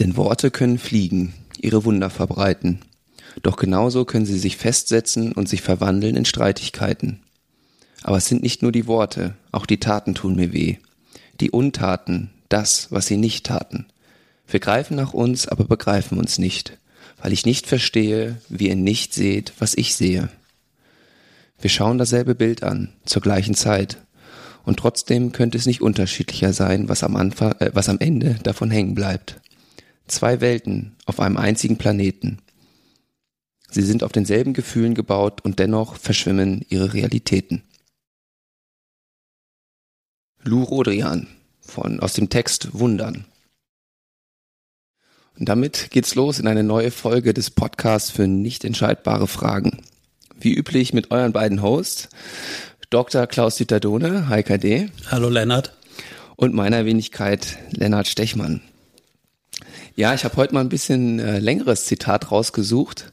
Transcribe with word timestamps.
Denn 0.00 0.16
Worte 0.16 0.50
können 0.50 0.78
fliegen, 0.78 1.34
ihre 1.56 1.84
Wunder 1.84 2.10
verbreiten. 2.10 2.80
Doch 3.44 3.54
genauso 3.54 4.04
können 4.04 4.26
sie 4.26 4.40
sich 4.40 4.56
festsetzen 4.56 5.30
und 5.30 5.48
sich 5.48 5.62
verwandeln 5.62 6.16
in 6.16 6.24
Streitigkeiten. 6.24 7.20
Aber 8.02 8.16
es 8.16 8.26
sind 8.26 8.42
nicht 8.42 8.60
nur 8.60 8.72
die 8.72 8.88
Worte, 8.88 9.34
auch 9.52 9.66
die 9.66 9.78
Taten 9.78 10.16
tun 10.16 10.34
mir 10.34 10.52
weh. 10.52 10.78
Die 11.40 11.52
Untaten, 11.52 12.30
das, 12.48 12.90
was 12.90 13.06
sie 13.06 13.16
nicht 13.16 13.46
taten. 13.46 13.86
Wir 14.48 14.58
greifen 14.58 14.96
nach 14.96 15.14
uns, 15.14 15.46
aber 15.46 15.62
begreifen 15.62 16.18
uns 16.18 16.38
nicht, 16.38 16.76
weil 17.22 17.32
ich 17.32 17.46
nicht 17.46 17.68
verstehe, 17.68 18.40
wie 18.48 18.70
ihr 18.70 18.76
nicht 18.76 19.14
seht, 19.14 19.52
was 19.60 19.76
ich 19.76 19.94
sehe. 19.94 20.28
Wir 21.60 21.70
schauen 21.70 21.98
dasselbe 21.98 22.34
Bild 22.34 22.64
an, 22.64 22.92
zur 23.04 23.22
gleichen 23.22 23.54
Zeit, 23.54 23.98
und 24.64 24.78
trotzdem 24.78 25.30
könnte 25.30 25.56
es 25.56 25.66
nicht 25.66 25.82
unterschiedlicher 25.82 26.52
sein, 26.52 26.88
was 26.88 27.04
am 27.04 27.14
Anfang, 27.14 27.52
äh, 27.60 27.70
was 27.74 27.88
am 27.88 28.00
Ende 28.00 28.38
davon 28.42 28.70
hängen 28.72 28.94
bleibt. 28.94 29.40
Zwei 30.06 30.40
Welten 30.40 30.96
auf 31.06 31.20
einem 31.20 31.36
einzigen 31.36 31.78
Planeten. 31.78 32.38
Sie 33.70 33.82
sind 33.82 34.04
auf 34.04 34.12
denselben 34.12 34.52
Gefühlen 34.52 34.94
gebaut 34.94 35.40
und 35.42 35.58
dennoch 35.58 35.96
verschwimmen 35.96 36.64
ihre 36.68 36.92
Realitäten. 36.92 37.62
Lou 40.42 40.62
Rodrian 40.62 41.26
von, 41.60 42.00
aus 42.00 42.12
dem 42.12 42.28
Text 42.28 42.74
Wundern. 42.74 43.24
Und 45.38 45.48
damit 45.48 45.90
geht's 45.90 46.14
los 46.14 46.38
in 46.38 46.46
eine 46.46 46.62
neue 46.62 46.90
Folge 46.90 47.34
des 47.34 47.50
Podcasts 47.50 48.10
für 48.10 48.28
nicht 48.28 48.64
entscheidbare 48.64 49.26
Fragen. 49.26 49.82
Wie 50.38 50.54
üblich 50.54 50.92
mit 50.92 51.10
euren 51.10 51.32
beiden 51.32 51.62
Hosts, 51.62 52.08
Dr. 52.90 53.26
Klaus-Dieter 53.26 53.80
Dohne, 53.80 54.28
HKD. 54.28 54.90
Hallo 55.10 55.28
Lennart. 55.30 55.76
Und 56.36 56.54
meiner 56.54 56.84
Wenigkeit 56.84 57.58
Lennart 57.70 58.06
Stechmann. 58.06 58.60
Ja, 59.96 60.12
ich 60.12 60.24
habe 60.24 60.36
heute 60.36 60.54
mal 60.54 60.60
ein 60.60 60.68
bisschen 60.68 61.20
äh, 61.20 61.38
längeres 61.38 61.84
Zitat 61.84 62.32
rausgesucht. 62.32 63.12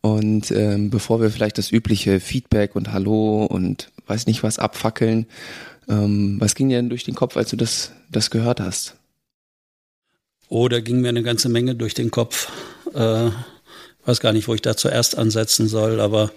Und 0.00 0.50
ähm, 0.52 0.90
bevor 0.90 1.20
wir 1.20 1.30
vielleicht 1.30 1.58
das 1.58 1.72
übliche 1.72 2.20
Feedback 2.20 2.76
und 2.76 2.92
Hallo 2.92 3.46
und 3.46 3.90
weiß 4.06 4.26
nicht 4.26 4.42
was 4.42 4.58
abfackeln, 4.58 5.26
ähm, 5.88 6.36
was 6.38 6.54
ging 6.54 6.68
dir 6.68 6.76
denn 6.76 6.88
durch 6.88 7.04
den 7.04 7.14
Kopf, 7.14 7.36
als 7.36 7.50
du 7.50 7.56
das, 7.56 7.90
das 8.10 8.30
gehört 8.30 8.60
hast? 8.60 8.94
Oh, 10.48 10.68
da 10.68 10.80
ging 10.80 11.00
mir 11.00 11.08
eine 11.08 11.22
ganze 11.22 11.48
Menge 11.48 11.74
durch 11.74 11.94
den 11.94 12.10
Kopf. 12.10 12.52
Äh, 12.94 13.30
weiß 14.04 14.20
gar 14.20 14.32
nicht, 14.32 14.46
wo 14.46 14.54
ich 14.54 14.62
da 14.62 14.76
zuerst 14.76 15.18
ansetzen 15.18 15.66
soll, 15.66 16.00
aber 16.00 16.30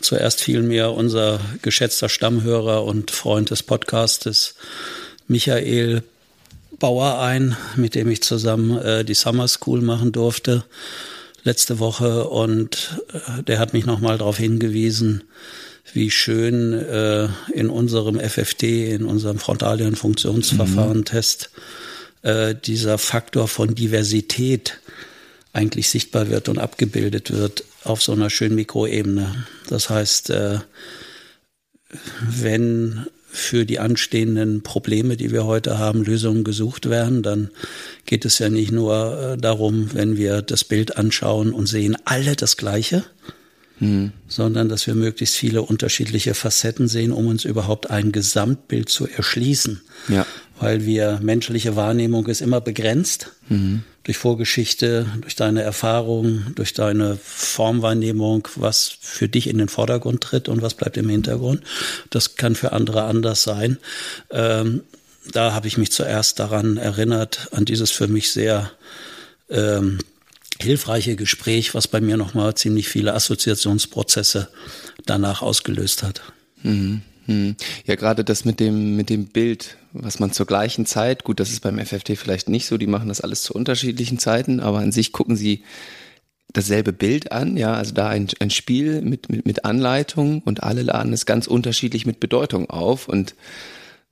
zuerst 0.00 0.40
fiel 0.40 0.62
mir 0.62 0.90
unser 0.90 1.40
geschätzter 1.62 2.08
Stammhörer 2.08 2.84
und 2.84 3.10
Freund 3.10 3.50
des 3.50 3.64
Podcastes 3.64 4.54
Michael 5.26 6.04
Bauer 6.78 7.20
ein, 7.20 7.56
mit 7.76 7.94
dem 7.94 8.08
ich 8.08 8.22
zusammen 8.22 8.78
äh, 8.78 9.04
die 9.04 9.14
Summer 9.14 9.48
School 9.48 9.80
machen 9.80 10.12
durfte 10.12 10.64
letzte 11.44 11.78
Woche 11.78 12.28
und 12.28 13.00
äh, 13.12 13.42
der 13.42 13.58
hat 13.58 13.72
mich 13.72 13.86
nochmal 13.86 14.18
darauf 14.18 14.36
hingewiesen, 14.38 15.24
wie 15.92 16.10
schön 16.10 16.74
äh, 16.74 17.28
in 17.52 17.70
unserem 17.70 18.20
FFT, 18.20 18.64
in 18.64 19.06
unserem 19.06 19.38
Frontalien-Funktionsverfahren-Test, 19.38 21.50
äh, 22.22 22.54
dieser 22.54 22.98
Faktor 22.98 23.48
von 23.48 23.74
Diversität 23.74 24.80
eigentlich 25.52 25.88
sichtbar 25.88 26.28
wird 26.28 26.48
und 26.48 26.58
abgebildet 26.58 27.32
wird 27.32 27.64
auf 27.84 28.02
so 28.02 28.12
einer 28.12 28.28
schönen 28.28 28.54
Mikroebene. 28.54 29.46
Das 29.68 29.88
heißt, 29.88 30.28
äh, 30.30 30.58
wenn 32.20 33.06
für 33.30 33.66
die 33.66 33.78
anstehenden 33.78 34.62
Probleme, 34.62 35.16
die 35.16 35.30
wir 35.30 35.44
heute 35.44 35.78
haben, 35.78 36.02
Lösungen 36.02 36.44
gesucht 36.44 36.88
werden, 36.88 37.22
dann 37.22 37.50
geht 38.06 38.24
es 38.24 38.38
ja 38.38 38.48
nicht 38.48 38.72
nur 38.72 39.34
äh, 39.34 39.36
darum, 39.36 39.90
wenn 39.92 40.16
wir 40.16 40.42
das 40.42 40.64
Bild 40.64 40.96
anschauen 40.96 41.52
und 41.52 41.66
sehen 41.66 41.96
alle 42.04 42.36
das 42.36 42.56
Gleiche, 42.56 43.04
hm. 43.78 44.12
sondern 44.28 44.68
dass 44.68 44.86
wir 44.86 44.94
möglichst 44.94 45.36
viele 45.36 45.62
unterschiedliche 45.62 46.34
Facetten 46.34 46.88
sehen, 46.88 47.12
um 47.12 47.26
uns 47.26 47.44
überhaupt 47.44 47.90
ein 47.90 48.12
Gesamtbild 48.12 48.88
zu 48.88 49.06
erschließen. 49.06 49.80
Ja. 50.08 50.26
Weil 50.60 50.84
wir 50.84 51.20
menschliche 51.22 51.76
Wahrnehmung 51.76 52.26
ist 52.26 52.40
immer 52.40 52.60
begrenzt. 52.60 53.32
Mhm 53.48 53.84
durch 54.08 54.16
Vorgeschichte, 54.16 55.04
durch 55.20 55.36
deine 55.36 55.60
Erfahrung, 55.60 56.54
durch 56.54 56.72
deine 56.72 57.18
Formwahrnehmung, 57.22 58.48
was 58.54 58.90
für 58.98 59.28
dich 59.28 59.48
in 59.48 59.58
den 59.58 59.68
Vordergrund 59.68 60.22
tritt 60.22 60.48
und 60.48 60.62
was 60.62 60.72
bleibt 60.72 60.96
im 60.96 61.10
Hintergrund. 61.10 61.62
Das 62.08 62.36
kann 62.36 62.54
für 62.54 62.72
andere 62.72 63.02
anders 63.02 63.42
sein. 63.42 63.76
Ähm, 64.30 64.80
da 65.30 65.52
habe 65.52 65.68
ich 65.68 65.76
mich 65.76 65.92
zuerst 65.92 66.38
daran 66.38 66.78
erinnert, 66.78 67.48
an 67.52 67.66
dieses 67.66 67.90
für 67.90 68.08
mich 68.08 68.30
sehr 68.30 68.70
ähm, 69.50 69.98
hilfreiche 70.60 71.16
Gespräch, 71.16 71.74
was 71.74 71.88
bei 71.88 72.00
mir 72.00 72.16
nochmal 72.16 72.54
ziemlich 72.54 72.88
viele 72.88 73.14
Assoziationsprozesse 73.14 74.48
danach 75.06 75.42
ausgelöst 75.42 76.02
hat. 76.02 76.22
Mhm. 76.62 77.02
Hm. 77.26 77.56
Ja, 77.84 77.94
gerade 77.94 78.24
das 78.24 78.46
mit 78.46 78.58
dem, 78.58 78.96
mit 78.96 79.10
dem 79.10 79.26
Bild, 79.26 79.76
was 79.92 80.18
man 80.18 80.32
zur 80.32 80.46
gleichen 80.46 80.86
Zeit, 80.86 81.24
gut, 81.24 81.40
das 81.40 81.50
ist 81.50 81.60
beim 81.60 81.78
FFT 81.78 82.16
vielleicht 82.16 82.48
nicht 82.48 82.66
so, 82.66 82.78
die 82.78 82.86
machen 82.86 83.08
das 83.08 83.20
alles 83.20 83.42
zu 83.42 83.52
unterschiedlichen 83.52 84.18
Zeiten, 84.18 84.60
aber 84.60 84.78
an 84.78 84.92
sich 84.92 85.12
gucken 85.12 85.36
sie 85.36 85.62
dasselbe 86.54 86.94
Bild 86.94 87.30
an, 87.30 87.58
ja, 87.58 87.74
also 87.74 87.92
da 87.92 88.08
ein, 88.08 88.28
ein 88.40 88.48
Spiel 88.48 89.02
mit, 89.02 89.28
mit, 89.28 89.44
mit 89.44 89.66
Anleitung 89.66 90.40
und 90.40 90.62
alle 90.62 90.82
laden 90.82 91.12
es 91.12 91.26
ganz 91.26 91.46
unterschiedlich 91.46 92.06
mit 92.06 92.18
Bedeutung 92.18 92.70
auf 92.70 93.08
und 93.08 93.34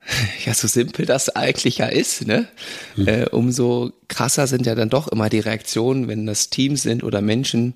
ja, 0.45 0.53
so 0.53 0.67
simpel 0.67 1.05
das 1.05 1.29
eigentlich 1.29 1.79
ja 1.79 1.87
ist, 1.87 2.25
ne? 2.25 2.47
Mhm. 2.95 3.07
Äh, 3.07 3.25
umso 3.29 3.91
krasser 4.07 4.47
sind 4.47 4.65
ja 4.65 4.75
dann 4.75 4.89
doch 4.89 5.07
immer 5.07 5.29
die 5.29 5.39
Reaktionen, 5.39 6.07
wenn 6.07 6.25
das 6.25 6.49
Teams 6.49 6.83
sind 6.83 7.03
oder 7.03 7.21
Menschen, 7.21 7.75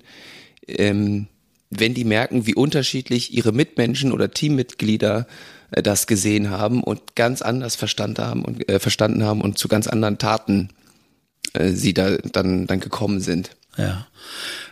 ähm, 0.66 1.26
wenn 1.70 1.94
die 1.94 2.04
merken, 2.04 2.46
wie 2.46 2.54
unterschiedlich 2.54 3.32
ihre 3.32 3.52
Mitmenschen 3.52 4.12
oder 4.12 4.30
Teammitglieder 4.30 5.26
äh, 5.70 5.82
das 5.82 6.06
gesehen 6.06 6.50
haben 6.50 6.82
und 6.82 7.16
ganz 7.16 7.42
anders 7.42 7.76
verstanden 7.76 8.22
haben 8.22 8.44
und 8.44 8.68
äh, 8.68 8.78
verstanden 8.78 9.24
haben 9.24 9.40
und 9.40 9.58
zu 9.58 9.68
ganz 9.68 9.86
anderen 9.86 10.18
Taten 10.18 10.70
äh, 11.52 11.70
sie 11.70 11.94
da 11.94 12.16
dann 12.16 12.66
dann 12.66 12.80
gekommen 12.80 13.20
sind. 13.20 13.50
Ja. 13.76 14.06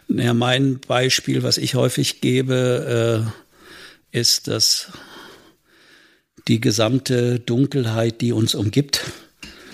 Ja, 0.08 0.34
mein 0.34 0.80
Beispiel, 0.80 1.42
was 1.42 1.56
ich 1.56 1.76
häufig 1.76 2.20
gebe, 2.20 3.30
äh, 4.12 4.18
ist, 4.18 4.48
dass 4.48 4.88
die 6.48 6.60
gesamte 6.60 7.40
Dunkelheit, 7.40 8.20
die 8.20 8.32
uns 8.32 8.54
umgibt, 8.54 9.02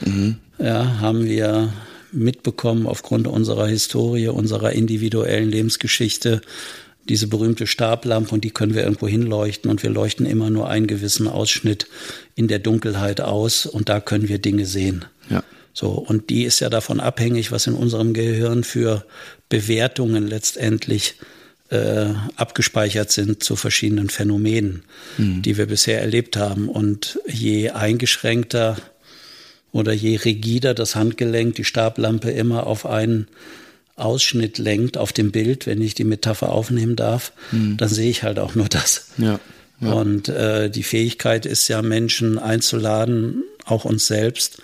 mhm. 0.05 0.37
ja, 0.59 1.01
haben 1.01 1.25
wir 1.25 1.73
mitbekommen 2.13 2.87
aufgrund 2.87 3.27
unserer 3.27 3.67
Historie, 3.67 4.29
unserer 4.29 4.73
individuellen 4.73 5.51
Lebensgeschichte, 5.51 6.41
diese 7.09 7.29
berühmte 7.29 7.67
Stablampe 7.67 8.35
und 8.35 8.43
die 8.43 8.51
können 8.51 8.75
wir 8.75 8.83
irgendwo 8.83 9.07
hinleuchten 9.07 9.71
und 9.71 9.83
wir 9.83 9.91
leuchten 9.91 10.27
immer 10.27 10.51
nur 10.51 10.69
einen 10.69 10.87
gewissen 10.87 11.29
Ausschnitt 11.29 11.87
in 12.35 12.49
der 12.49 12.59
Dunkelheit 12.59 13.21
aus 13.21 13.67
und 13.67 13.89
da 13.89 14.01
können 14.01 14.29
wir 14.29 14.39
Dinge 14.39 14.67
sehen. 14.67 15.05
Ja. 15.31 15.45
So, 15.73 15.91
und 15.91 16.31
die 16.31 16.45
ist 16.45 16.61
ja 16.61 16.71
davon 16.71 17.01
abhängig, 17.01 17.53
was 17.53 17.67
in 17.67 17.75
unserem 17.75 18.13
Gehirn 18.13 18.65
für 18.65 19.05
Bewertungen 19.49 20.27
letztendlich 20.27 21.15
äh, 21.21 21.36
abgespeichert 22.37 23.11
sind 23.11 23.43
zu 23.43 23.57
verschiedenen 23.57 24.09
Phänomenen, 24.09 24.85
mhm. 25.19 25.43
die 25.43 25.57
wir 25.57 25.67
bisher 25.67 26.01
erlebt 26.01 26.37
haben. 26.37 26.69
Und 26.69 27.19
je 27.27 27.71
eingeschränkter 27.71 28.77
oder 29.73 29.93
je 29.93 30.17
rigider 30.17 30.75
das 30.75 30.95
Handgelenk, 30.95 31.57
die 31.57 31.65
Stablampe 31.65 32.31
immer 32.31 32.67
auf 32.67 32.87
einen 32.87 33.27
Ausschnitt 33.97 34.59
lenkt 34.59 34.99
auf 34.99 35.13
dem 35.13 35.33
Bild, 35.33 35.67
wenn 35.67 35.81
ich 35.81 35.95
die 35.95 36.05
Metapher 36.05 36.51
aufnehmen 36.51 36.97
darf, 36.97 37.33
mhm. 37.51 37.77
dann 37.79 37.89
sehe 37.89 38.11
ich 38.11 38.23
halt 38.23 38.39
auch 38.39 38.55
nur 38.55 38.69
das. 38.69 39.09
Ja, 39.19 39.41
ja. 39.81 39.93
Und 39.93 40.29
äh, 40.29 40.71
die 40.71 40.83
Fähigkeit 40.83 41.47
ist 41.47 41.69
ja, 41.69 41.83
Menschen 41.83 42.39
einzuladen, 42.39 43.43
auch 43.65 43.85
uns 43.85 44.07
selbst, 44.07 44.59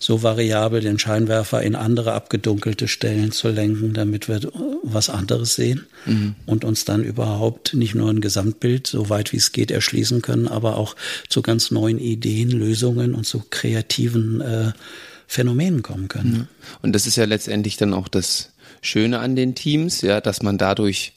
so 0.00 0.22
variabel 0.22 0.80
den 0.80 0.98
Scheinwerfer 0.98 1.60
in 1.62 1.74
andere 1.74 2.12
abgedunkelte 2.12 2.86
Stellen 2.86 3.32
zu 3.32 3.48
lenken, 3.48 3.94
damit 3.94 4.28
wir 4.28 4.40
was 4.84 5.10
anderes 5.10 5.56
sehen 5.56 5.86
mhm. 6.06 6.36
und 6.46 6.64
uns 6.64 6.84
dann 6.84 7.02
überhaupt 7.02 7.74
nicht 7.74 7.96
nur 7.96 8.08
ein 8.08 8.20
Gesamtbild, 8.20 8.86
so 8.86 9.10
weit 9.10 9.32
wie 9.32 9.38
es 9.38 9.50
geht, 9.50 9.72
erschließen 9.72 10.22
können, 10.22 10.46
aber 10.46 10.76
auch 10.76 10.94
zu 11.28 11.42
ganz 11.42 11.72
neuen 11.72 11.98
Ideen, 11.98 12.50
Lösungen 12.50 13.14
und 13.14 13.24
zu 13.24 13.42
kreativen 13.50 14.40
äh, 14.40 14.72
Phänomenen 15.26 15.82
kommen 15.82 16.08
können. 16.08 16.48
Und 16.80 16.92
das 16.94 17.06
ist 17.06 17.16
ja 17.16 17.24
letztendlich 17.24 17.76
dann 17.76 17.92
auch 17.92 18.08
das 18.08 18.50
Schöne 18.80 19.18
an 19.18 19.34
den 19.34 19.56
Teams, 19.56 20.00
ja, 20.00 20.20
dass 20.20 20.42
man 20.42 20.58
dadurch 20.58 21.12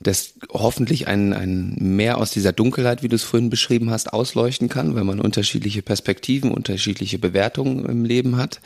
das 0.00 0.34
hoffentlich 0.50 1.08
ein, 1.08 1.32
ein 1.32 1.74
mehr 1.78 2.18
aus 2.18 2.30
dieser 2.30 2.52
Dunkelheit, 2.52 3.02
wie 3.02 3.08
du 3.08 3.16
es 3.16 3.22
vorhin 3.22 3.50
beschrieben 3.50 3.90
hast, 3.90 4.12
ausleuchten 4.12 4.68
kann, 4.68 4.94
weil 4.94 5.04
man 5.04 5.20
unterschiedliche 5.20 5.82
Perspektiven, 5.82 6.50
unterschiedliche 6.50 7.18
Bewertungen 7.18 7.86
im 7.86 8.04
Leben 8.04 8.36
hat. 8.36 8.60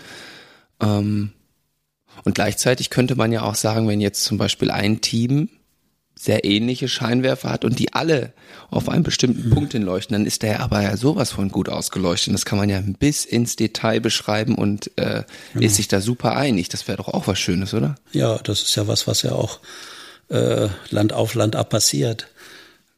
Ähm, 0.80 1.30
und 2.24 2.34
gleichzeitig 2.34 2.90
könnte 2.90 3.14
man 3.14 3.32
ja 3.32 3.42
auch 3.42 3.54
sagen, 3.54 3.86
wenn 3.88 4.00
jetzt 4.00 4.24
zum 4.24 4.38
Beispiel 4.38 4.70
ein 4.70 5.00
Team 5.00 5.48
sehr 6.18 6.44
ähnliche 6.44 6.86
Scheinwerfer 6.86 7.48
hat 7.48 7.64
und 7.64 7.78
die 7.78 7.94
alle 7.94 8.34
auf 8.68 8.90
einen 8.90 9.04
bestimmten 9.04 9.48
mhm. 9.48 9.54
Punkt 9.54 9.72
hinleuchten, 9.72 10.12
dann 10.12 10.26
ist 10.26 10.42
der 10.42 10.60
aber 10.60 10.82
ja 10.82 10.96
sowas 10.98 11.32
von 11.32 11.48
gut 11.48 11.70
ausgeleuchtet. 11.70 12.34
Das 12.34 12.44
kann 12.44 12.58
man 12.58 12.68
ja 12.68 12.82
bis 12.98 13.24
ins 13.24 13.56
Detail 13.56 14.00
beschreiben 14.00 14.56
und 14.56 14.90
äh, 14.98 15.22
genau. 15.54 15.64
ist 15.64 15.76
sich 15.76 15.88
da 15.88 16.02
super 16.02 16.36
einig. 16.36 16.68
Das 16.68 16.86
wäre 16.88 16.98
doch 16.98 17.08
auch 17.08 17.26
was 17.26 17.38
Schönes, 17.38 17.72
oder? 17.72 17.94
Ja, 18.12 18.36
das 18.38 18.60
ist 18.60 18.74
ja 18.74 18.86
was, 18.86 19.06
was 19.06 19.22
ja 19.22 19.32
auch 19.32 19.60
äh, 20.30 20.68
Land 20.90 21.12
auf 21.12 21.34
Land 21.34 21.56
ab 21.56 21.70
passiert. 21.70 22.28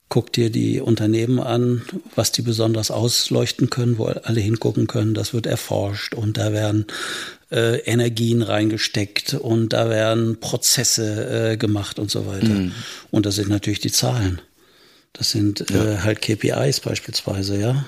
Guck 0.09 0.33
dir 0.33 0.51
die 0.51 0.81
Unternehmen 0.81 1.41
an, 1.41 1.83
was 2.15 2.33
die 2.33 2.43
besonders 2.43 2.91
ausleuchten 2.91 3.71
können, 3.71 3.97
wo 3.97 4.05
alle 4.05 4.41
hingucken 4.41 4.87
können. 4.87 5.15
Das 5.15 5.33
wird 5.33 5.47
erforscht 5.47 6.15
und 6.15 6.37
da 6.37 6.53
werden 6.53 6.87
äh, 7.51 7.79
Energien 7.81 8.43
reingesteckt 8.43 9.35
und 9.35 9.71
da 9.73 9.89
werden 9.89 10.39
Prozesse 10.39 11.53
äh, 11.53 11.57
gemacht 11.57 11.99
und 11.99 12.11
so 12.11 12.27
weiter. 12.27 12.49
Mhm. 12.49 12.73
Und 13.11 13.25
das 13.25 13.37
sind 13.37 13.49
natürlich 13.49 13.81
die 13.81 13.93
Zahlen. 13.93 14.43
Das 15.15 15.31
sind 15.31 15.71
äh, 15.71 15.75
ja. 15.75 15.85
äh, 15.85 15.99
halt 15.99 16.21
KPIs 16.21 16.81
beispielsweise, 16.81 17.59
ja, 17.59 17.85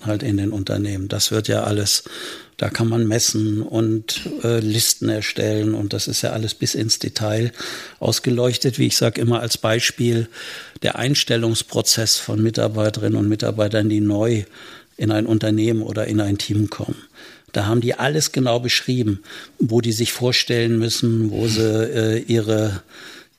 halt 0.00 0.22
in 0.22 0.36
den 0.36 0.52
Unternehmen. 0.52 1.08
Das 1.08 1.30
wird 1.30 1.48
ja 1.48 1.64
alles, 1.64 2.04
da 2.56 2.68
kann 2.68 2.88
man 2.88 3.06
messen 3.06 3.62
und 3.62 4.28
äh, 4.42 4.60
Listen 4.60 5.08
erstellen 5.08 5.74
und 5.74 5.92
das 5.92 6.08
ist 6.08 6.22
ja 6.22 6.30
alles 6.30 6.54
bis 6.54 6.74
ins 6.74 6.98
Detail 6.98 7.52
ausgeleuchtet. 8.00 8.78
Wie 8.78 8.86
ich 8.86 8.96
sage 8.96 9.20
immer 9.20 9.40
als 9.40 9.58
Beispiel 9.58 10.28
der 10.82 10.96
Einstellungsprozess 10.98 12.18
von 12.18 12.42
Mitarbeiterinnen 12.42 13.18
und 13.18 13.28
Mitarbeitern, 13.28 13.88
die 13.88 14.00
neu 14.00 14.44
in 14.96 15.10
ein 15.10 15.26
Unternehmen 15.26 15.82
oder 15.82 16.06
in 16.06 16.20
ein 16.20 16.38
Team 16.38 16.70
kommen. 16.70 16.96
Da 17.52 17.66
haben 17.66 17.80
die 17.80 17.94
alles 17.94 18.32
genau 18.32 18.58
beschrieben, 18.58 19.22
wo 19.58 19.80
die 19.80 19.92
sich 19.92 20.12
vorstellen 20.12 20.78
müssen, 20.78 21.30
wo 21.30 21.46
sie 21.46 21.62
äh, 21.62 22.18
ihre 22.18 22.82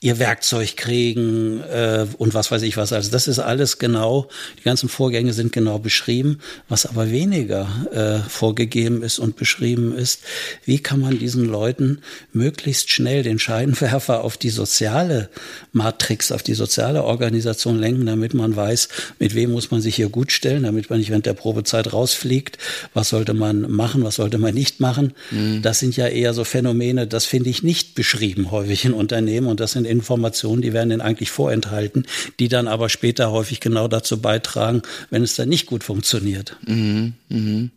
ihr 0.06 0.20
Werkzeug 0.20 0.78
kriegen 0.78 1.62
äh, 1.62 2.06
und 2.20 2.36
was 2.36 2.52
weiß 2.52 2.62
ich 2.62 2.78
was. 2.78 2.94
Also 2.94 3.10
das 3.10 3.28
ist 3.28 3.40
alles 3.40 3.80
genau, 3.80 4.28
die 4.60 4.62
ganzen 4.62 4.88
Vorgänge 4.88 5.34
sind 5.34 5.52
genau 5.52 5.80
beschrieben. 5.80 6.38
Was 6.70 6.86
aber 6.86 7.10
weniger 7.10 7.68
äh, 7.92 8.30
vorgegeben 8.30 9.02
ist 9.02 9.18
und 9.18 9.36
beschrieben 9.36 9.98
ist, 9.98 10.22
wie 10.64 10.78
kann 10.78 11.00
man 11.00 11.18
diesen 11.18 11.46
Leuten 11.46 12.02
möglichst 12.34 12.92
schnell 12.92 13.24
den 13.24 13.40
Scheinwerfer 13.40 14.24
auf 14.24 14.38
die 14.38 14.52
soziale 14.52 15.30
Matrix, 15.72 16.32
auf 16.32 16.44
die 16.44 16.54
soziale 16.54 17.04
Organisation 17.04 17.80
lenken, 17.80 18.06
damit 18.06 18.36
man 18.36 18.56
weiß, 18.56 18.90
mit 19.18 19.34
wem 19.34 19.54
muss 19.54 19.72
man 19.72 19.82
sich 19.82 19.96
hier 19.96 20.10
gut 20.10 20.32
stellen, 20.32 20.64
damit 20.64 20.92
man 20.92 21.00
nicht 21.00 21.10
während 21.10 21.26
der 21.26 21.34
Probezeit 21.34 21.94
rausfliegt. 21.94 22.60
Was 22.94 23.10
sollte 23.10 23.34
man 23.34 23.72
machen, 23.72 24.04
was 24.04 24.16
sollte 24.16 24.38
man 24.38 24.54
nicht 24.54 24.80
machen? 24.80 25.14
Mhm. 25.32 25.64
Das 25.64 25.80
sind 25.80 25.98
ja 25.98 26.08
eher 26.08 26.36
so 26.36 26.44
Phänomene, 26.44 27.08
das 27.08 27.26
finde 27.26 27.50
ich 27.50 27.64
nicht 27.64 27.96
beschrieben 27.96 28.52
häufig 28.52 28.86
in 28.86 28.94
Unternehmen 28.94 29.48
und 29.48 29.60
das 29.60 29.72
sind 29.72 29.95
Informationen, 29.96 30.62
die 30.62 30.74
werden 30.74 30.92
ihnen 30.92 31.02
eigentlich 31.02 31.32
vorenthalten, 31.32 32.06
die 32.40 32.48
dann 32.48 32.68
aber 32.68 32.90
später 32.90 33.32
häufig 33.32 33.60
genau 33.60 33.88
dazu 33.88 34.22
beitragen, 34.22 34.82
wenn 35.10 35.24
es 35.24 35.36
dann 35.36 35.50
nicht 35.50 35.66
gut 35.66 35.84
funktioniert. 35.84 36.58
Mhm, 36.66 37.14
mhm. 37.30 37.72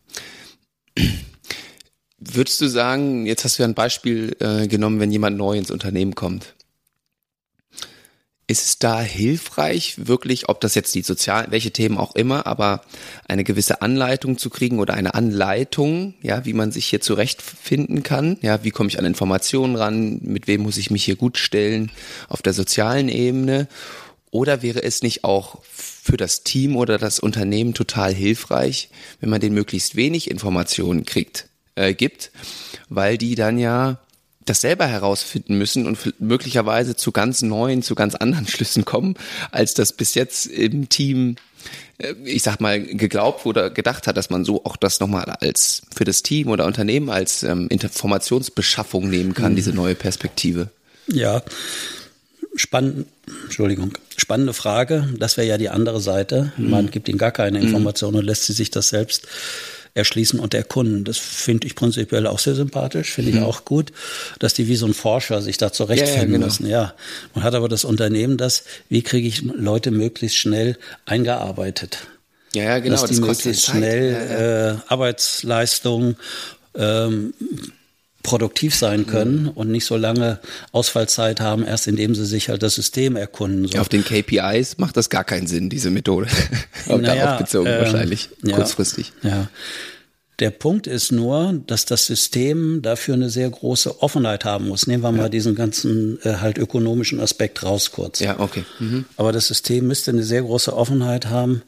Würdest 2.18 2.60
du 2.60 2.66
sagen, 2.66 3.26
jetzt 3.26 3.44
hast 3.44 3.58
du 3.58 3.62
ja 3.62 3.68
ein 3.68 3.74
Beispiel 3.74 4.36
äh, 4.40 4.66
genommen, 4.66 4.98
wenn 4.98 5.12
jemand 5.12 5.36
neu 5.36 5.56
ins 5.56 5.70
Unternehmen 5.70 6.14
kommt. 6.14 6.54
Ist 8.50 8.64
es 8.64 8.78
da 8.78 9.02
hilfreich, 9.02 10.06
wirklich, 10.06 10.48
ob 10.48 10.62
das 10.62 10.74
jetzt 10.74 10.94
die 10.94 11.02
sozialen, 11.02 11.50
welche 11.50 11.70
Themen 11.70 11.98
auch 11.98 12.14
immer, 12.14 12.46
aber 12.46 12.80
eine 13.28 13.44
gewisse 13.44 13.82
Anleitung 13.82 14.38
zu 14.38 14.48
kriegen 14.48 14.78
oder 14.78 14.94
eine 14.94 15.12
Anleitung, 15.12 16.14
ja, 16.22 16.46
wie 16.46 16.54
man 16.54 16.72
sich 16.72 16.86
hier 16.86 17.02
zurechtfinden 17.02 18.02
kann? 18.02 18.38
Ja, 18.40 18.64
wie 18.64 18.70
komme 18.70 18.88
ich 18.88 18.98
an 18.98 19.04
Informationen 19.04 19.76
ran? 19.76 20.20
Mit 20.22 20.46
wem 20.46 20.62
muss 20.62 20.78
ich 20.78 20.90
mich 20.90 21.04
hier 21.04 21.16
gut 21.16 21.36
stellen 21.36 21.92
auf 22.30 22.40
der 22.40 22.54
sozialen 22.54 23.10
Ebene? 23.10 23.68
Oder 24.30 24.62
wäre 24.62 24.82
es 24.82 25.02
nicht 25.02 25.24
auch 25.24 25.58
für 25.62 26.16
das 26.16 26.42
Team 26.42 26.74
oder 26.74 26.96
das 26.96 27.20
Unternehmen 27.20 27.74
total 27.74 28.14
hilfreich, 28.14 28.88
wenn 29.20 29.28
man 29.28 29.42
den 29.42 29.52
möglichst 29.52 29.94
wenig 29.94 30.30
Informationen 30.30 31.04
kriegt, 31.04 31.50
äh, 31.74 31.92
gibt, 31.92 32.30
weil 32.88 33.18
die 33.18 33.34
dann 33.34 33.58
ja 33.58 33.98
das 34.48 34.60
selber 34.60 34.86
herausfinden 34.86 35.58
müssen 35.58 35.86
und 35.86 36.20
möglicherweise 36.20 36.96
zu 36.96 37.12
ganz 37.12 37.42
neuen, 37.42 37.82
zu 37.82 37.94
ganz 37.94 38.14
anderen 38.14 38.46
Schlüssen 38.48 38.84
kommen, 38.84 39.14
als 39.50 39.74
das 39.74 39.92
bis 39.92 40.14
jetzt 40.14 40.46
im 40.46 40.88
Team 40.88 41.36
äh, 41.98 42.14
ich 42.24 42.42
sag 42.42 42.60
mal, 42.60 42.80
geglaubt 42.80 43.46
oder 43.46 43.70
gedacht 43.70 44.06
hat, 44.06 44.16
dass 44.16 44.30
man 44.30 44.44
so 44.44 44.64
auch 44.64 44.76
das 44.76 45.00
nochmal 45.00 45.24
als 45.40 45.82
für 45.94 46.04
das 46.04 46.22
Team 46.22 46.48
oder 46.48 46.66
Unternehmen 46.66 47.10
als 47.10 47.42
ähm, 47.42 47.68
Informationsbeschaffung 47.68 49.08
nehmen 49.08 49.34
kann, 49.34 49.52
mhm. 49.52 49.56
diese 49.56 49.72
neue 49.72 49.94
Perspektive. 49.94 50.70
Ja, 51.06 51.42
spannend, 52.54 53.06
Entschuldigung, 53.44 53.96
spannende 54.16 54.52
Frage. 54.52 55.08
Das 55.18 55.36
wäre 55.36 55.46
ja 55.46 55.58
die 55.58 55.70
andere 55.70 56.00
Seite. 56.00 56.52
Man 56.56 56.86
mhm. 56.86 56.90
gibt 56.90 57.08
ihnen 57.08 57.18
gar 57.18 57.32
keine 57.32 57.58
mhm. 57.58 57.66
Information 57.66 58.14
und 58.14 58.24
lässt 58.24 58.44
sie 58.44 58.52
sich 58.52 58.70
das 58.70 58.88
selbst 58.88 59.26
erschließen 59.98 60.40
und 60.40 60.54
erkunden. 60.54 61.04
Das 61.04 61.18
finde 61.18 61.66
ich 61.66 61.74
prinzipiell 61.74 62.26
auch 62.26 62.38
sehr 62.38 62.54
sympathisch, 62.54 63.12
finde 63.12 63.30
ich 63.30 63.36
mhm. 63.36 63.42
auch 63.42 63.64
gut, 63.64 63.92
dass 64.38 64.54
die 64.54 64.68
wie 64.68 64.76
so 64.76 64.86
ein 64.86 64.94
Forscher 64.94 65.42
sich 65.42 65.58
da 65.58 65.72
zurechtfinden 65.72 66.16
ja, 66.16 66.22
ja, 66.22 66.32
genau. 66.32 66.46
müssen. 66.46 66.66
Ja, 66.66 66.94
man 67.34 67.44
hat 67.44 67.54
aber 67.54 67.68
das 67.68 67.84
Unternehmen, 67.84 68.38
das, 68.38 68.64
wie 68.88 69.02
kriege 69.02 69.28
ich 69.28 69.42
Leute 69.42 69.90
möglichst 69.90 70.38
schnell 70.38 70.78
eingearbeitet? 71.04 71.98
Ja, 72.54 72.64
ja 72.64 72.78
genau. 72.78 72.92
Dass 72.92 73.04
die 73.10 73.16
das 73.16 73.20
möglichst 73.20 73.66
schnell 73.66 74.12
ja, 74.12 74.70
Äh, 74.70 74.76
Arbeitsleistung 74.88 76.16
ähm, 76.74 77.34
produktiv 78.28 78.74
sein 78.74 79.06
können 79.06 79.44
mhm. 79.44 79.48
und 79.48 79.70
nicht 79.70 79.84
so 79.84 79.96
lange 79.96 80.40
Ausfallzeit 80.72 81.40
haben, 81.40 81.64
erst 81.64 81.86
indem 81.86 82.14
sie 82.14 82.26
sich 82.26 82.48
halt 82.48 82.62
das 82.62 82.74
System 82.74 83.16
erkunden. 83.16 83.66
So. 83.68 83.78
Auf 83.78 83.88
den 83.88 84.04
KPIs 84.04 84.78
macht 84.78 84.96
das 84.96 85.08
gar 85.08 85.24
keinen 85.24 85.46
Sinn, 85.46 85.70
diese 85.70 85.90
Methode. 85.90 86.28
Auch 86.88 86.98
naja, 86.98 87.24
darauf 87.24 87.38
bezogen 87.38 87.66
äh, 87.66 87.78
wahrscheinlich, 87.78 88.28
ja, 88.42 88.54
kurzfristig. 88.54 89.12
Ja. 89.22 89.48
Der 90.38 90.50
Punkt 90.50 90.86
ist 90.86 91.10
nur, 91.10 91.60
dass 91.66 91.84
das 91.84 92.06
System 92.06 92.80
dafür 92.82 93.14
eine 93.14 93.28
sehr 93.28 93.50
große 93.50 94.02
Offenheit 94.02 94.44
haben 94.44 94.68
muss. 94.68 94.86
Nehmen 94.86 95.02
wir 95.02 95.10
mal 95.10 95.30
diesen 95.30 95.56
ganzen 95.56 96.20
äh, 96.22 96.34
halt 96.34 96.58
ökonomischen 96.58 97.18
Aspekt 97.18 97.64
raus 97.64 97.90
kurz. 97.90 98.20
Ja, 98.20 98.38
okay. 98.38 98.64
Mhm. 98.78 99.06
Aber 99.16 99.32
das 99.32 99.48
System 99.48 99.88
müsste 99.88 100.12
eine 100.12 100.22
sehr 100.22 100.42
große 100.42 100.76
Offenheit 100.76 101.26
haben. 101.26 101.62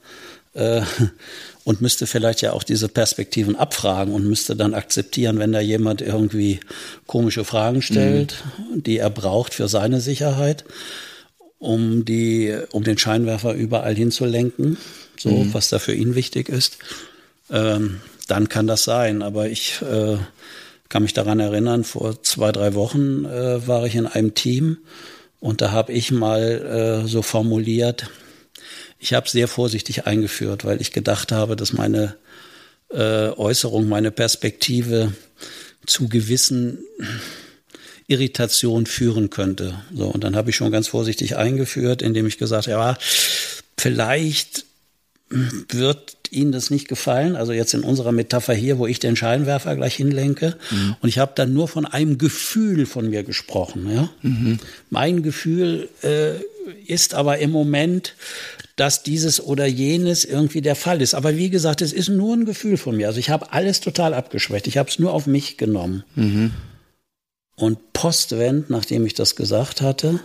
Äh, 0.53 0.83
und 1.71 1.81
müsste 1.81 2.09
vielleicht 2.09 2.43
ja 2.43 2.53
auch 2.53 2.65
diese 2.65 2.89
Perspektiven 2.89 3.55
abfragen 3.55 4.13
und 4.13 4.27
müsste 4.27 4.57
dann 4.57 4.75
akzeptieren, 4.75 5.39
wenn 5.39 5.53
da 5.53 5.61
jemand 5.61 6.03
irgendwie 6.03 6.59
komische 7.07 7.45
Fragen 7.45 7.81
stellt, 7.81 8.43
mhm. 8.75 8.83
die 8.83 8.99
er 8.99 9.09
braucht 9.09 9.55
für 9.55 9.69
seine 9.69 10.01
Sicherheit, 10.01 10.65
um 11.61 12.05
die, 12.05 12.59
um 12.73 12.83
den 12.83 12.99
Scheinwerfer 12.99 13.55
überall 13.55 13.95
hinzulenken, 13.95 14.79
so 15.17 15.31
mhm. 15.31 15.55
was 15.55 15.69
da 15.69 15.79
für 15.79 15.95
ihn 15.95 16.17
wichtig 16.17 16.49
ist. 16.49 16.79
Ähm, 17.53 18.01
dann 18.27 18.49
kann 18.49 18.67
das 18.67 18.83
sein. 18.83 19.23
Aber 19.23 19.49
ich 19.49 19.81
äh, 19.83 20.17
kann 20.89 21.05
mich 21.05 21.13
daran 21.13 21.39
erinnern, 21.39 21.85
vor 21.85 22.21
zwei, 22.25 22.51
drei 22.51 22.75
Wochen 22.75 23.27
äh, 23.27 23.65
war 23.69 23.87
ich 23.87 23.95
in 23.95 24.09
einem 24.09 24.35
Team 24.35 24.79
und 25.39 25.61
da 25.61 25.71
habe 25.71 25.93
ich 25.93 26.11
mal 26.11 27.05
äh, 27.05 27.07
so 27.07 27.23
formuliert, 27.23 28.11
ich 28.99 29.15
habe 29.15 29.29
sehr 29.29 29.49
vorsichtig 29.49 30.07
eingeführt, 30.07 30.65
weil 30.65 30.81
ich 30.81 30.93
gedacht 30.93 31.33
habe, 31.33 31.57
dass 31.57 31.73
meine 31.73 32.17
äh, 32.91 33.29
Äußerung, 33.29 33.89
meine 33.89 34.11
Perspektive 34.11 35.13
zu 35.87 36.09
gewissen 36.09 36.85
Irritationen 38.07 38.87
führen 38.87 39.31
könnte. 39.31 39.83
So, 39.95 40.07
und 40.07 40.25
dann 40.25 40.37
habe 40.37 40.51
ich 40.51 40.57
schon 40.57 40.73
ganz 40.73 40.89
vorsichtig 40.89 41.37
eingeführt, 41.37 42.03
indem 42.03 42.27
ich 42.27 42.39
gesagt 42.39 42.67
habe, 42.67 42.77
ja, 42.77 42.99
vielleicht 43.79 44.65
wird 45.31 46.17
Ihnen 46.33 46.53
das 46.53 46.71
nicht 46.71 46.89
gefallen. 46.89 47.37
Also 47.37 47.53
jetzt 47.53 47.75
in 47.75 47.83
unserer 47.83 48.13
Metapher 48.13 48.55
hier, 48.55 48.79
wo 48.79 48.87
ich 48.87 48.99
den 48.99 49.17
Scheinwerfer 49.17 49.77
gleich 49.77 49.95
hinlenke. 49.95 50.57
Mhm. 50.71 50.97
Und 51.01 51.09
ich 51.09 51.19
habe 51.19 51.33
dann 51.35 51.53
nur 51.53 51.69
von 51.69 51.87
einem 51.87 52.19
Gefühl 52.19 52.87
von 52.87 53.11
mir 53.11 53.23
gesprochen. 53.23 53.91
Ja? 53.93 54.09
Mhm. 54.23 54.59
Mein 54.91 55.23
Gefühl 55.23 55.89
äh, 56.03 56.35
ist 56.87 57.15
aber 57.15 57.39
im 57.39 57.51
Moment, 57.51 58.15
dass 58.77 59.03
dieses 59.03 59.41
oder 59.43 59.67
jenes 59.67 60.25
irgendwie 60.25 60.63
der 60.63 60.77
Fall 60.77 61.03
ist. 61.03 61.15
Aber 61.15 61.37
wie 61.37 61.51
gesagt, 61.51 61.83
es 61.83 61.93
ist 61.93 62.09
nur 62.09 62.35
ein 62.35 62.45
Gefühl 62.45 62.77
von 62.77 62.97
mir. 62.97 63.09
Also 63.09 63.19
ich 63.19 63.31
habe 63.31 63.53
alles 63.53 63.81
total 63.81 64.15
abgeschwächt. 64.15 64.67
Ich 64.67 64.79
habe 64.79 64.89
es 64.89 64.99
nur 64.99 65.13
auf 65.13 65.27
mich 65.27 65.57
genommen. 65.59 66.05
Mhm. 66.15 66.53
Und 67.57 67.93
postwend, 67.93 68.71
nachdem 68.71 69.05
ich 69.05 69.15
das 69.15 69.37
gesagt 69.37 69.83
hatte, 69.83 70.21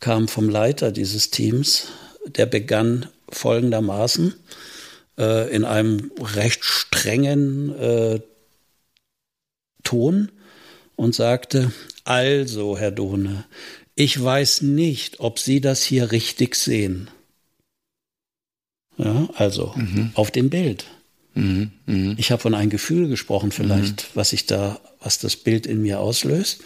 kam 0.00 0.28
vom 0.28 0.50
Leiter 0.50 0.92
dieses 0.92 1.30
Teams, 1.30 1.88
der 2.26 2.44
begann 2.44 3.06
folgendermaßen 3.30 4.34
äh, 5.18 5.54
in 5.54 5.64
einem 5.64 6.10
recht 6.20 6.64
strengen 6.64 7.74
äh, 7.78 8.20
Ton 9.82 10.32
und 10.96 11.14
sagte, 11.14 11.72
also, 12.04 12.78
Herr 12.78 12.90
Dohne, 12.90 13.44
ich 13.94 14.22
weiß 14.22 14.62
nicht, 14.62 15.20
ob 15.20 15.38
Sie 15.38 15.60
das 15.60 15.82
hier 15.82 16.12
richtig 16.12 16.54
sehen. 16.54 17.10
Ja, 18.98 19.28
also 19.34 19.72
mhm. 19.76 20.10
auf 20.14 20.30
dem 20.30 20.50
Bild. 20.50 20.86
Mhm. 21.34 21.70
Mhm. 21.86 22.14
Ich 22.16 22.30
habe 22.30 22.40
von 22.40 22.54
einem 22.54 22.70
Gefühl 22.70 23.08
gesprochen, 23.08 23.52
vielleicht, 23.52 24.02
mhm. 24.02 24.08
was 24.14 24.32
ich 24.32 24.46
da, 24.46 24.80
was 25.00 25.18
das 25.18 25.36
Bild 25.36 25.66
in 25.66 25.82
mir 25.82 26.00
auslöst. 26.00 26.62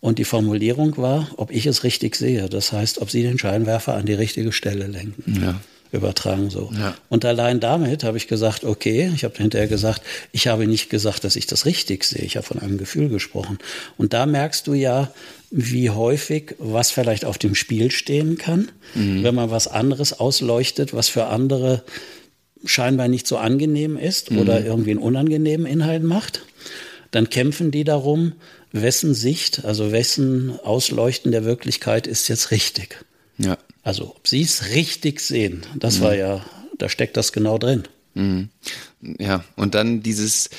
Und 0.00 0.18
die 0.18 0.24
Formulierung 0.24 0.96
war, 0.96 1.30
ob 1.36 1.52
ich 1.52 1.66
es 1.66 1.84
richtig 1.84 2.16
sehe. 2.16 2.48
Das 2.48 2.72
heißt, 2.72 3.00
ob 3.00 3.10
Sie 3.10 3.22
den 3.22 3.38
Scheinwerfer 3.38 3.94
an 3.94 4.06
die 4.06 4.14
richtige 4.14 4.50
Stelle 4.50 4.88
lenken. 4.88 5.40
Ja. 5.40 5.60
Übertragen 5.92 6.48
so. 6.48 6.70
Ja. 6.76 6.94
Und 7.10 7.24
allein 7.24 7.60
damit 7.60 8.02
habe 8.02 8.16
ich 8.16 8.26
gesagt, 8.26 8.64
okay, 8.64 9.12
ich 9.14 9.24
habe 9.24 9.36
hinterher 9.36 9.68
gesagt, 9.68 10.00
ich 10.32 10.48
habe 10.48 10.66
nicht 10.66 10.88
gesagt, 10.88 11.24
dass 11.24 11.36
ich 11.36 11.46
das 11.46 11.66
richtig 11.66 12.04
sehe. 12.04 12.22
Ich 12.22 12.36
habe 12.36 12.46
von 12.46 12.58
einem 12.58 12.78
Gefühl 12.78 13.10
gesprochen. 13.10 13.58
Und 13.98 14.14
da 14.14 14.24
merkst 14.24 14.66
du 14.66 14.72
ja, 14.72 15.12
wie 15.50 15.90
häufig 15.90 16.54
was 16.58 16.90
vielleicht 16.90 17.26
auf 17.26 17.36
dem 17.36 17.54
Spiel 17.54 17.90
stehen 17.90 18.38
kann, 18.38 18.70
mhm. 18.94 19.22
wenn 19.22 19.34
man 19.34 19.50
was 19.50 19.68
anderes 19.68 20.18
ausleuchtet, 20.18 20.94
was 20.94 21.10
für 21.10 21.26
andere 21.26 21.84
scheinbar 22.64 23.08
nicht 23.08 23.26
so 23.26 23.36
angenehm 23.36 23.98
ist 23.98 24.30
mhm. 24.30 24.38
oder 24.38 24.64
irgendwie 24.64 24.92
einen 24.92 25.00
unangenehmen 25.00 25.66
Inhalt 25.66 26.04
macht. 26.04 26.42
Dann 27.10 27.28
kämpfen 27.28 27.70
die 27.70 27.84
darum, 27.84 28.32
wessen 28.72 29.12
Sicht, 29.12 29.66
also 29.66 29.92
wessen 29.92 30.58
Ausleuchten 30.64 31.32
der 31.32 31.44
Wirklichkeit 31.44 32.06
ist 32.06 32.28
jetzt 32.28 32.50
richtig. 32.50 33.04
Also 33.82 34.14
ob 34.16 34.28
sie 34.28 34.42
es 34.42 34.70
richtig 34.70 35.20
sehen, 35.20 35.66
das 35.76 35.98
mhm. 35.98 36.02
war 36.02 36.14
ja, 36.14 36.44
da 36.78 36.88
steckt 36.88 37.16
das 37.16 37.32
genau 37.32 37.58
drin. 37.58 37.84
Mhm. 38.14 38.48
Ja, 39.18 39.44
und 39.56 39.74
dann 39.74 40.02
dieses 40.02 40.50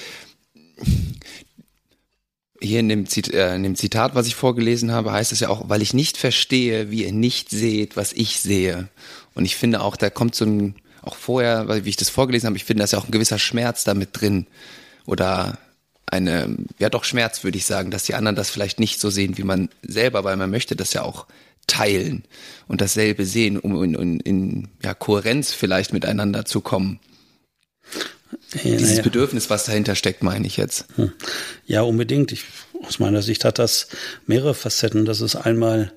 hier 2.63 2.79
in 2.79 2.89
dem, 2.89 3.07
Zit 3.07 3.33
äh, 3.33 3.55
in 3.55 3.63
dem 3.63 3.75
Zitat, 3.75 4.15
was 4.15 4.27
ich 4.27 4.35
vorgelesen 4.35 4.91
habe, 4.91 5.11
heißt 5.11 5.31
es 5.31 5.41
ja 5.41 5.49
auch, 5.49 5.69
weil 5.69 5.81
ich 5.81 5.93
nicht 5.93 6.17
verstehe, 6.17 6.91
wie 6.91 7.03
ihr 7.03 7.11
nicht 7.11 7.49
seht, 7.49 7.97
was 7.97 8.13
ich 8.13 8.39
sehe. 8.39 8.87
Und 9.35 9.45
ich 9.45 9.55
finde 9.55 9.81
auch, 9.81 9.95
da 9.95 10.09
kommt 10.09 10.35
so 10.35 10.45
ein, 10.45 10.75
auch 11.01 11.15
vorher, 11.15 11.67
weil 11.67 11.85
wie 11.85 11.89
ich 11.89 11.97
das 11.97 12.09
vorgelesen 12.09 12.47
habe, 12.47 12.57
ich 12.57 12.63
finde, 12.63 12.79
da 12.79 12.85
ist 12.85 12.93
ja 12.93 12.99
auch 12.99 13.05
ein 13.05 13.11
gewisser 13.11 13.39
Schmerz 13.39 13.83
damit 13.83 14.09
drin. 14.13 14.47
Oder 15.05 15.57
eine, 16.05 16.55
ja 16.79 16.89
doch 16.89 17.03
Schmerz, 17.03 17.43
würde 17.43 17.57
ich 17.57 17.65
sagen, 17.65 17.91
dass 17.91 18.03
die 18.03 18.15
anderen 18.15 18.35
das 18.35 18.49
vielleicht 18.49 18.79
nicht 18.79 19.01
so 19.01 19.09
sehen 19.09 19.37
wie 19.37 19.43
man 19.43 19.69
selber, 19.81 20.23
weil 20.23 20.37
man 20.37 20.49
möchte 20.49 20.75
das 20.75 20.93
ja 20.93 21.01
auch 21.01 21.25
teilen 21.67 22.23
und 22.67 22.81
dasselbe 22.81 23.25
sehen, 23.25 23.57
um 23.57 23.83
in, 23.83 23.93
in, 23.95 24.19
in 24.19 24.67
ja, 24.83 24.93
Kohärenz 24.93 25.53
vielleicht 25.53 25.93
miteinander 25.93 26.45
zu 26.45 26.61
kommen. 26.61 26.99
Ja, 28.63 28.75
Dieses 28.77 28.97
ja. 28.97 29.03
Bedürfnis, 29.03 29.49
was 29.49 29.65
dahinter 29.65 29.95
steckt, 29.95 30.23
meine 30.23 30.45
ich 30.45 30.57
jetzt. 30.57 30.85
Hm. 30.95 31.11
Ja, 31.65 31.81
unbedingt. 31.81 32.31
Ich, 32.31 32.45
aus 32.83 32.99
meiner 32.99 33.21
Sicht 33.21 33.45
hat 33.45 33.59
das 33.59 33.87
mehrere 34.27 34.53
Facetten. 34.53 35.05
Das 35.05 35.21
ist 35.21 35.35
einmal 35.35 35.91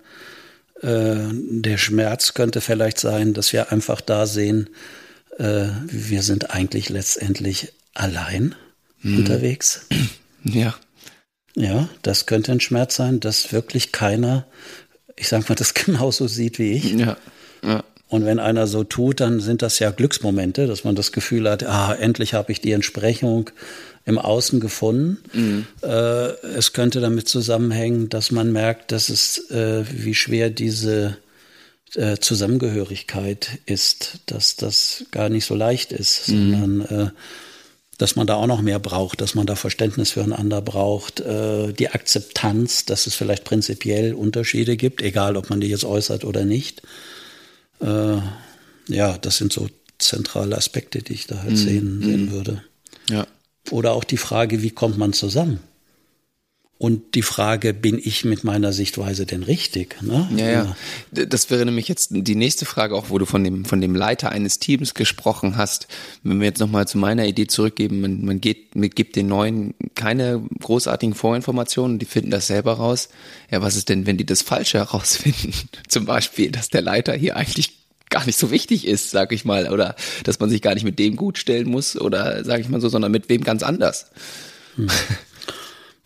äh, 0.83 1.17
der 1.33 1.79
Schmerz 1.79 2.35
könnte 2.35 2.61
vielleicht 2.61 2.99
sein, 2.99 3.33
dass 3.33 3.53
wir 3.53 3.73
einfach 3.73 4.01
da 4.01 4.27
sehen, 4.27 4.69
äh, 5.39 5.69
wir 5.87 6.23
sind 6.23 6.51
eigentlich 6.51 6.89
letztendlich 6.89 7.73
allein 7.95 8.55
mhm. 9.03 9.19
unterwegs. 9.19 9.87
Ja. 10.45 10.75
Ja, 11.57 11.89
das 12.03 12.27
könnte 12.27 12.53
ein 12.53 12.61
Schmerz 12.61 12.97
sein, 12.97 13.19
dass 13.19 13.51
wirklich 13.51 13.91
keiner, 13.91 14.47
ich 15.17 15.29
sag 15.29 15.49
mal, 15.49 15.55
das 15.55 15.75
genauso 15.75 16.29
sieht 16.29 16.59
wie 16.59 16.73
ich. 16.73 16.93
Ja. 16.93 17.17
ja. 17.63 17.85
Und 18.09 18.25
wenn 18.25 18.39
einer 18.39 18.69
so 18.69 18.85
tut, 18.85 19.21
dann 19.21 19.41
sind 19.41 19.63
das 19.63 19.81
ja 19.81 19.91
Glücksmomente, 19.91 20.69
dass 20.69 20.85
man 20.85 20.95
das 20.95 21.11
Gefühl 21.11 21.51
hat, 21.51 21.65
ah, 21.65 21.93
endlich 21.93 22.35
habe 22.35 22.53
ich 22.53 22.61
die 22.61 22.71
Entsprechung 22.71 23.51
im 24.05 24.19
Außen 24.19 24.61
gefunden. 24.61 25.19
Mhm. 25.33 25.67
Äh, 25.83 25.89
es 26.57 26.73
könnte 26.73 27.01
damit 27.01 27.29
zusammenhängen, 27.29 28.09
dass 28.09 28.31
man 28.31 28.53
merkt, 28.53 28.93
dass 28.93 29.09
es, 29.09 29.51
äh, 29.51 29.85
wie 29.91 30.15
schwer 30.15 30.51
diese 30.51 31.17
äh, 31.95 32.17
Zusammengehörigkeit 32.19 33.59
ist, 33.67 34.21
dass 34.27 34.55
das 34.55 35.07
gar 35.11 35.29
nicht 35.29 35.45
so 35.45 35.57
leicht 35.57 35.91
ist, 35.91 36.29
mhm. 36.29 36.53
sondern 36.53 36.81
äh, 36.83 37.11
dass 37.99 38.17
man 38.17 38.27
da 38.27 38.35
auch 38.35 38.47
noch 38.47 38.63
mehr 38.63 38.79
braucht, 38.79 39.21
dass 39.21 39.35
man 39.35 39.47
da 39.47 39.57
Verständnis 39.57 40.11
füreinander 40.13 40.61
braucht, 40.61 41.21
äh, 41.21 41.73
die 41.73 41.89
Akzeptanz, 41.89 42.85
dass 42.85 43.07
es 43.07 43.15
vielleicht 43.15 43.45
prinzipiell 43.45 44.15
Unterschiede 44.15 44.77
gibt, 44.77 45.03
egal 45.03 45.37
ob 45.37 45.51
man 45.51 45.61
die 45.61 45.69
jetzt 45.69 45.85
äußert 45.85 46.25
oder 46.25 46.45
nicht. 46.45 46.83
Äh, 47.81 48.19
ja, 48.89 49.19
das 49.19 49.37
sind 49.39 49.53
so 49.53 49.69
zentrale 49.99 50.57
Aspekte, 50.57 51.03
die 51.03 51.15
ich 51.15 51.27
da 51.27 51.43
halt 51.43 51.53
mm, 51.53 51.57
sehen, 51.57 52.03
sehen 52.03 52.27
mm. 52.27 52.31
würde. 52.31 52.63
Ja. 53.09 53.27
Oder 53.71 53.93
auch 53.93 54.05
die 54.05 54.19
Frage, 54.19 54.63
wie 54.63 54.71
kommt 54.71 54.99
man 54.99 55.13
zusammen? 55.13 55.61
Und 56.79 57.15
die 57.15 57.23
Frage, 57.23 57.73
bin 57.73 57.99
ich 57.99 58.27
mit 58.27 58.45
meiner 58.45 58.71
Sichtweise 58.75 59.25
denn 59.25 59.43
richtig? 59.43 59.97
Ne? 60.03 60.29
Ja, 60.37 60.51
ja. 60.51 60.77
Das 61.11 61.51
wäre 61.51 61.65
nämlich 61.65 61.89
jetzt 61.89 62.09
die 62.11 62.35
nächste 62.35 62.67
Frage, 62.67 62.95
auch 62.95 63.09
wo 63.09 63.17
du 63.17 63.25
von 63.25 63.43
dem, 63.43 63.65
von 63.65 63.81
dem 63.81 63.95
Leiter 63.95 64.31
eines 64.31 64.59
Teams 64.59 64.93
gesprochen 64.93 65.57
hast. 65.57 65.89
Wenn 66.23 66.39
wir 66.39 66.47
jetzt 66.47 66.61
nochmal 66.61 66.87
zu 66.87 66.99
meiner 66.99 67.25
Idee 67.27 67.47
zurückgeben, 67.47 68.03
man, 68.03 68.25
man 68.27 68.41
geht, 68.43 68.77
man 68.77 68.91
gibt 68.91 69.17
den 69.17 69.27
Neuen 69.27 69.73
keine 69.95 70.43
großartigen 70.61 71.15
Vorinformationen, 71.15 71.99
die 71.99 72.05
finden 72.05 72.31
das 72.31 72.47
selber 72.47 72.75
raus. 72.75 73.09
Ja, 73.51 73.63
was 73.63 73.77
ist 73.77 73.89
denn, 73.89 74.05
wenn 74.05 74.19
die 74.19 74.27
das 74.27 74.43
Falsche 74.43 74.77
herausfinden? 74.77 75.55
Zum 75.89 76.05
Beispiel, 76.05 76.51
dass 76.51 76.69
der 76.69 76.83
Leiter 76.83 77.15
hier 77.15 77.37
eigentlich 77.37 77.73
gar 78.11 78.27
nicht 78.27 78.39
so 78.39 78.51
wichtig 78.51 78.87
ist, 78.87 79.11
sag 79.11 79.33
ich 79.33 79.47
mal, 79.47 79.73
oder 79.73 79.97
dass 80.25 80.41
man 80.41 80.51
sich 80.51 80.61
gar 80.61 80.75
nicht 80.75 80.85
mit 80.85 80.99
dem 80.99 81.17
gut 81.17 81.39
stellen 81.39 81.71
muss, 81.71 81.99
oder 81.99 82.45
sag 82.45 82.61
ich 82.61 82.69
mal 82.69 82.83
so, 82.83 82.91
sondern 82.91 83.13
mit 83.13 83.31
wem 83.31 83.43
ganz 83.45 83.63
anders. 83.63 84.11
Hm. 84.77 84.89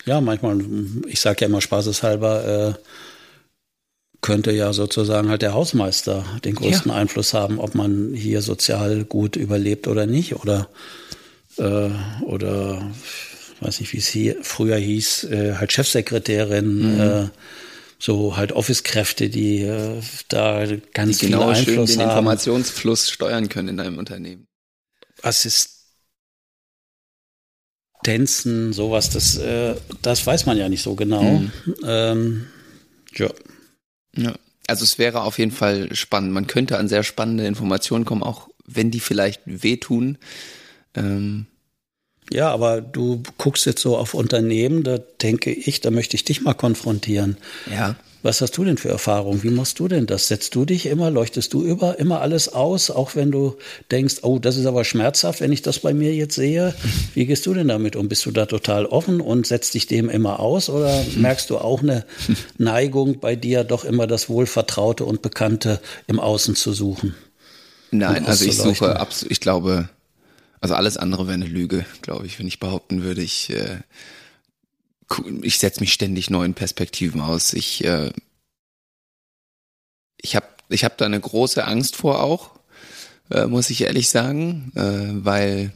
Ja, 0.06 0.20
manchmal, 0.20 0.60
ich 1.06 1.20
sage 1.20 1.42
ja 1.42 1.46
immer 1.46 1.60
spaßeshalber, 1.60 2.76
äh, 2.76 2.82
könnte 4.22 4.52
ja 4.52 4.72
sozusagen 4.72 5.28
halt 5.28 5.42
der 5.42 5.54
Hausmeister 5.54 6.24
den 6.44 6.54
größten 6.54 6.90
ja. 6.90 6.96
Einfluss 6.96 7.32
haben, 7.32 7.58
ob 7.58 7.74
man 7.74 8.12
hier 8.14 8.42
sozial 8.42 9.04
gut 9.04 9.36
überlebt 9.36 9.88
oder 9.88 10.06
nicht. 10.06 10.36
Oder, 10.36 10.68
äh, 11.56 11.90
oder 12.22 12.90
weiß 13.60 13.80
nicht, 13.80 13.92
wie 13.92 13.98
es 13.98 14.08
hier 14.08 14.36
früher 14.42 14.76
hieß, 14.76 15.24
äh, 15.24 15.54
halt 15.54 15.72
Chefsekretärin, 15.72 16.94
mhm. 16.94 17.00
äh, 17.00 17.28
so 17.98 18.36
halt 18.36 18.52
Office-Kräfte, 18.52 19.28
die 19.28 19.62
äh, 19.62 20.00
da 20.28 20.64
ganz 20.94 21.18
die 21.18 21.26
genau 21.26 21.52
viel 21.54 21.58
Einfluss 21.58 21.90
schön 21.90 21.98
den 21.98 22.06
haben. 22.06 22.18
Informationsfluss 22.18 23.10
steuern 23.10 23.48
können 23.48 23.68
in 23.68 23.80
einem 23.80 23.98
Unternehmen. 23.98 24.46
Assist 25.22 25.79
Tänzen, 28.02 28.72
sowas, 28.72 29.10
das, 29.10 29.36
äh, 29.36 29.74
das 30.02 30.26
weiß 30.26 30.46
man 30.46 30.56
ja 30.56 30.68
nicht 30.68 30.82
so 30.82 30.94
genau. 30.94 31.22
Mhm. 31.22 31.52
Ähm, 31.84 32.46
ja. 33.14 33.30
ja. 34.16 34.34
Also 34.66 34.84
es 34.84 34.98
wäre 34.98 35.22
auf 35.22 35.38
jeden 35.38 35.50
Fall 35.50 35.94
spannend. 35.94 36.32
Man 36.32 36.46
könnte 36.46 36.78
an 36.78 36.88
sehr 36.88 37.02
spannende 37.02 37.46
Informationen 37.46 38.04
kommen, 38.04 38.22
auch 38.22 38.48
wenn 38.66 38.90
die 38.90 39.00
vielleicht 39.00 39.42
wehtun. 39.44 40.18
Ähm. 40.94 41.46
Ja, 42.32 42.50
aber 42.50 42.80
du 42.80 43.22
guckst 43.38 43.66
jetzt 43.66 43.82
so 43.82 43.96
auf 43.96 44.14
Unternehmen, 44.14 44.84
da 44.84 44.98
denke 44.98 45.50
ich, 45.50 45.80
da 45.80 45.90
möchte 45.90 46.14
ich 46.14 46.24
dich 46.24 46.42
mal 46.42 46.54
konfrontieren. 46.54 47.36
Ja. 47.68 47.96
Was 48.22 48.42
hast 48.42 48.56
du 48.58 48.64
denn 48.64 48.76
für 48.76 48.90
Erfahrungen? 48.90 49.42
Wie 49.42 49.50
machst 49.50 49.78
du 49.78 49.88
denn 49.88 50.06
das? 50.06 50.28
Setzt 50.28 50.54
du 50.54 50.64
dich 50.66 50.86
immer, 50.86 51.10
leuchtest 51.10 51.52
du 51.54 51.62
über, 51.62 51.98
immer 51.98 52.20
alles 52.20 52.50
aus, 52.50 52.90
auch 52.90 53.16
wenn 53.16 53.30
du 53.30 53.56
denkst, 53.90 54.16
oh, 54.22 54.38
das 54.38 54.56
ist 54.56 54.66
aber 54.66 54.84
schmerzhaft, 54.84 55.40
wenn 55.40 55.52
ich 55.52 55.62
das 55.62 55.78
bei 55.78 55.94
mir 55.94 56.14
jetzt 56.14 56.34
sehe? 56.34 56.74
Wie 57.14 57.24
gehst 57.24 57.46
du 57.46 57.54
denn 57.54 57.68
damit 57.68 57.96
um? 57.96 58.08
Bist 58.08 58.26
du 58.26 58.30
da 58.30 58.46
total 58.46 58.84
offen 58.84 59.20
und 59.20 59.46
setzt 59.46 59.72
dich 59.72 59.86
dem 59.86 60.10
immer 60.10 60.40
aus 60.40 60.68
oder 60.68 61.02
merkst 61.16 61.48
du 61.48 61.58
auch 61.58 61.82
eine 61.82 62.04
Neigung 62.58 63.20
bei 63.20 63.36
dir, 63.36 63.64
doch 63.64 63.84
immer 63.84 64.06
das 64.06 64.28
Wohlvertraute 64.28 65.04
und 65.04 65.22
Bekannte 65.22 65.80
im 66.06 66.20
Außen 66.20 66.56
zu 66.56 66.72
suchen? 66.72 67.14
Nein, 67.90 68.26
also 68.26 68.44
ich 68.44 68.56
suche 68.56 69.00
absolut, 69.00 69.32
ich 69.32 69.40
glaube, 69.40 69.88
also 70.60 70.74
alles 70.74 70.96
andere 70.96 71.26
wäre 71.26 71.34
eine 71.34 71.46
Lüge, 71.46 71.86
glaube 72.02 72.26
ich, 72.26 72.38
wenn 72.38 72.46
ich 72.46 72.60
behaupten 72.60 73.02
würde, 73.02 73.22
ich 73.22 73.50
äh, 73.50 73.78
ich 75.42 75.58
setze 75.58 75.80
mich 75.80 75.92
ständig 75.92 76.30
neuen 76.30 76.54
Perspektiven 76.54 77.20
aus. 77.20 77.52
Ich, 77.52 77.84
äh, 77.84 78.12
ich 80.20 80.36
habe 80.36 80.46
ich 80.68 80.84
hab 80.84 80.96
da 80.98 81.06
eine 81.06 81.20
große 81.20 81.64
Angst 81.64 81.96
vor 81.96 82.22
auch, 82.22 82.50
äh, 83.30 83.46
muss 83.46 83.70
ich 83.70 83.82
ehrlich 83.82 84.08
sagen, 84.08 84.72
äh, 84.76 85.24
weil 85.24 85.72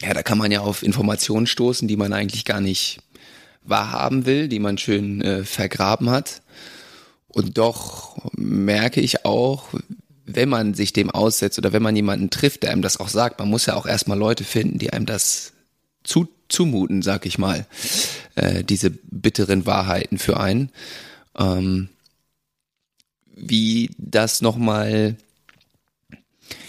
ja, 0.00 0.12
da 0.12 0.22
kann 0.22 0.38
man 0.38 0.52
ja 0.52 0.60
auf 0.60 0.82
Informationen 0.82 1.46
stoßen, 1.46 1.88
die 1.88 1.96
man 1.96 2.12
eigentlich 2.12 2.44
gar 2.44 2.60
nicht 2.60 3.00
wahrhaben 3.62 4.26
will, 4.26 4.48
die 4.48 4.58
man 4.58 4.78
schön 4.78 5.22
äh, 5.22 5.44
vergraben 5.44 6.10
hat. 6.10 6.42
Und 7.28 7.58
doch 7.58 8.16
merke 8.36 9.00
ich 9.00 9.24
auch, 9.24 9.68
wenn 10.26 10.48
man 10.48 10.74
sich 10.74 10.92
dem 10.92 11.10
aussetzt 11.10 11.58
oder 11.58 11.72
wenn 11.72 11.82
man 11.82 11.96
jemanden 11.96 12.30
trifft, 12.30 12.62
der 12.62 12.72
einem 12.72 12.82
das 12.82 12.98
auch 12.98 13.08
sagt, 13.08 13.38
man 13.38 13.48
muss 13.48 13.66
ja 13.66 13.74
auch 13.74 13.86
erstmal 13.86 14.18
Leute 14.18 14.44
finden, 14.44 14.78
die 14.78 14.92
einem 14.92 15.06
das 15.06 15.52
zu, 16.04 16.28
zumuten, 16.48 17.02
sag 17.02 17.26
ich 17.26 17.38
mal, 17.38 17.66
äh, 18.36 18.62
diese 18.64 18.90
bitteren 18.90 19.66
Wahrheiten 19.66 20.18
für 20.18 20.38
einen. 20.38 20.70
Ähm, 21.38 21.88
wie 23.34 23.90
das 23.98 24.40
nochmal 24.40 25.16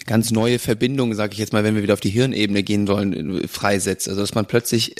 ganz 0.06 0.32
neue 0.32 0.60
Verbindungen, 0.60 1.16
sage 1.16 1.34
ich 1.34 1.40
jetzt 1.40 1.54
mal, 1.54 1.64
wenn 1.64 1.76
wir 1.76 1.84
wieder 1.84 1.94
auf 1.94 2.00
die 2.00 2.10
Hirnebene 2.10 2.64
gehen 2.64 2.88
wollen, 2.88 3.48
freisetzt. 3.48 4.10
Also 4.10 4.22
dass 4.22 4.36
man 4.36 4.46
plötzlich 4.46 4.96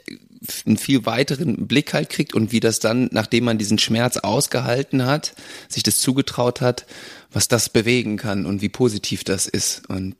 einen 0.66 0.78
viel 0.78 1.06
weiteren 1.06 1.68
Blick 1.68 1.94
halt 1.94 2.10
kriegt 2.10 2.36
und 2.36 2.52
wie 2.52 2.60
das 2.60 2.80
dann, 2.80 3.10
nachdem 3.12 3.46
man 3.46 3.58
diesen 3.58 3.80
Schmerz 3.80 4.18
ausgehalten 4.18 5.06
hat, 5.06 5.34
sich 5.68 5.84
das 5.84 6.00
zugetraut 6.00 6.62
hat, 6.62 6.86
was 7.32 7.48
das 7.48 7.70
bewegen 7.70 8.18
kann 8.18 8.46
und 8.46 8.62
wie 8.62 8.70
positiv 8.70 9.24
das 9.24 9.48
ist. 9.48 9.90
Und 9.90 10.16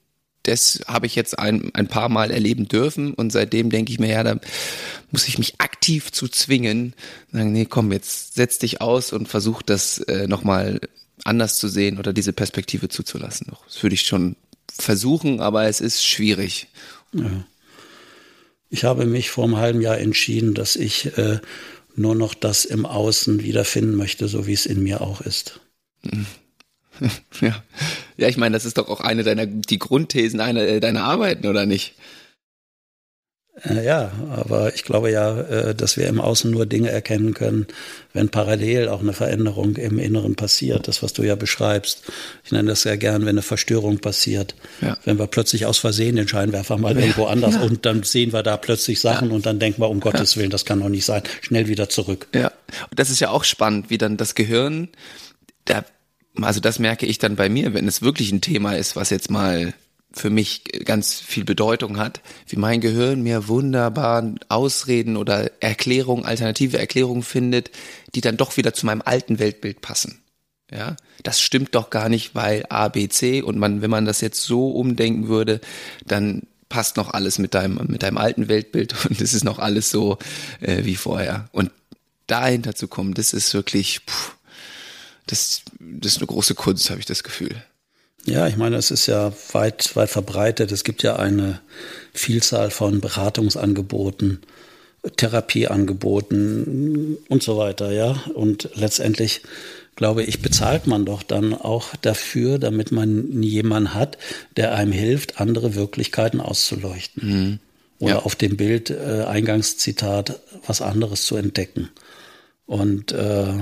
das 0.48 0.82
habe 0.88 1.06
ich 1.06 1.16
jetzt 1.16 1.38
ein, 1.38 1.72
ein 1.74 1.88
paar 1.88 2.10
Mal 2.10 2.32
erleben 2.32 2.68
dürfen 2.68 3.14
und 3.14 3.32
seitdem 3.32 3.70
denke 3.70 3.92
ich 3.92 4.00
mir, 4.00 4.10
ja, 4.10 4.24
da 4.24 4.40
muss 5.12 5.28
ich 5.28 5.38
mich 5.38 5.56
aktiv 5.60 6.12
zu 6.12 6.28
zwingen, 6.28 6.94
sagen, 7.32 7.52
nee, 7.52 7.66
komm, 7.66 7.92
jetzt 7.92 8.36
setz 8.36 8.60
dich 8.60 8.82
aus 8.82 9.14
und 9.14 9.28
versuch 9.28 9.62
das 9.62 10.00
äh, 10.00 10.28
nochmal 10.28 10.80
anders 11.24 11.58
zu 11.58 11.68
sehen 11.68 12.00
oder 12.00 12.14
diese 12.14 12.34
Perspektive 12.34 12.90
zuzulassen. 12.90 13.52
Das 13.66 13.84
würde 13.84 13.96
ich 13.96 14.04
schon 14.04 14.36
versuchen, 14.72 15.42
aber 15.42 15.66
es 15.66 15.82
ist 15.82 16.06
schwierig. 16.06 16.68
Ja. 17.14 17.46
Ich 18.70 18.84
habe 18.84 19.06
mich 19.06 19.30
vor 19.30 19.46
einem 19.46 19.58
halben 19.58 19.82
Jahr 19.82 19.98
entschieden, 19.98 20.54
dass 20.54 20.76
ich 20.76 21.18
äh, 21.18 21.40
nur 21.96 22.16
noch 22.16 22.34
das 22.34 22.66
im 22.66 22.86
Außen 22.86 23.44
wiederfinden 23.44 23.96
möchte, 23.96 24.28
so 24.28 24.46
wie 24.48 24.54
es 24.54 24.66
in 24.66 24.84
mir 24.84 25.02
auch 25.02 25.22
ist. 25.22 25.60
Ja, 27.42 27.64
ja 28.18 28.28
ich 28.28 28.38
meine, 28.38 28.54
das 28.54 28.66
ist 28.66 28.78
doch 28.78 28.90
auch 28.90 29.02
eine 29.02 29.24
deiner, 29.24 29.46
die 29.46 29.80
Grundthesen 29.80 30.40
einer 30.40 30.62
äh, 30.62 30.80
deiner 30.80 31.04
Arbeiten, 31.04 31.48
oder 31.48 31.66
nicht? 31.66 31.96
Äh, 33.64 33.84
ja, 33.86 34.12
aber 34.30 34.76
ich 34.76 34.84
glaube 34.84 35.12
ja, 35.12 35.40
äh, 35.42 35.76
dass 35.76 35.98
wir 35.98 36.08
im 36.08 36.22
Außen 36.22 36.52
nur 36.52 36.66
Dinge 36.66 36.90
erkennen 36.90 37.34
können, 37.34 37.66
wenn 38.14 38.30
parallel 38.30 38.88
auch 38.88 39.02
eine 39.02 39.14
Veränderung 39.14 39.76
im 39.78 39.98
Inneren 39.98 40.36
passiert. 40.36 40.88
Das, 40.88 41.02
was 41.02 41.14
du 41.14 41.24
ja 41.24 41.36
beschreibst. 41.36 42.04
Ich 42.44 42.52
nenne 42.52 42.70
das 42.70 42.84
sehr 42.84 42.98
gern, 42.98 43.22
wenn 43.22 43.30
eine 43.30 43.42
Verstörung 43.42 44.00
passiert. 44.00 44.56
Ja. 44.82 44.98
Wenn 45.06 45.18
wir 45.18 45.28
plötzlich 45.28 45.66
aus 45.66 45.80
Versehen 45.80 46.18
den 46.18 46.28
Scheinwerfer 46.28 46.78
mal 46.78 46.94
ja. 46.96 47.02
irgendwo 47.02 47.26
anders 47.26 47.56
ja. 47.56 47.62
und 47.62 47.86
dann 47.86 48.04
sehen 48.04 48.32
wir 48.32 48.44
da 48.44 48.58
plötzlich 48.58 49.00
Sachen 49.00 49.32
und 49.32 49.46
dann 49.46 49.60
denken 49.60 49.82
wir, 49.82 49.90
um 49.90 50.00
Gottes 50.00 50.38
Willen, 50.38 50.52
das 50.52 50.66
kann 50.66 50.80
doch 50.80 50.90
nicht 50.90 51.06
sein. 51.06 51.24
Schnell 51.42 51.68
wieder 51.68 51.90
zurück. 51.90 52.28
Ja, 52.36 52.52
und 52.90 53.00
das 53.00 53.10
ist 53.10 53.20
ja 53.20 53.30
auch 53.30 53.44
spannend, 53.44 53.90
wie 53.90 53.98
dann 53.98 54.18
das 54.18 54.36
Gehirn, 54.36 54.90
da, 55.66 55.84
also 56.44 56.60
das 56.60 56.80
merke 56.80 57.06
ich 57.06 57.18
dann 57.18 57.36
bei 57.36 57.50
mir, 57.50 57.74
wenn 57.74 57.88
es 57.88 58.02
wirklich 58.02 58.32
ein 58.32 58.42
Thema 58.42 58.74
ist, 58.74 58.96
was 58.96 59.10
jetzt 59.10 59.32
mal 59.32 59.74
für 60.12 60.30
mich 60.30 60.64
ganz 60.86 61.20
viel 61.20 61.46
Bedeutung 61.46 61.98
hat, 61.98 62.22
wie 62.48 62.56
mein 62.56 62.82
Gehirn 62.82 63.22
mir 63.22 63.48
wunderbar 63.48 64.36
Ausreden 64.50 65.18
oder 65.18 65.52
Erklärungen, 65.62 66.26
alternative 66.26 66.78
Erklärungen 66.78 67.24
findet, 67.24 67.72
die 68.16 68.22
dann 68.22 68.38
doch 68.38 68.58
wieder 68.58 68.74
zu 68.74 68.86
meinem 68.86 69.02
alten 69.04 69.40
Weltbild 69.40 69.82
passen. 69.82 70.22
Ja, 70.72 70.98
das 71.24 71.40
stimmt 71.40 71.76
doch 71.76 71.90
gar 71.90 72.10
nicht, 72.10 72.36
weil 72.36 72.66
A, 72.70 72.90
B, 72.90 73.08
C 73.08 73.42
und 73.42 73.58
man, 73.58 73.82
wenn 73.82 73.90
man 73.90 74.06
das 74.06 74.20
jetzt 74.20 74.44
so 74.44 74.70
umdenken 74.72 75.30
würde, 75.30 75.62
dann 76.06 76.44
passt 76.68 76.98
noch 76.98 77.12
alles 77.14 77.40
mit 77.40 77.54
deinem, 77.54 77.80
mit 77.88 78.04
deinem 78.04 78.18
alten 78.18 78.50
Weltbild 78.50 78.94
und 79.10 79.22
es 79.22 79.34
ist 79.34 79.46
noch 79.46 79.60
alles 79.60 79.90
so 79.90 80.18
äh, 80.60 80.84
wie 80.84 80.96
vorher. 80.96 81.48
Und 81.52 81.72
dahinter 82.28 82.76
zu 82.76 82.90
kommen, 82.90 83.14
das 83.14 83.34
ist 83.34 83.54
wirklich, 83.54 84.06
puh, 84.06 84.34
das, 85.28 85.62
das 85.80 86.14
ist 86.14 86.18
eine 86.18 86.28
große 86.28 86.56
Kunst, 86.56 86.90
habe 86.90 87.00
ich 87.00 87.06
das 87.06 87.24
Gefühl. 87.24 87.56
Ja, 88.28 88.48
ich 88.48 88.58
meine, 88.58 88.76
es 88.76 88.92
ist 88.92 89.08
ja 89.08 89.32
weit, 89.54 89.96
weit 89.96 90.10
verbreitet. 90.10 90.74
Es 90.74 90.84
gibt 90.84 91.02
ja 91.02 91.16
eine 91.16 91.62
Vielzahl 92.14 92.72
von 92.72 93.00
Beratungsangeboten, 93.00 94.42
Therapieangeboten 95.16 97.20
und 97.30 97.42
so 97.42 97.58
weiter, 97.58 97.94
ja. 97.94 98.22
Und 98.34 98.70
letztendlich, 98.76 99.44
glaube 99.96 100.24
ich, 100.24 100.42
bezahlt 100.42 100.88
man 100.88 101.06
doch 101.06 101.24
dann 101.24 101.54
auch 101.54 101.96
dafür, 102.02 102.60
damit 102.60 102.92
man 102.92 103.42
jemanden 103.42 103.94
hat, 103.94 104.18
der 104.58 104.76
einem 104.76 104.92
hilft, 104.92 105.40
andere 105.40 105.76
Wirklichkeiten 105.76 106.42
auszuleuchten. 106.42 107.30
Mhm. 107.30 107.60
Oder 108.00 108.16
ja. 108.16 108.24
auf 108.24 108.36
dem 108.36 108.58
Bild, 108.58 108.90
äh, 108.90 109.24
Eingangszitat, 109.26 110.42
was 110.66 110.82
anderes 110.82 111.24
zu 111.24 111.38
entdecken. 111.38 111.92
Und 112.66 113.14
äh, 113.14 113.54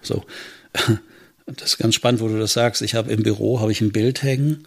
so. 0.00 0.24
Das 1.46 1.70
ist 1.70 1.78
ganz 1.78 1.94
spannend, 1.94 2.20
wo 2.20 2.28
du 2.28 2.38
das 2.38 2.52
sagst. 2.52 2.82
Ich 2.82 2.94
habe 2.94 3.12
im 3.12 3.22
Büro 3.22 3.60
habe 3.60 3.70
ich 3.70 3.80
ein 3.80 3.92
Bild 3.92 4.22
hängen. 4.22 4.66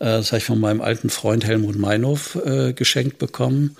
Äh, 0.00 0.04
das 0.06 0.32
habe 0.32 0.38
ich 0.38 0.44
von 0.44 0.58
meinem 0.58 0.80
alten 0.80 1.08
Freund 1.08 1.44
Helmut 1.44 1.76
Meinhof 1.76 2.36
äh, 2.44 2.72
geschenkt 2.72 3.18
bekommen. 3.18 3.76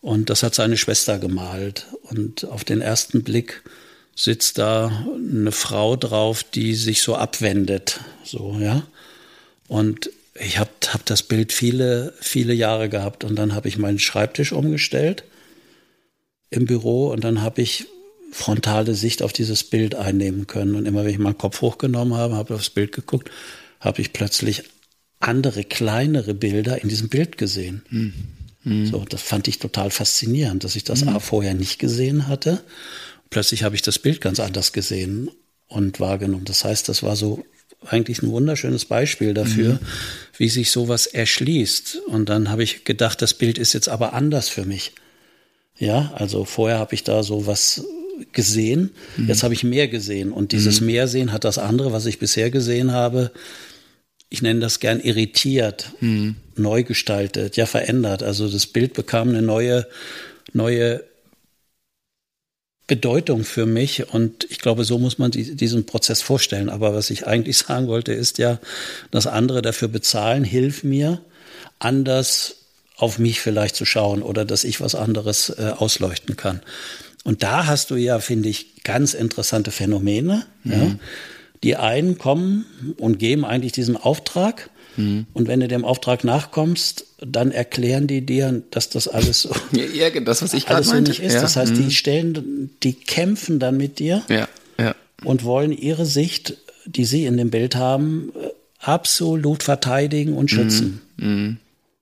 Und 0.00 0.30
das 0.30 0.42
hat 0.42 0.54
seine 0.54 0.76
Schwester 0.76 1.18
gemalt. 1.18 1.86
Und 2.02 2.44
auf 2.44 2.64
den 2.64 2.80
ersten 2.80 3.22
Blick 3.22 3.62
sitzt 4.14 4.58
da 4.58 5.04
eine 5.14 5.52
Frau 5.52 5.96
drauf, 5.96 6.44
die 6.44 6.74
sich 6.74 7.02
so 7.02 7.16
abwendet. 7.16 8.00
So, 8.24 8.56
ja. 8.60 8.82
Und 9.66 10.10
ich 10.34 10.58
habe 10.58 10.70
hab 10.88 11.04
das 11.06 11.22
Bild 11.22 11.52
viele, 11.52 12.14
viele 12.20 12.54
Jahre 12.54 12.88
gehabt. 12.88 13.24
Und 13.24 13.36
dann 13.36 13.54
habe 13.54 13.68
ich 13.68 13.78
meinen 13.78 13.98
Schreibtisch 13.98 14.52
umgestellt 14.52 15.24
im 16.50 16.66
Büro. 16.66 17.10
Und 17.10 17.24
dann 17.24 17.42
habe 17.42 17.62
ich 17.62 17.86
frontale 18.30 18.94
Sicht 18.94 19.22
auf 19.22 19.32
dieses 19.32 19.64
Bild 19.64 19.94
einnehmen 19.94 20.46
können. 20.46 20.74
Und 20.74 20.86
immer 20.86 21.04
wenn 21.04 21.10
ich 21.10 21.18
meinen 21.18 21.38
Kopf 21.38 21.60
hochgenommen 21.60 22.14
habe, 22.14 22.36
habe 22.36 22.54
aufs 22.54 22.70
Bild 22.70 22.92
geguckt, 22.92 23.30
habe 23.80 24.00
ich 24.00 24.12
plötzlich 24.12 24.64
andere, 25.18 25.64
kleinere 25.64 26.34
Bilder 26.34 26.82
in 26.82 26.88
diesem 26.88 27.08
Bild 27.08 27.36
gesehen. 27.38 27.82
Mhm. 27.90 28.86
So, 28.86 29.04
das 29.08 29.22
fand 29.22 29.48
ich 29.48 29.58
total 29.58 29.90
faszinierend, 29.90 30.64
dass 30.64 30.76
ich 30.76 30.84
das 30.84 31.04
mhm. 31.04 31.18
vorher 31.20 31.54
nicht 31.54 31.78
gesehen 31.78 32.28
hatte. 32.28 32.62
Plötzlich 33.30 33.62
habe 33.62 33.74
ich 33.74 33.82
das 33.82 33.98
Bild 33.98 34.20
ganz 34.20 34.40
anders 34.40 34.72
gesehen 34.72 35.30
und 35.66 36.00
wahrgenommen. 36.00 36.44
Das 36.44 36.64
heißt, 36.64 36.88
das 36.88 37.02
war 37.02 37.16
so 37.16 37.44
eigentlich 37.86 38.22
ein 38.22 38.30
wunderschönes 38.30 38.84
Beispiel 38.84 39.32
dafür, 39.32 39.74
mhm. 39.74 39.78
wie 40.36 40.48
sich 40.48 40.70
sowas 40.70 41.06
erschließt. 41.06 42.02
Und 42.08 42.28
dann 42.28 42.50
habe 42.50 42.62
ich 42.62 42.84
gedacht, 42.84 43.22
das 43.22 43.34
Bild 43.34 43.56
ist 43.56 43.72
jetzt 43.72 43.88
aber 43.88 44.12
anders 44.12 44.48
für 44.48 44.64
mich. 44.66 44.92
Ja, 45.78 46.12
also 46.14 46.44
vorher 46.44 46.78
habe 46.78 46.94
ich 46.94 47.04
da 47.04 47.22
so 47.22 47.46
was 47.46 47.82
gesehen. 48.32 48.90
Mhm. 49.16 49.28
Jetzt 49.28 49.42
habe 49.42 49.54
ich 49.54 49.64
mehr 49.64 49.88
gesehen. 49.88 50.32
Und 50.32 50.52
dieses 50.52 50.80
mhm. 50.80 50.86
Mehrsehen 50.86 51.32
hat 51.32 51.44
das 51.44 51.58
andere, 51.58 51.92
was 51.92 52.06
ich 52.06 52.18
bisher 52.18 52.50
gesehen 52.50 52.92
habe, 52.92 53.30
ich 54.30 54.42
nenne 54.42 54.60
das 54.60 54.78
gern 54.78 55.00
irritiert, 55.00 55.92
mhm. 56.00 56.36
neu 56.56 56.84
gestaltet, 56.84 57.56
ja 57.56 57.66
verändert. 57.66 58.22
Also 58.22 58.48
das 58.48 58.66
Bild 58.66 58.94
bekam 58.94 59.30
eine 59.30 59.42
neue, 59.42 59.86
neue 60.52 61.02
Bedeutung 62.86 63.44
für 63.44 63.66
mich 63.66 64.12
und 64.12 64.48
ich 64.50 64.58
glaube, 64.58 64.84
so 64.84 64.98
muss 64.98 65.18
man 65.18 65.30
diesen 65.30 65.86
Prozess 65.86 66.22
vorstellen. 66.22 66.68
Aber 66.68 66.94
was 66.94 67.10
ich 67.10 67.26
eigentlich 67.26 67.58
sagen 67.58 67.88
wollte, 67.88 68.12
ist 68.12 68.38
ja, 68.38 68.58
dass 69.10 69.26
andere 69.26 69.62
dafür 69.62 69.88
bezahlen, 69.88 70.44
hilf 70.44 70.84
mir, 70.84 71.20
anders 71.78 72.56
auf 72.96 73.18
mich 73.18 73.40
vielleicht 73.40 73.76
zu 73.76 73.84
schauen 73.84 74.22
oder 74.22 74.44
dass 74.44 74.64
ich 74.64 74.80
was 74.80 74.94
anderes 74.94 75.50
äh, 75.50 75.72
ausleuchten 75.76 76.36
kann. 76.36 76.60
Und 77.24 77.42
da 77.42 77.66
hast 77.66 77.90
du 77.90 77.96
ja, 77.96 78.18
finde 78.18 78.48
ich, 78.48 78.82
ganz 78.82 79.14
interessante 79.14 79.70
Phänomene. 79.70 80.46
Mhm. 80.64 80.72
Ja. 80.72 80.96
Die 81.62 81.76
einen 81.76 82.16
kommen 82.16 82.64
und 82.96 83.18
geben 83.18 83.44
eigentlich 83.44 83.72
diesen 83.72 83.96
Auftrag. 83.96 84.70
Mhm. 84.96 85.26
Und 85.34 85.46
wenn 85.46 85.60
du 85.60 85.68
dem 85.68 85.84
Auftrag 85.84 86.24
nachkommst, 86.24 87.06
dann 87.18 87.52
erklären 87.52 88.06
die 88.06 88.24
dir, 88.24 88.62
dass 88.70 88.88
das 88.88 89.08
alles 89.08 89.42
so, 89.42 89.50
ja, 89.72 90.08
das, 90.20 90.42
was 90.42 90.54
ich 90.54 90.66
gerade 90.66 90.84
so 90.84 90.94
meinte. 90.94 91.10
nicht 91.10 91.20
ist. 91.20 91.34
Ja. 91.34 91.42
Das 91.42 91.56
heißt, 91.56 91.72
mhm. 91.72 91.84
die 91.84 91.90
stellen, 91.90 92.70
die 92.82 92.94
kämpfen 92.94 93.58
dann 93.58 93.76
mit 93.76 93.98
dir 93.98 94.22
ja. 94.28 94.48
Ja. 94.78 94.94
und 95.24 95.44
wollen 95.44 95.72
ihre 95.72 96.06
Sicht, 96.06 96.56
die 96.86 97.04
sie 97.04 97.26
in 97.26 97.36
dem 97.36 97.50
Bild 97.50 97.76
haben, 97.76 98.32
absolut 98.78 99.62
verteidigen 99.62 100.34
und 100.34 100.50
schützen. 100.50 101.02
Mhm. 101.18 101.58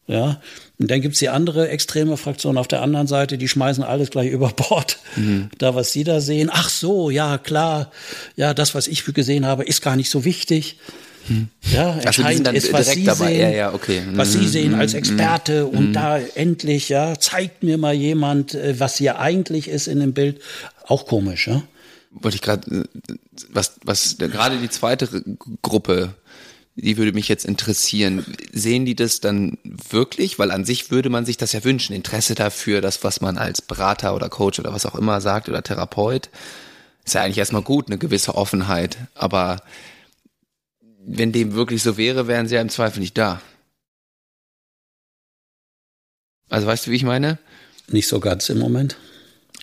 Ja, 0.08 0.40
und 0.78 0.90
dann 0.90 1.02
gibt's 1.02 1.18
die 1.18 1.28
andere 1.28 1.68
extreme 1.68 2.16
Fraktion 2.16 2.56
auf 2.56 2.66
der 2.66 2.80
anderen 2.80 3.06
Seite, 3.06 3.36
die 3.36 3.46
schmeißen 3.46 3.84
alles 3.84 4.08
gleich 4.10 4.30
über 4.32 4.48
Bord. 4.48 4.98
Mhm. 5.16 5.50
Da, 5.58 5.74
was 5.74 5.92
sie 5.92 6.02
da 6.02 6.20
sehen, 6.20 6.50
ach 6.52 6.70
so, 6.70 7.10
ja, 7.10 7.36
klar, 7.36 7.92
ja, 8.34 8.54
das, 8.54 8.74
was 8.74 8.88
ich 8.88 9.04
gesehen 9.04 9.44
habe, 9.44 9.64
ist 9.64 9.82
gar 9.82 9.96
nicht 9.96 10.10
so 10.10 10.24
wichtig. 10.24 10.78
Mhm. 11.28 11.48
Ja, 11.70 11.98
entscheidend 11.98 12.48
also 12.48 12.56
ist, 12.56 12.72
was 12.72 12.90
Sie 12.90 13.04
dabei. 13.04 13.26
sehen, 13.26 13.40
ja, 13.40 13.50
ja, 13.50 13.74
okay. 13.74 14.00
mhm. 14.00 14.16
was 14.16 14.32
Sie 14.32 14.38
mhm. 14.38 14.48
sehen 14.48 14.74
als 14.74 14.92
mhm. 14.92 14.98
Experte 14.98 15.66
und 15.66 15.90
mhm. 15.90 15.92
da 15.92 16.18
endlich, 16.18 16.88
ja, 16.88 17.18
zeigt 17.18 17.62
mir 17.62 17.76
mal 17.76 17.92
jemand, 17.94 18.54
äh, 18.54 18.80
was 18.80 18.96
hier 18.96 19.18
eigentlich 19.18 19.68
ist 19.68 19.88
in 19.88 20.00
dem 20.00 20.14
Bild. 20.14 20.40
Auch 20.86 21.06
komisch, 21.06 21.48
ja. 21.48 21.62
Wollte 22.12 22.36
ich 22.36 22.42
gerade, 22.42 22.88
äh, 23.10 23.14
was, 23.50 23.74
was 23.84 24.16
gerade 24.16 24.56
die 24.56 24.70
zweite 24.70 25.06
Gruppe 25.60 26.14
die 26.80 26.96
würde 26.96 27.12
mich 27.12 27.28
jetzt 27.28 27.44
interessieren. 27.44 28.24
Sehen 28.52 28.84
die 28.84 28.94
das 28.94 29.18
dann 29.18 29.58
wirklich? 29.64 30.38
Weil 30.38 30.52
an 30.52 30.64
sich 30.64 30.92
würde 30.92 31.10
man 31.10 31.26
sich 31.26 31.36
das 31.36 31.52
ja 31.52 31.64
wünschen. 31.64 31.92
Interesse 31.92 32.36
dafür, 32.36 32.80
das, 32.80 33.02
was 33.02 33.20
man 33.20 33.36
als 33.36 33.60
Berater 33.60 34.14
oder 34.14 34.28
Coach 34.28 34.60
oder 34.60 34.72
was 34.72 34.86
auch 34.86 34.94
immer 34.94 35.20
sagt 35.20 35.48
oder 35.48 35.62
Therapeut, 35.62 36.30
ist 37.04 37.14
ja 37.14 37.22
eigentlich 37.22 37.38
erstmal 37.38 37.62
gut, 37.62 37.88
eine 37.88 37.98
gewisse 37.98 38.36
Offenheit. 38.36 38.96
Aber 39.14 39.60
wenn 41.04 41.32
dem 41.32 41.54
wirklich 41.54 41.82
so 41.82 41.96
wäre, 41.96 42.28
wären 42.28 42.46
sie 42.46 42.54
ja 42.54 42.60
im 42.60 42.68
Zweifel 42.68 43.00
nicht 43.00 43.18
da. 43.18 43.42
Also 46.48 46.68
weißt 46.68 46.86
du, 46.86 46.92
wie 46.92 46.96
ich 46.96 47.04
meine? 47.04 47.38
Nicht 47.88 48.06
so 48.06 48.20
ganz 48.20 48.48
im 48.50 48.58
Moment. 48.58 48.96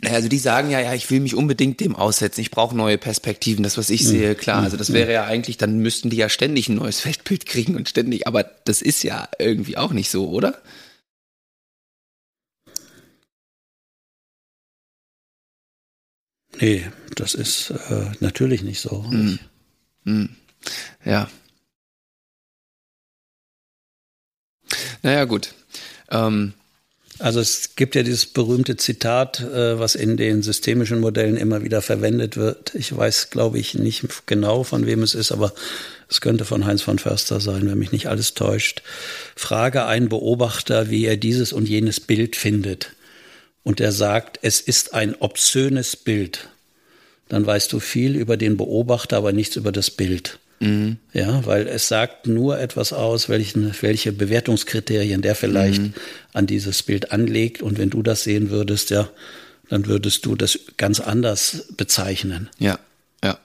Also 0.03 0.27
die 0.27 0.39
sagen 0.39 0.69
ja, 0.69 0.79
ja, 0.81 0.93
ich 0.93 1.10
will 1.10 1.21
mich 1.21 1.36
unbedingt 1.36 1.79
dem 1.79 1.95
aussetzen, 1.95 2.41
ich 2.41 2.51
brauche 2.51 2.75
neue 2.75 2.97
Perspektiven, 2.97 3.63
das, 3.63 3.77
was 3.77 3.89
ich 3.89 4.03
mhm. 4.03 4.08
sehe, 4.08 4.36
klar. 4.36 4.62
Also 4.62 4.77
das 4.77 4.91
wäre 4.91 5.12
ja 5.13 5.25
eigentlich, 5.25 5.58
dann 5.58 5.79
müssten 5.79 6.10
die 6.10 6.17
ja 6.17 6.27
ständig 6.29 6.67
ein 6.67 6.75
neues 6.75 7.05
Weltbild 7.05 7.45
kriegen 7.45 7.75
und 7.75 7.89
ständig, 7.89 8.27
aber 8.27 8.43
das 8.43 8.81
ist 8.81 9.03
ja 9.03 9.29
irgendwie 9.39 9.77
auch 9.77 9.91
nicht 9.91 10.10
so, 10.10 10.29
oder? 10.29 10.62
Nee, 16.60 16.89
das 17.15 17.34
ist 17.34 17.71
äh, 17.71 18.12
natürlich 18.19 18.63
nicht 18.63 18.79
so. 18.79 19.01
Mhm. 19.10 19.39
Mhm. 20.03 20.29
Ja. 21.03 21.29
Naja, 25.03 25.25
gut. 25.25 25.53
Ähm, 26.10 26.53
Also 27.17 27.39
es 27.39 27.75
gibt 27.75 27.95
ja 27.95 28.04
dieses 28.04 28.25
berühmte 28.25 28.75
Zitat, 28.75 29.39
äh, 29.39 29.80
was 29.80 29.95
in 29.95 30.17
den 30.17 30.41
systemischen 30.41 30.99
Modellen 30.99 31.38
immer 31.38 31.63
wieder 31.63 31.82
verwendet 31.82 32.36
wird. 32.36 32.75
Ich 32.75 32.95
weiß, 32.95 33.30
glaube 33.30 33.58
ich, 33.58 33.73
nicht 33.75 34.04
genau, 34.25 34.63
von 34.63 34.86
wem 34.86 35.01
es 35.01 35.15
ist, 35.15 35.32
aber 35.32 35.54
es 36.10 36.19
könnte 36.19 36.43
von 36.43 36.65
Heinz 36.65 36.82
von 36.82 36.99
Förster 36.99 37.39
sein, 37.39 37.69
wenn 37.69 37.78
mich 37.78 37.93
nicht 37.93 38.08
alles 38.08 38.34
täuscht. 38.34 38.84
Frage 39.36 39.86
einen 39.86 40.10
Beobachter, 40.10 40.89
wie 40.89 41.06
er 41.06 41.15
dieses 41.15 41.54
und 41.54 41.69
jenes 41.69 42.01
Bild 42.01 42.36
findet. 42.36 42.91
Und 43.63 43.80
er 43.80 43.93
sagt, 43.93 44.38
es 44.41 44.60
ist 44.60 44.93
ein 44.93 45.15
obszönes 45.15 45.95
Bild. 45.95 46.49
Dann 47.30 47.45
weißt 47.45 47.71
du 47.71 47.80
viel 47.80 48.15
über 48.15 48.38
den 48.38 48.58
Beobachter, 48.58 49.17
aber 49.17 49.32
nichts 49.32 49.56
über 49.56 49.71
das 49.71 49.89
Bild. 49.89 50.38
Mhm. 50.59 50.97
Ja, 51.13 51.45
weil 51.45 51.67
es 51.67 51.87
sagt 51.87 52.27
nur 52.27 52.59
etwas 52.59 52.93
aus, 52.93 53.29
welchen, 53.29 53.73
welche 53.81 54.11
Bewertungskriterien 54.11 55.21
der 55.21 55.35
vielleicht 55.35 55.81
mhm. 55.81 55.93
an 56.33 56.47
dieses 56.47 56.83
Bild 56.83 57.11
anlegt. 57.11 57.61
Und 57.61 57.77
wenn 57.77 57.89
du 57.89 58.01
das 58.01 58.23
sehen 58.23 58.49
würdest, 58.49 58.89
ja, 58.89 59.09
dann 59.69 59.85
würdest 59.85 60.25
du 60.25 60.35
das 60.35 60.59
ganz 60.77 60.99
anders 60.99 61.65
bezeichnen. 61.75 62.49
Ja, 62.57 62.79
ja. 63.23 63.37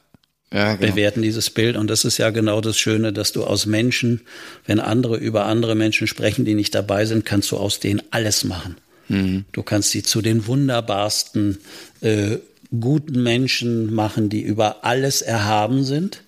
ja 0.53 0.77
genau. 0.77 0.93
Bewerten 0.93 1.23
dieses 1.23 1.51
Bild. 1.51 1.77
Und 1.77 1.89
das 1.89 2.05
ist 2.05 2.19
ja 2.19 2.31
genau 2.31 2.61
das 2.61 2.79
Schöne, 2.79 3.13
dass 3.13 3.33
du 3.33 3.45
aus 3.45 3.67
Menschen, 3.67 4.21
wenn 4.67 4.79
andere 4.79 5.17
über 5.17 5.47
andere 5.47 5.75
Menschen 5.75 6.07
sprechen, 6.07 6.45
die 6.45 6.55
nicht 6.55 6.75
dabei 6.75 7.07
sind, 7.07 7.25
kannst 7.25 7.51
du 7.51 7.57
aus 7.57 7.81
denen 7.81 8.03
alles 8.11 8.45
machen. 8.45 8.77
Mhm. 9.09 9.47
Du 9.51 9.63
kannst 9.65 9.91
sie 9.91 10.05
zu 10.05 10.23
den 10.23 10.47
wunderbarsten, 10.47 11.59
äh, 12.03 12.37
guten 12.79 13.25
Menschen 13.25 13.93
machen, 13.93 14.29
die 14.29 14.43
über 14.43 14.85
alles 14.85 15.23
erhaben 15.23 15.83
sind 15.83 16.23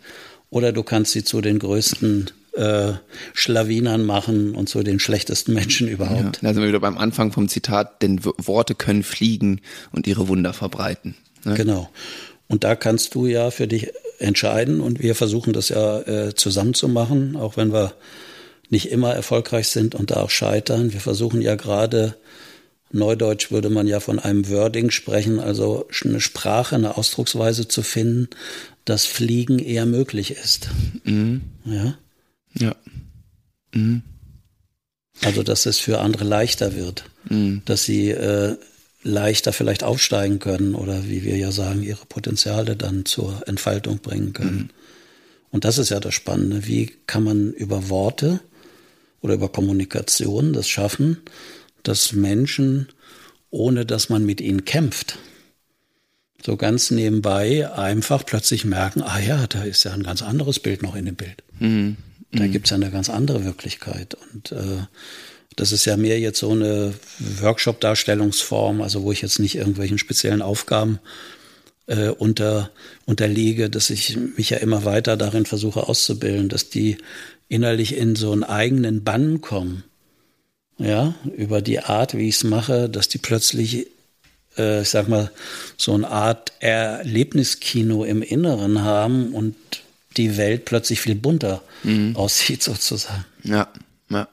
oder 0.52 0.70
du 0.70 0.82
kannst 0.82 1.12
sie 1.12 1.24
zu 1.24 1.40
den 1.40 1.58
größten 1.58 2.30
äh, 2.52 2.92
Schlawinern 3.32 4.04
machen 4.04 4.54
und 4.54 4.68
zu 4.68 4.82
den 4.82 5.00
schlechtesten 5.00 5.54
Menschen 5.54 5.88
überhaupt. 5.88 6.36
Ja, 6.36 6.42
da 6.42 6.52
sind 6.52 6.62
wir 6.62 6.68
wieder 6.68 6.78
beim 6.78 6.98
Anfang 6.98 7.32
vom 7.32 7.48
Zitat, 7.48 8.02
denn 8.02 8.22
Worte 8.22 8.74
können 8.74 9.02
fliegen 9.02 9.62
und 9.92 10.06
ihre 10.06 10.28
Wunder 10.28 10.52
verbreiten. 10.52 11.16
Ne? 11.44 11.54
Genau. 11.54 11.88
Und 12.48 12.64
da 12.64 12.76
kannst 12.76 13.14
du 13.14 13.26
ja 13.26 13.50
für 13.50 13.66
dich 13.66 13.92
entscheiden 14.18 14.82
und 14.82 15.02
wir 15.02 15.14
versuchen 15.14 15.54
das 15.54 15.70
ja 15.70 16.00
äh, 16.00 16.34
zusammen 16.34 16.74
zu 16.74 16.86
machen, 16.86 17.34
auch 17.34 17.56
wenn 17.56 17.72
wir 17.72 17.94
nicht 18.68 18.92
immer 18.92 19.14
erfolgreich 19.14 19.68
sind 19.68 19.94
und 19.94 20.10
da 20.10 20.16
auch 20.16 20.30
scheitern. 20.30 20.92
Wir 20.92 21.00
versuchen 21.00 21.40
ja 21.40 21.54
gerade 21.54 22.14
Neudeutsch 22.92 23.50
würde 23.50 23.70
man 23.70 23.86
ja 23.86 24.00
von 24.00 24.18
einem 24.18 24.48
Wording 24.50 24.90
sprechen, 24.90 25.40
also 25.40 25.88
eine 26.04 26.20
Sprache, 26.20 26.76
eine 26.76 26.98
Ausdrucksweise 26.98 27.66
zu 27.66 27.82
finden, 27.82 28.28
dass 28.84 29.04
Fliegen 29.04 29.58
eher 29.58 29.86
möglich 29.86 30.32
ist. 30.32 30.68
Mhm. 31.04 31.42
Ja. 31.64 31.98
Ja. 32.58 32.76
Mhm. 33.74 34.02
Also, 35.22 35.42
dass 35.42 35.66
es 35.66 35.78
für 35.78 36.00
andere 36.00 36.24
leichter 36.24 36.74
wird, 36.74 37.04
mhm. 37.28 37.62
dass 37.64 37.84
sie 37.84 38.10
äh, 38.10 38.56
leichter 39.02 39.52
vielleicht 39.52 39.84
aufsteigen 39.84 40.38
können 40.38 40.74
oder 40.74 41.08
wie 41.08 41.22
wir 41.22 41.36
ja 41.36 41.52
sagen, 41.52 41.82
ihre 41.82 42.06
Potenziale 42.06 42.76
dann 42.76 43.04
zur 43.04 43.46
Entfaltung 43.46 43.98
bringen 43.98 44.32
können. 44.32 44.56
Mhm. 44.56 44.70
Und 45.50 45.64
das 45.64 45.78
ist 45.78 45.90
ja 45.90 46.00
das 46.00 46.14
Spannende. 46.14 46.66
Wie 46.66 46.90
kann 47.06 47.24
man 47.24 47.52
über 47.52 47.88
Worte 47.88 48.40
oder 49.20 49.34
über 49.34 49.50
Kommunikation 49.50 50.52
das 50.52 50.68
schaffen, 50.68 51.18
dass 51.82 52.12
Menschen, 52.12 52.88
ohne 53.50 53.84
dass 53.84 54.08
man 54.08 54.24
mit 54.24 54.40
ihnen 54.40 54.64
kämpft, 54.64 55.18
so 56.44 56.56
ganz 56.56 56.90
nebenbei 56.90 57.70
einfach 57.72 58.26
plötzlich 58.26 58.64
merken, 58.64 59.02
ah 59.02 59.20
ja, 59.20 59.46
da 59.46 59.62
ist 59.62 59.84
ja 59.84 59.92
ein 59.92 60.02
ganz 60.02 60.22
anderes 60.22 60.58
Bild 60.58 60.82
noch 60.82 60.96
in 60.96 61.06
dem 61.06 61.14
Bild. 61.14 61.42
Mhm. 61.58 61.96
Da 62.32 62.44
mhm. 62.44 62.52
gibt's 62.52 62.70
ja 62.70 62.76
eine 62.76 62.90
ganz 62.90 63.08
andere 63.10 63.44
Wirklichkeit. 63.44 64.16
Und 64.32 64.52
äh, 64.52 64.86
das 65.56 65.72
ist 65.72 65.84
ja 65.84 65.96
mehr 65.96 66.18
jetzt 66.18 66.38
so 66.38 66.50
eine 66.50 66.94
Workshop-Darstellungsform, 67.40 68.80
also 68.80 69.02
wo 69.02 69.12
ich 69.12 69.22
jetzt 69.22 69.38
nicht 69.38 69.54
irgendwelchen 69.54 69.98
speziellen 69.98 70.42
Aufgaben 70.42 70.98
äh, 71.86 72.08
unter, 72.08 72.70
unterliege, 73.06 73.70
dass 73.70 73.90
ich 73.90 74.16
mich 74.36 74.50
ja 74.50 74.58
immer 74.58 74.84
weiter 74.84 75.16
darin 75.16 75.46
versuche 75.46 75.88
auszubilden, 75.88 76.48
dass 76.48 76.70
die 76.70 76.98
innerlich 77.48 77.96
in 77.96 78.16
so 78.16 78.32
einen 78.32 78.44
eigenen 78.44 79.04
Bann 79.04 79.40
kommen. 79.40 79.84
Ja, 80.78 81.14
über 81.36 81.60
die 81.60 81.80
Art, 81.80 82.16
wie 82.16 82.28
ich 82.28 82.36
es 82.36 82.44
mache, 82.44 82.88
dass 82.88 83.06
die 83.06 83.18
plötzlich 83.18 83.86
ich 84.56 84.88
sag 84.88 85.08
mal, 85.08 85.30
so 85.76 85.94
eine 85.94 86.08
Art 86.08 86.52
Erlebniskino 86.60 88.04
im 88.04 88.22
Inneren 88.22 88.82
haben 88.82 89.32
und 89.32 89.54
die 90.16 90.36
Welt 90.36 90.64
plötzlich 90.64 91.00
viel 91.00 91.14
bunter 91.14 91.62
mhm. 91.82 92.16
aussieht, 92.16 92.62
sozusagen. 92.62 93.24
Ja, 93.44 93.68
ja. 94.10 94.28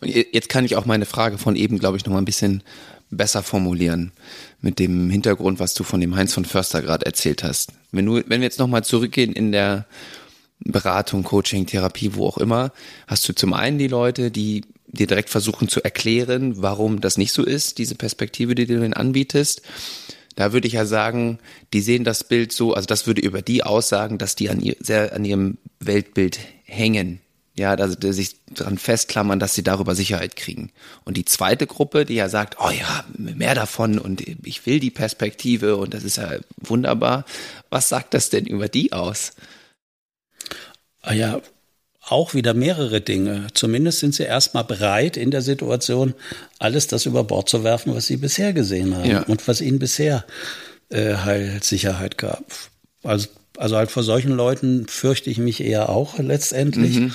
Und 0.00 0.08
jetzt 0.08 0.48
kann 0.48 0.64
ich 0.64 0.76
auch 0.76 0.84
meine 0.84 1.06
Frage 1.06 1.38
von 1.38 1.56
eben, 1.56 1.78
glaube 1.78 1.96
ich, 1.96 2.04
noch 2.04 2.12
mal 2.12 2.18
ein 2.18 2.26
bisschen 2.26 2.62
besser 3.10 3.42
formulieren 3.42 4.12
mit 4.60 4.78
dem 4.78 5.10
Hintergrund, 5.10 5.60
was 5.60 5.74
du 5.74 5.84
von 5.84 6.00
dem 6.00 6.16
Heinz 6.16 6.32
von 6.32 6.44
Förster 6.44 6.82
gerade 6.82 7.06
erzählt 7.06 7.42
hast. 7.42 7.72
Wenn 7.90 8.06
du, 8.06 8.16
wenn 8.26 8.40
wir 8.40 8.46
jetzt 8.46 8.58
nochmal 8.58 8.84
zurückgehen 8.84 9.32
in 9.32 9.52
der 9.52 9.86
Beratung, 10.60 11.22
Coaching, 11.22 11.66
Therapie, 11.66 12.14
wo 12.14 12.26
auch 12.26 12.38
immer, 12.38 12.72
hast 13.06 13.28
du 13.28 13.34
zum 13.34 13.52
einen 13.52 13.78
die 13.78 13.88
Leute, 13.88 14.30
die 14.30 14.62
dir 14.92 15.06
direkt 15.06 15.30
versuchen 15.30 15.68
zu 15.68 15.82
erklären, 15.82 16.62
warum 16.62 17.00
das 17.00 17.18
nicht 17.18 17.32
so 17.32 17.42
ist, 17.42 17.78
diese 17.78 17.94
Perspektive, 17.94 18.54
die 18.54 18.66
du 18.66 18.74
ihnen 18.74 18.94
anbietest. 18.94 19.62
Da 20.36 20.52
würde 20.52 20.66
ich 20.66 20.74
ja 20.74 20.86
sagen, 20.86 21.38
die 21.72 21.80
sehen 21.80 22.04
das 22.04 22.24
Bild 22.24 22.52
so, 22.52 22.74
also 22.74 22.86
das 22.86 23.06
würde 23.06 23.20
über 23.20 23.42
die 23.42 23.64
aussagen, 23.64 24.18
dass 24.18 24.34
die 24.34 24.48
an 24.48 24.60
ihr, 24.60 24.76
sehr 24.80 25.14
an 25.14 25.24
ihrem 25.24 25.58
Weltbild 25.80 26.38
hängen. 26.64 27.20
Ja, 27.54 27.74
also 27.74 28.12
sich 28.12 28.36
daran 28.46 28.78
festklammern, 28.78 29.38
dass 29.38 29.54
sie 29.54 29.62
darüber 29.62 29.94
Sicherheit 29.94 30.36
kriegen. 30.36 30.72
Und 31.04 31.18
die 31.18 31.26
zweite 31.26 31.66
Gruppe, 31.66 32.06
die 32.06 32.14
ja 32.14 32.30
sagt, 32.30 32.56
oh 32.58 32.70
ja, 32.70 33.04
mehr 33.18 33.54
davon 33.54 33.98
und 33.98 34.22
ich 34.42 34.64
will 34.64 34.80
die 34.80 34.90
Perspektive 34.90 35.76
und 35.76 35.92
das 35.92 36.02
ist 36.02 36.16
ja 36.16 36.38
wunderbar. 36.56 37.26
Was 37.68 37.90
sagt 37.90 38.14
das 38.14 38.30
denn 38.30 38.46
über 38.46 38.68
die 38.68 38.94
aus? 38.94 39.32
Ah 41.02 41.12
ja, 41.12 41.42
auch 42.02 42.34
wieder 42.34 42.52
mehrere 42.52 43.00
Dinge. 43.00 43.46
Zumindest 43.54 44.00
sind 44.00 44.14
sie 44.14 44.24
erstmal 44.24 44.64
bereit, 44.64 45.16
in 45.16 45.30
der 45.30 45.42
Situation 45.42 46.14
alles 46.58 46.88
das 46.88 47.06
über 47.06 47.24
Bord 47.24 47.48
zu 47.48 47.62
werfen, 47.64 47.94
was 47.94 48.06
sie 48.06 48.16
bisher 48.16 48.52
gesehen 48.52 48.96
haben 48.96 49.08
ja. 49.08 49.22
und 49.22 49.46
was 49.46 49.60
ihnen 49.60 49.78
bisher 49.78 50.24
äh, 50.90 51.14
halt 51.16 51.64
Sicherheit 51.64 52.18
gab. 52.18 52.44
Also, 53.02 53.28
also 53.56 53.76
halt 53.76 53.90
vor 53.90 54.02
solchen 54.02 54.32
Leuten 54.32 54.86
fürchte 54.88 55.30
ich 55.30 55.38
mich 55.38 55.62
eher 55.62 55.88
auch 55.88 56.18
letztendlich. 56.18 56.98
Mhm. 56.98 57.14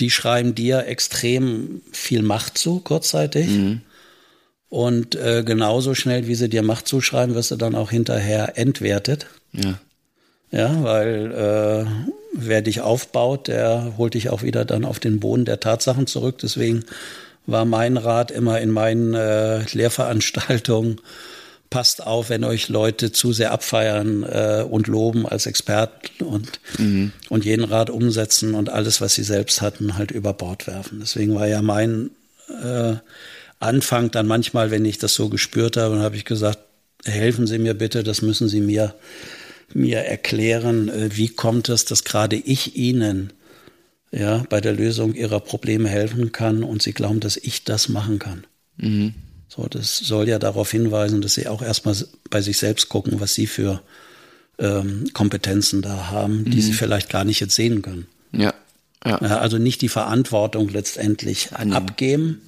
Die 0.00 0.10
schreiben 0.10 0.54
dir 0.54 0.86
extrem 0.86 1.82
viel 1.92 2.22
Macht 2.22 2.58
zu, 2.58 2.80
kurzzeitig. 2.80 3.48
Mhm. 3.48 3.82
Und 4.68 5.14
äh, 5.16 5.42
genauso 5.44 5.94
schnell, 5.94 6.26
wie 6.26 6.34
sie 6.34 6.48
dir 6.48 6.62
Macht 6.62 6.88
zuschreiben, 6.88 7.34
wirst 7.34 7.50
du 7.50 7.56
dann 7.56 7.74
auch 7.74 7.90
hinterher 7.90 8.56
entwertet. 8.56 9.26
Ja. 9.52 9.78
Ja, 10.50 10.82
weil 10.82 11.32
äh, 11.32 12.12
wer 12.32 12.62
dich 12.62 12.80
aufbaut, 12.80 13.48
der 13.48 13.94
holt 13.96 14.14
dich 14.14 14.30
auch 14.30 14.42
wieder 14.42 14.64
dann 14.64 14.84
auf 14.84 14.98
den 14.98 15.20
Boden 15.20 15.44
der 15.44 15.60
Tatsachen 15.60 16.06
zurück. 16.06 16.38
Deswegen 16.38 16.84
war 17.46 17.64
mein 17.64 17.96
Rat 17.96 18.30
immer 18.30 18.60
in 18.60 18.70
meinen 18.70 19.14
äh, 19.14 19.64
Lehrveranstaltungen, 19.72 21.00
passt 21.70 22.06
auf, 22.06 22.28
wenn 22.28 22.44
euch 22.44 22.68
Leute 22.68 23.12
zu 23.12 23.32
sehr 23.32 23.50
abfeiern 23.50 24.22
äh, 24.24 24.64
und 24.68 24.86
loben 24.86 25.26
als 25.26 25.46
Experten 25.46 26.24
und, 26.24 26.60
mhm. 26.78 27.12
und 27.28 27.44
jeden 27.44 27.64
Rat 27.64 27.90
umsetzen 27.90 28.54
und 28.54 28.68
alles, 28.68 29.00
was 29.00 29.14
sie 29.14 29.24
selbst 29.24 29.62
hatten, 29.62 29.96
halt 29.96 30.10
über 30.10 30.34
Bord 30.34 30.66
werfen. 30.66 31.00
Deswegen 31.00 31.34
war 31.34 31.46
ja 31.46 31.62
mein 31.62 32.10
äh, 32.62 32.94
Anfang 33.58 34.10
dann 34.10 34.26
manchmal, 34.26 34.70
wenn 34.70 34.84
ich 34.84 34.98
das 34.98 35.14
so 35.14 35.28
gespürt 35.28 35.76
habe, 35.76 35.94
dann 35.94 36.04
habe 36.04 36.16
ich 36.16 36.24
gesagt, 36.24 36.58
helfen 37.04 37.46
Sie 37.46 37.58
mir 37.58 37.74
bitte, 37.74 38.02
das 38.02 38.22
müssen 38.22 38.48
Sie 38.48 38.60
mir 38.60 38.94
mir 39.74 39.98
erklären, 40.00 40.88
äh, 40.88 41.16
wie 41.16 41.28
kommt 41.28 41.68
es, 41.68 41.84
dass 41.84 42.04
gerade 42.04 42.36
ich 42.36 42.76
Ihnen 42.76 43.32
ja, 44.12 44.44
bei 44.48 44.60
der 44.60 44.72
Lösung 44.72 45.14
Ihrer 45.14 45.40
Probleme 45.40 45.88
helfen 45.88 46.32
kann 46.32 46.62
und 46.62 46.82
Sie 46.82 46.92
glauben, 46.92 47.20
dass 47.20 47.36
ich 47.36 47.64
das 47.64 47.88
machen 47.88 48.18
kann. 48.18 48.44
Mhm. 48.76 49.14
So, 49.48 49.66
das 49.66 49.98
soll 49.98 50.28
ja 50.28 50.38
darauf 50.38 50.70
hinweisen, 50.70 51.20
dass 51.20 51.34
Sie 51.34 51.46
auch 51.46 51.62
erstmal 51.62 51.96
bei 52.30 52.40
sich 52.40 52.58
selbst 52.58 52.88
gucken, 52.88 53.20
was 53.20 53.34
Sie 53.34 53.46
für 53.46 53.82
ähm, 54.58 55.04
Kompetenzen 55.12 55.82
da 55.82 56.10
haben, 56.10 56.44
die 56.44 56.58
mhm. 56.58 56.62
Sie 56.62 56.72
vielleicht 56.72 57.10
gar 57.10 57.24
nicht 57.24 57.40
jetzt 57.40 57.54
sehen 57.54 57.82
können. 57.82 58.06
Ja. 58.32 58.54
ja. 59.04 59.18
Also 59.18 59.58
nicht 59.58 59.82
die 59.82 59.88
Verantwortung 59.88 60.68
letztendlich 60.68 61.52
Annehmen. 61.52 61.76
abgeben, 61.76 62.42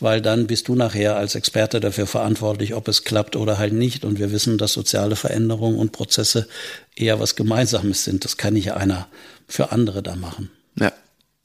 weil 0.00 0.20
dann 0.22 0.46
bist 0.46 0.68
du 0.68 0.74
nachher 0.74 1.16
als 1.16 1.34
Experte 1.34 1.80
dafür 1.80 2.06
verantwortlich, 2.06 2.74
ob 2.74 2.88
es 2.88 3.04
klappt 3.04 3.36
oder 3.36 3.58
halt 3.58 3.72
nicht. 3.72 4.04
Und 4.04 4.18
wir 4.18 4.32
wissen, 4.32 4.58
dass 4.58 4.72
soziale 4.72 5.16
Veränderungen 5.16 5.78
und 5.78 5.92
Prozesse 5.92 6.48
eher 6.96 7.20
was 7.20 7.36
Gemeinsames 7.36 8.04
sind. 8.04 8.24
Das 8.24 8.36
kann 8.36 8.54
nicht 8.54 8.72
einer 8.72 9.08
für 9.46 9.72
andere 9.72 10.02
da 10.02 10.16
machen. 10.16 10.50
Ja, 10.78 10.92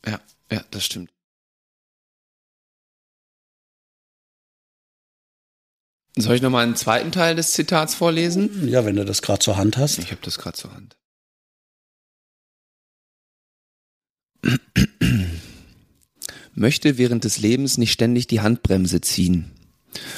ja, 0.06 0.20
ja, 0.52 0.64
das 0.72 0.86
stimmt. 0.86 1.10
Soll 6.18 6.36
ich 6.36 6.42
nochmal 6.42 6.64
einen 6.64 6.78
zweiten 6.78 7.12
Teil 7.12 7.36
des 7.36 7.52
Zitats 7.52 7.94
vorlesen? 7.94 8.70
Ja, 8.70 8.86
wenn 8.86 8.96
du 8.96 9.04
das 9.04 9.22
gerade 9.22 9.40
zur 9.40 9.58
Hand 9.58 9.78
hast. 9.78 10.00
Ich 10.00 10.12
habe 10.12 10.22
das 10.24 10.38
gerade 10.38 10.56
zur 10.56 10.74
Hand. 10.74 10.96
Möchte 16.56 16.98
während 16.98 17.24
des 17.24 17.40
Lebens 17.40 17.78
nicht 17.78 17.92
ständig 17.92 18.28
die 18.28 18.42
Handbremse 18.42 19.02
ziehen. 19.02 19.52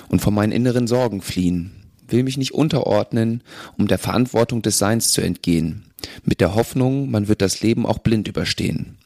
und 0.10 0.22
von 0.22 0.34
meinen 0.34 0.52
inneren 0.52 0.88
Sorgen 0.88 1.22
fliehen, 1.22 1.72
will 2.08 2.24
mich 2.24 2.38
nicht 2.38 2.54
unterordnen, 2.54 3.44
um 3.78 3.88
der 3.88 4.00
Verantwortung 4.00 4.62
des 4.62 4.80
Seins 4.80 5.12
zu 5.12 5.22
entgehen, 5.22 5.84
mit 6.24 6.42
der 6.42 6.56
Hoffnung, 6.56 7.12
man 7.12 7.28
wird 7.28 7.42
das 7.42 7.62
Leben 7.62 7.86
auch 7.86 8.00
blind 8.00 8.28
überstehen. 8.28 8.98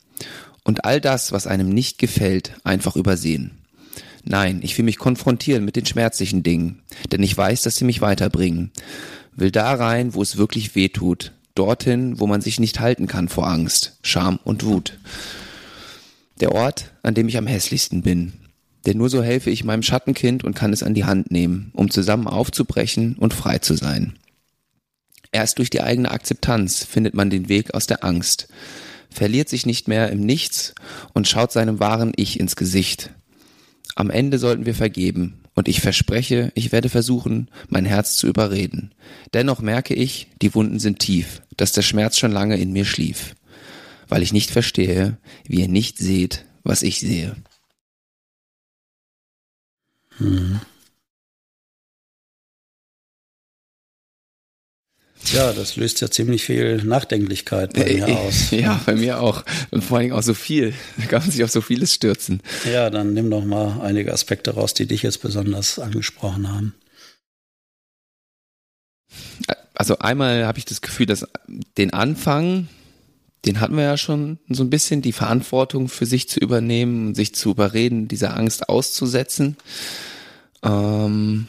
Und 0.63 0.85
all 0.85 1.01
das, 1.01 1.31
was 1.31 1.47
einem 1.47 1.69
nicht 1.69 1.97
gefällt, 1.97 2.53
einfach 2.63 2.95
übersehen. 2.95 3.51
Nein, 4.23 4.59
ich 4.61 4.77
will 4.77 4.85
mich 4.85 4.97
konfrontieren 4.97 5.65
mit 5.65 5.75
den 5.75 5.85
schmerzlichen 5.85 6.43
Dingen, 6.43 6.81
denn 7.11 7.23
ich 7.23 7.35
weiß, 7.35 7.63
dass 7.63 7.75
sie 7.75 7.85
mich 7.85 8.01
weiterbringen. 8.01 8.71
Will 9.35 9.49
da 9.49 9.73
rein, 9.73 10.13
wo 10.13 10.21
es 10.21 10.37
wirklich 10.37 10.75
weh 10.75 10.89
tut, 10.89 11.31
dorthin, 11.55 12.19
wo 12.19 12.27
man 12.27 12.41
sich 12.41 12.59
nicht 12.59 12.79
halten 12.79 13.07
kann 13.07 13.29
vor 13.29 13.47
Angst, 13.47 13.97
Scham 14.03 14.39
und 14.43 14.63
Wut. 14.63 14.99
Der 16.41 16.51
Ort, 16.51 16.91
an 17.03 17.13
dem 17.13 17.27
ich 17.27 17.37
am 17.37 17.47
hässlichsten 17.47 18.01
bin. 18.01 18.33
Denn 18.85 18.97
nur 18.97 19.09
so 19.09 19.23
helfe 19.23 19.49
ich 19.49 19.63
meinem 19.63 19.83
Schattenkind 19.83 20.43
und 20.43 20.55
kann 20.55 20.73
es 20.73 20.83
an 20.83 20.93
die 20.93 21.05
Hand 21.05 21.31
nehmen, 21.31 21.71
um 21.73 21.89
zusammen 21.89 22.27
aufzubrechen 22.27 23.15
und 23.15 23.33
frei 23.33 23.59
zu 23.59 23.75
sein. 23.75 24.17
Erst 25.31 25.59
durch 25.59 25.69
die 25.69 25.81
eigene 25.81 26.11
Akzeptanz 26.11 26.83
findet 26.83 27.13
man 27.13 27.29
den 27.29 27.47
Weg 27.47 27.73
aus 27.73 27.87
der 27.87 28.03
Angst, 28.03 28.47
verliert 29.09 29.49
sich 29.49 29.65
nicht 29.65 29.87
mehr 29.87 30.09
im 30.09 30.21
Nichts 30.21 30.73
und 31.13 31.27
schaut 31.27 31.51
seinem 31.51 31.79
wahren 31.79 32.11
Ich 32.15 32.39
ins 32.39 32.55
Gesicht. 32.55 33.11
Am 33.95 34.09
Ende 34.09 34.39
sollten 34.39 34.65
wir 34.65 34.75
vergeben, 34.75 35.41
und 35.53 35.67
ich 35.67 35.81
verspreche, 35.81 36.51
ich 36.55 36.71
werde 36.71 36.89
versuchen, 36.89 37.49
mein 37.67 37.85
Herz 37.85 38.15
zu 38.15 38.27
überreden. 38.27 38.91
Dennoch 39.33 39.59
merke 39.59 39.93
ich, 39.93 40.27
die 40.41 40.55
Wunden 40.55 40.79
sind 40.79 40.99
tief, 40.99 41.41
dass 41.57 41.73
der 41.73 41.81
Schmerz 41.81 42.17
schon 42.17 42.31
lange 42.31 42.57
in 42.57 42.71
mir 42.71 42.85
schlief, 42.85 43.35
weil 44.11 44.23
ich 44.23 44.33
nicht 44.33 44.51
verstehe, 44.51 45.17
wie 45.47 45.61
ihr 45.61 45.69
nicht 45.69 45.97
seht, 45.97 46.43
was 46.63 46.83
ich 46.83 46.99
sehe. 46.99 47.37
Mhm. 50.19 50.59
Ja, 55.31 55.53
das 55.53 55.77
löst 55.77 56.01
ja 56.01 56.11
ziemlich 56.11 56.43
viel 56.43 56.83
Nachdenklichkeit 56.83 57.73
bei 57.73 57.85
mir 57.85 58.07
aus. 58.09 58.51
Ja, 58.51 58.81
bei 58.85 58.95
mir 58.95 59.21
auch. 59.21 59.45
Und 59.69 59.81
vor 59.81 59.99
allem 59.99 60.11
auch 60.11 60.23
so 60.23 60.33
viel. 60.33 60.73
Da 60.97 61.05
kann 61.05 61.21
man 61.21 61.31
sich 61.31 61.43
auf 61.45 61.51
so 61.51 61.61
vieles 61.61 61.93
stürzen. 61.93 62.41
Ja, 62.69 62.89
dann 62.89 63.13
nimm 63.13 63.31
doch 63.31 63.45
mal 63.45 63.79
einige 63.81 64.11
Aspekte 64.11 64.51
raus, 64.51 64.73
die 64.73 64.87
dich 64.87 65.03
jetzt 65.03 65.21
besonders 65.21 65.79
angesprochen 65.79 66.51
haben. 66.51 66.75
Also 69.73 69.99
einmal 69.99 70.45
habe 70.45 70.59
ich 70.59 70.65
das 70.65 70.81
Gefühl, 70.81 71.05
dass 71.05 71.25
den 71.77 71.93
Anfang, 71.93 72.67
den 73.45 73.59
hatten 73.59 73.75
wir 73.75 73.83
ja 73.83 73.97
schon 73.97 74.39
so 74.49 74.63
ein 74.63 74.69
bisschen, 74.69 75.01
die 75.01 75.13
Verantwortung 75.13 75.87
für 75.87 76.05
sich 76.05 76.29
zu 76.29 76.39
übernehmen, 76.39 77.15
sich 77.15 77.33
zu 77.33 77.51
überreden, 77.51 78.07
dieser 78.07 78.37
Angst 78.37 78.69
auszusetzen. 78.69 79.57
Ähm, 80.63 81.47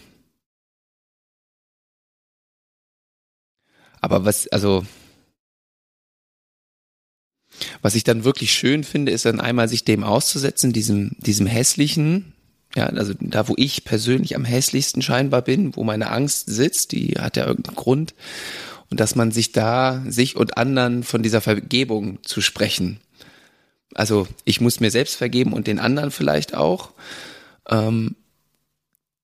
Aber 4.03 4.25
was, 4.25 4.49
also, 4.49 4.85
was 7.81 7.95
ich 7.95 8.03
dann 8.03 8.25
wirklich 8.25 8.53
schön 8.53 8.83
finde, 8.83 9.13
ist 9.13 9.25
dann 9.25 9.41
einmal 9.41 9.69
sich 9.69 9.85
dem 9.85 10.03
auszusetzen, 10.03 10.73
diesem, 10.73 11.13
diesem 11.19 11.47
hässlichen, 11.47 12.35
ja, 12.75 12.87
also 12.87 13.15
da, 13.21 13.49
wo 13.49 13.55
ich 13.57 13.85
persönlich 13.85 14.35
am 14.35 14.45
hässlichsten 14.45 15.03
scheinbar 15.03 15.43
bin, 15.43 15.77
wo 15.77 15.85
meine 15.85 16.11
Angst 16.11 16.47
sitzt, 16.51 16.93
die 16.93 17.15
hat 17.19 17.37
ja 17.37 17.47
irgendeinen 17.47 17.77
Grund. 17.77 18.15
Und 18.93 19.01
dass 19.01 19.15
man 19.15 19.33
sich 19.33 19.53
da, 19.53 20.03
sich 20.07 20.37
und 20.37 20.59
anderen 20.59 21.03
von 21.03 21.23
dieser 21.23 21.41
Vergebung 21.41 22.19
zu 22.25 22.43
sprechen. 22.43 23.01
Also 23.95 24.29
ich 24.45 24.61
muss 24.61 24.81
mir 24.81 24.91
selbst 24.91 25.17
vergeben 25.17 25.55
und 25.55 25.67
den 25.67 25.79
anderen 25.79 26.11
vielleicht 26.11 26.55
auch. 26.55 26.91
Ähm, 27.71 28.17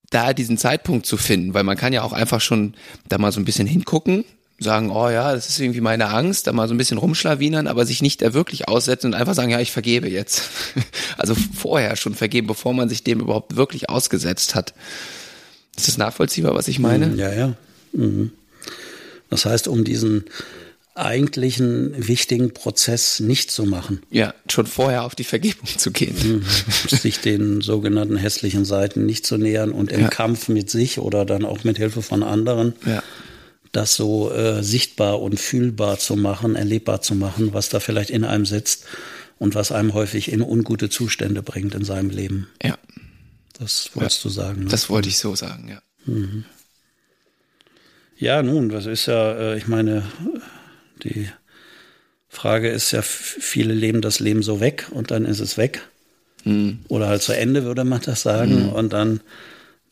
da 0.08 0.32
diesen 0.32 0.56
Zeitpunkt 0.56 1.04
zu 1.04 1.18
finden, 1.18 1.52
weil 1.52 1.64
man 1.64 1.76
kann 1.76 1.92
ja 1.92 2.02
auch 2.02 2.14
einfach 2.14 2.40
schon 2.40 2.72
da 3.10 3.18
mal 3.18 3.30
so 3.30 3.40
ein 3.40 3.44
bisschen 3.44 3.66
hingucken 3.66 4.24
sagen, 4.58 4.90
oh 4.90 5.10
ja, 5.10 5.34
das 5.34 5.50
ist 5.50 5.60
irgendwie 5.60 5.82
meine 5.82 6.08
Angst, 6.08 6.46
da 6.46 6.52
mal 6.54 6.66
so 6.66 6.72
ein 6.72 6.78
bisschen 6.78 6.96
rumschlawinern, 6.96 7.66
aber 7.66 7.84
sich 7.84 8.00
nicht 8.00 8.22
da 8.22 8.32
wirklich 8.32 8.68
aussetzen 8.68 9.08
und 9.08 9.14
einfach 9.14 9.34
sagen, 9.34 9.50
ja, 9.50 9.60
ich 9.60 9.70
vergebe 9.70 10.08
jetzt. 10.08 10.48
Also 11.18 11.34
vorher 11.34 11.96
schon 11.96 12.14
vergeben, 12.14 12.46
bevor 12.46 12.72
man 12.72 12.88
sich 12.88 13.02
dem 13.04 13.20
überhaupt 13.20 13.56
wirklich 13.56 13.90
ausgesetzt 13.90 14.54
hat. 14.54 14.72
Ist 15.76 15.88
das 15.88 15.98
nachvollziehbar, 15.98 16.54
was 16.54 16.68
ich 16.68 16.78
meine? 16.78 17.12
Ja, 17.16 17.32
ja. 17.34 17.54
Mhm. 17.92 18.30
Das 19.30 19.44
heißt, 19.44 19.68
um 19.68 19.84
diesen 19.84 20.24
eigentlichen 20.94 22.08
wichtigen 22.08 22.52
Prozess 22.52 23.20
nicht 23.20 23.52
zu 23.52 23.64
machen. 23.64 24.02
Ja, 24.10 24.34
schon 24.50 24.66
vorher 24.66 25.04
auf 25.04 25.14
die 25.14 25.24
Vergebung 25.24 25.66
zu 25.78 25.92
gehen. 25.92 26.42
Mhm. 26.42 26.96
Sich 26.96 27.20
den 27.20 27.60
sogenannten 27.60 28.16
hässlichen 28.16 28.64
Seiten 28.64 29.06
nicht 29.06 29.24
zu 29.24 29.36
nähern 29.38 29.70
und 29.70 29.92
im 29.92 30.02
ja. 30.02 30.08
Kampf 30.08 30.48
mit 30.48 30.70
sich 30.70 30.98
oder 30.98 31.24
dann 31.24 31.44
auch 31.44 31.62
mit 31.62 31.78
Hilfe 31.78 32.02
von 32.02 32.24
anderen 32.24 32.74
ja 32.84 33.02
das 33.72 33.94
so 33.94 34.32
äh, 34.32 34.62
sichtbar 34.62 35.20
und 35.20 35.38
fühlbar 35.38 35.98
zu 35.98 36.16
machen, 36.16 36.56
erlebbar 36.56 37.00
zu 37.02 37.14
machen, 37.14 37.52
was 37.52 37.68
da 37.68 37.80
vielleicht 37.80 38.10
in 38.10 38.24
einem 38.24 38.46
sitzt 38.46 38.84
und 39.38 39.54
was 39.54 39.72
einem 39.72 39.94
häufig 39.94 40.32
in 40.32 40.42
ungute 40.42 40.90
Zustände 40.90 41.42
bringt 41.42 41.74
in 41.74 41.84
seinem 41.84 42.10
Leben. 42.10 42.48
Ja. 42.62 42.76
Das 43.58 43.90
wolltest 43.94 44.24
ja, 44.24 44.28
du 44.28 44.34
sagen. 44.34 44.64
Ne? 44.64 44.70
Das 44.70 44.88
wollte 44.88 45.08
ich 45.08 45.18
so 45.18 45.34
sagen, 45.34 45.68
ja. 45.68 45.80
Mhm. 46.06 46.44
Ja, 48.18 48.42
nun, 48.42 48.68
das 48.68 48.86
ist 48.86 49.06
ja, 49.06 49.32
äh, 49.32 49.58
ich 49.58 49.68
meine, 49.68 50.02
die 51.04 51.28
Frage 52.28 52.68
ist 52.68 52.90
ja, 52.90 53.00
viele 53.02 53.72
leben 53.72 54.00
das 54.00 54.18
Leben 54.18 54.42
so 54.42 54.60
weg 54.60 54.88
und 54.90 55.10
dann 55.10 55.24
ist 55.24 55.40
es 55.40 55.56
weg. 55.56 55.82
Mhm. 56.44 56.80
Oder 56.88 57.08
halt 57.08 57.22
zu 57.22 57.32
Ende, 57.32 57.64
würde 57.64 57.84
man 57.84 58.00
das 58.02 58.22
sagen. 58.22 58.64
Mhm. 58.64 58.68
Und 58.70 58.92
dann 58.92 59.20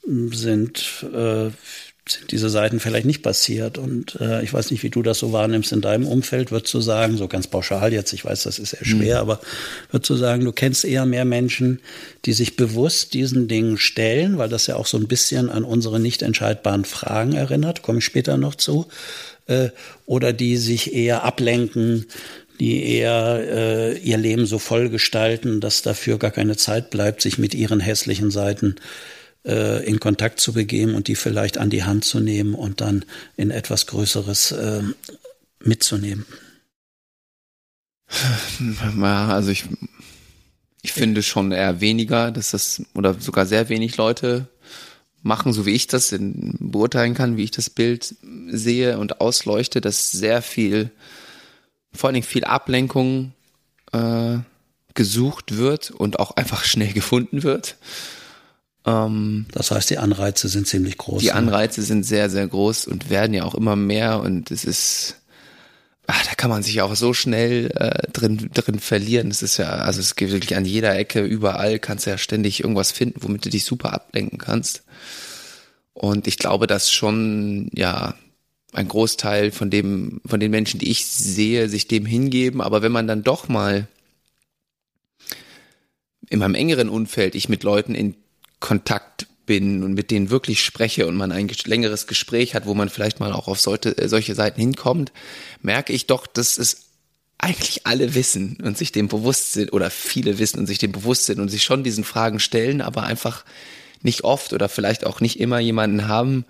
sind 0.02 1.04
äh, 1.12 1.50
sind 2.08 2.30
diese 2.30 2.48
Seiten 2.50 2.78
vielleicht 2.78 3.06
nicht 3.06 3.22
passiert. 3.22 3.78
Und 3.78 4.16
äh, 4.20 4.42
ich 4.42 4.52
weiß 4.52 4.70
nicht, 4.70 4.82
wie 4.82 4.90
du 4.90 5.02
das 5.02 5.18
so 5.18 5.32
wahrnimmst 5.32 5.72
in 5.72 5.80
deinem 5.80 6.06
Umfeld, 6.06 6.52
würdest 6.52 6.72
du 6.72 6.80
sagen, 6.80 7.16
so 7.16 7.26
ganz 7.26 7.48
pauschal 7.48 7.92
jetzt, 7.92 8.12
ich 8.12 8.24
weiß, 8.24 8.44
das 8.44 8.58
ist 8.58 8.70
sehr 8.70 8.84
schwer, 8.84 9.16
mhm. 9.16 9.30
aber 9.30 9.40
würdest 9.90 10.10
du 10.10 10.14
sagen, 10.14 10.44
du 10.44 10.52
kennst 10.52 10.84
eher 10.84 11.04
mehr 11.04 11.24
Menschen, 11.24 11.80
die 12.24 12.32
sich 12.32 12.56
bewusst 12.56 13.14
diesen 13.14 13.48
Dingen 13.48 13.76
stellen, 13.76 14.38
weil 14.38 14.48
das 14.48 14.66
ja 14.68 14.76
auch 14.76 14.86
so 14.86 14.96
ein 14.98 15.08
bisschen 15.08 15.50
an 15.50 15.64
unsere 15.64 15.98
nicht 15.98 16.22
entscheidbaren 16.22 16.84
Fragen 16.84 17.32
erinnert, 17.32 17.82
komme 17.82 17.98
ich 17.98 18.04
später 18.04 18.36
noch 18.36 18.54
zu, 18.54 18.86
äh, 19.46 19.70
oder 20.06 20.32
die 20.32 20.56
sich 20.56 20.94
eher 20.94 21.24
ablenken, 21.24 22.06
die 22.60 22.84
eher 22.84 23.42
äh, 23.48 23.98
ihr 23.98 24.16
Leben 24.16 24.46
so 24.46 24.58
voll 24.58 24.88
gestalten, 24.88 25.60
dass 25.60 25.82
dafür 25.82 26.18
gar 26.18 26.30
keine 26.30 26.56
Zeit 26.56 26.90
bleibt, 26.90 27.20
sich 27.20 27.36
mit 27.36 27.54
ihren 27.54 27.80
hässlichen 27.80 28.30
Seiten 28.30 28.76
äh, 28.76 29.15
in 29.46 30.00
Kontakt 30.00 30.40
zu 30.40 30.52
begeben 30.52 30.94
und 30.94 31.08
die 31.08 31.14
vielleicht 31.14 31.58
an 31.58 31.70
die 31.70 31.84
Hand 31.84 32.04
zu 32.04 32.20
nehmen 32.20 32.54
und 32.54 32.80
dann 32.80 33.04
in 33.36 33.50
etwas 33.50 33.86
Größeres 33.86 34.52
äh, 34.52 34.82
mitzunehmen? 35.60 36.26
Ja, 39.00 39.28
also 39.28 39.50
ich, 39.50 39.64
ich 40.82 40.92
finde 40.92 41.22
schon 41.22 41.52
eher 41.52 41.80
weniger, 41.80 42.30
dass 42.30 42.52
das 42.52 42.82
oder 42.94 43.14
sogar 43.14 43.46
sehr 43.46 43.68
wenig 43.68 43.96
Leute 43.96 44.48
machen, 45.22 45.52
so 45.52 45.66
wie 45.66 45.72
ich 45.72 45.86
das 45.86 46.12
in, 46.12 46.56
beurteilen 46.60 47.14
kann, 47.14 47.36
wie 47.36 47.44
ich 47.44 47.50
das 47.50 47.68
Bild 47.68 48.14
sehe 48.48 48.98
und 48.98 49.20
ausleuchte, 49.20 49.80
dass 49.80 50.12
sehr 50.12 50.40
viel, 50.40 50.90
vor 51.92 52.08
allen 52.08 52.14
Dingen 52.14 52.26
viel 52.26 52.44
Ablenkung 52.44 53.32
äh, 53.92 54.38
gesucht 54.94 55.56
wird 55.56 55.90
und 55.90 56.18
auch 56.18 56.36
einfach 56.36 56.64
schnell 56.64 56.92
gefunden 56.94 57.42
wird. 57.42 57.76
Ähm, 58.86 59.46
das 59.52 59.70
heißt, 59.70 59.90
die 59.90 59.98
Anreize 59.98 60.48
sind 60.48 60.66
ziemlich 60.66 60.96
groß. 60.96 61.20
Die 61.20 61.26
ne? 61.26 61.34
Anreize 61.34 61.82
sind 61.82 62.04
sehr, 62.04 62.30
sehr 62.30 62.46
groß 62.46 62.86
und 62.86 63.10
werden 63.10 63.34
ja 63.34 63.44
auch 63.44 63.54
immer 63.54 63.76
mehr 63.76 64.20
und 64.20 64.50
es 64.50 64.64
ist, 64.64 65.16
ach, 66.06 66.24
da 66.24 66.34
kann 66.34 66.50
man 66.50 66.62
sich 66.62 66.80
auch 66.80 66.94
so 66.94 67.12
schnell 67.12 67.72
äh, 67.74 68.10
drin, 68.12 68.50
drin 68.54 68.78
verlieren. 68.78 69.30
Es 69.30 69.42
ist 69.42 69.56
ja, 69.56 69.70
also 69.70 70.00
es 70.00 70.14
gibt 70.14 70.32
wirklich 70.32 70.56
an 70.56 70.64
jeder 70.64 70.96
Ecke, 70.96 71.22
überall 71.22 71.80
kannst 71.80 72.06
du 72.06 72.10
ja 72.10 72.18
ständig 72.18 72.60
irgendwas 72.60 72.92
finden, 72.92 73.22
womit 73.22 73.44
du 73.44 73.50
dich 73.50 73.64
super 73.64 73.92
ablenken 73.92 74.38
kannst. 74.38 74.84
Und 75.92 76.28
ich 76.28 76.38
glaube, 76.38 76.66
dass 76.66 76.92
schon, 76.92 77.70
ja, 77.74 78.14
ein 78.72 78.88
Großteil 78.88 79.52
von 79.52 79.70
dem, 79.70 80.20
von 80.26 80.38
den 80.38 80.50
Menschen, 80.50 80.78
die 80.78 80.90
ich 80.90 81.06
sehe, 81.06 81.68
sich 81.70 81.88
dem 81.88 82.04
hingeben. 82.04 82.60
Aber 82.60 82.82
wenn 82.82 82.92
man 82.92 83.06
dann 83.06 83.22
doch 83.22 83.48
mal 83.48 83.88
in 86.28 86.40
meinem 86.40 86.54
engeren 86.54 86.90
Umfeld 86.90 87.34
ich 87.34 87.48
mit 87.48 87.62
Leuten 87.62 87.94
in 87.94 88.14
Kontakt 88.60 89.26
bin 89.46 89.82
und 89.84 89.94
mit 89.94 90.10
denen 90.10 90.30
wirklich 90.30 90.62
spreche 90.62 91.06
und 91.06 91.16
man 91.16 91.32
ein 91.32 91.48
längeres 91.64 92.06
Gespräch 92.06 92.54
hat, 92.54 92.66
wo 92.66 92.74
man 92.74 92.88
vielleicht 92.88 93.20
mal 93.20 93.32
auch 93.32 93.48
auf 93.48 93.60
solche, 93.60 93.96
äh, 93.96 94.08
solche 94.08 94.34
Seiten 94.34 94.60
hinkommt, 94.60 95.12
merke 95.62 95.92
ich 95.92 96.06
doch, 96.06 96.26
dass 96.26 96.58
es 96.58 96.86
eigentlich 97.38 97.86
alle 97.86 98.14
wissen 98.14 98.58
und 98.62 98.76
sich 98.76 98.92
dem 98.92 99.08
bewusst 99.08 99.52
sind 99.52 99.72
oder 99.72 99.90
viele 99.90 100.38
wissen 100.38 100.58
und 100.58 100.66
sich 100.66 100.78
dem 100.78 100.92
bewusst 100.92 101.26
sind 101.26 101.38
und 101.38 101.48
sich 101.48 101.62
schon 101.62 101.84
diesen 101.84 102.04
Fragen 102.04 102.40
stellen, 102.40 102.80
aber 102.80 103.04
einfach 103.04 103.44
nicht 104.02 104.24
oft 104.24 104.52
oder 104.52 104.68
vielleicht 104.68 105.06
auch 105.06 105.20
nicht 105.20 105.38
immer 105.38 105.58
jemanden 105.58 106.08
haben, 106.08 106.44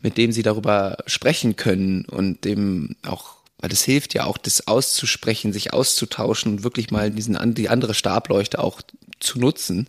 mit 0.00 0.16
dem 0.16 0.32
sie 0.32 0.42
darüber 0.42 0.98
sprechen 1.06 1.56
können 1.56 2.04
und 2.04 2.44
dem 2.44 2.96
auch, 3.06 3.36
weil 3.58 3.70
das 3.70 3.82
hilft 3.82 4.14
ja 4.14 4.24
auch, 4.24 4.38
das 4.38 4.68
auszusprechen, 4.68 5.52
sich 5.52 5.72
auszutauschen 5.72 6.52
und 6.52 6.62
wirklich 6.62 6.90
mal 6.90 7.10
diesen, 7.10 7.54
die 7.54 7.68
andere 7.68 7.94
Stableuchte 7.94 8.60
auch 8.60 8.80
zu 9.18 9.40
nutzen. 9.40 9.88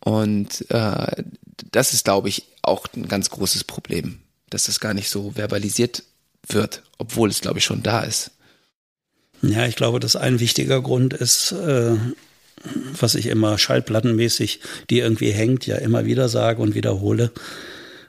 Und 0.00 0.70
äh, 0.70 1.22
das 1.72 1.92
ist, 1.92 2.04
glaube 2.04 2.28
ich, 2.28 2.44
auch 2.62 2.86
ein 2.94 3.08
ganz 3.08 3.30
großes 3.30 3.64
Problem, 3.64 4.20
dass 4.48 4.64
das 4.64 4.80
gar 4.80 4.94
nicht 4.94 5.10
so 5.10 5.32
verbalisiert 5.32 6.02
wird, 6.46 6.82
obwohl 6.98 7.28
es, 7.28 7.40
glaube 7.40 7.58
ich, 7.58 7.64
schon 7.64 7.82
da 7.82 8.00
ist. 8.00 8.32
Ja, 9.42 9.66
ich 9.66 9.76
glaube, 9.76 10.00
dass 10.00 10.16
ein 10.16 10.40
wichtiger 10.40 10.82
Grund 10.82 11.14
ist, 11.14 11.52
äh, 11.52 11.96
was 12.98 13.14
ich 13.14 13.26
immer 13.26 13.56
schallplattenmäßig, 13.58 14.60
die 14.90 14.98
irgendwie 14.98 15.30
hängt, 15.30 15.66
ja 15.66 15.76
immer 15.76 16.04
wieder 16.04 16.28
sage 16.28 16.60
und 16.60 16.74
wiederhole. 16.74 17.30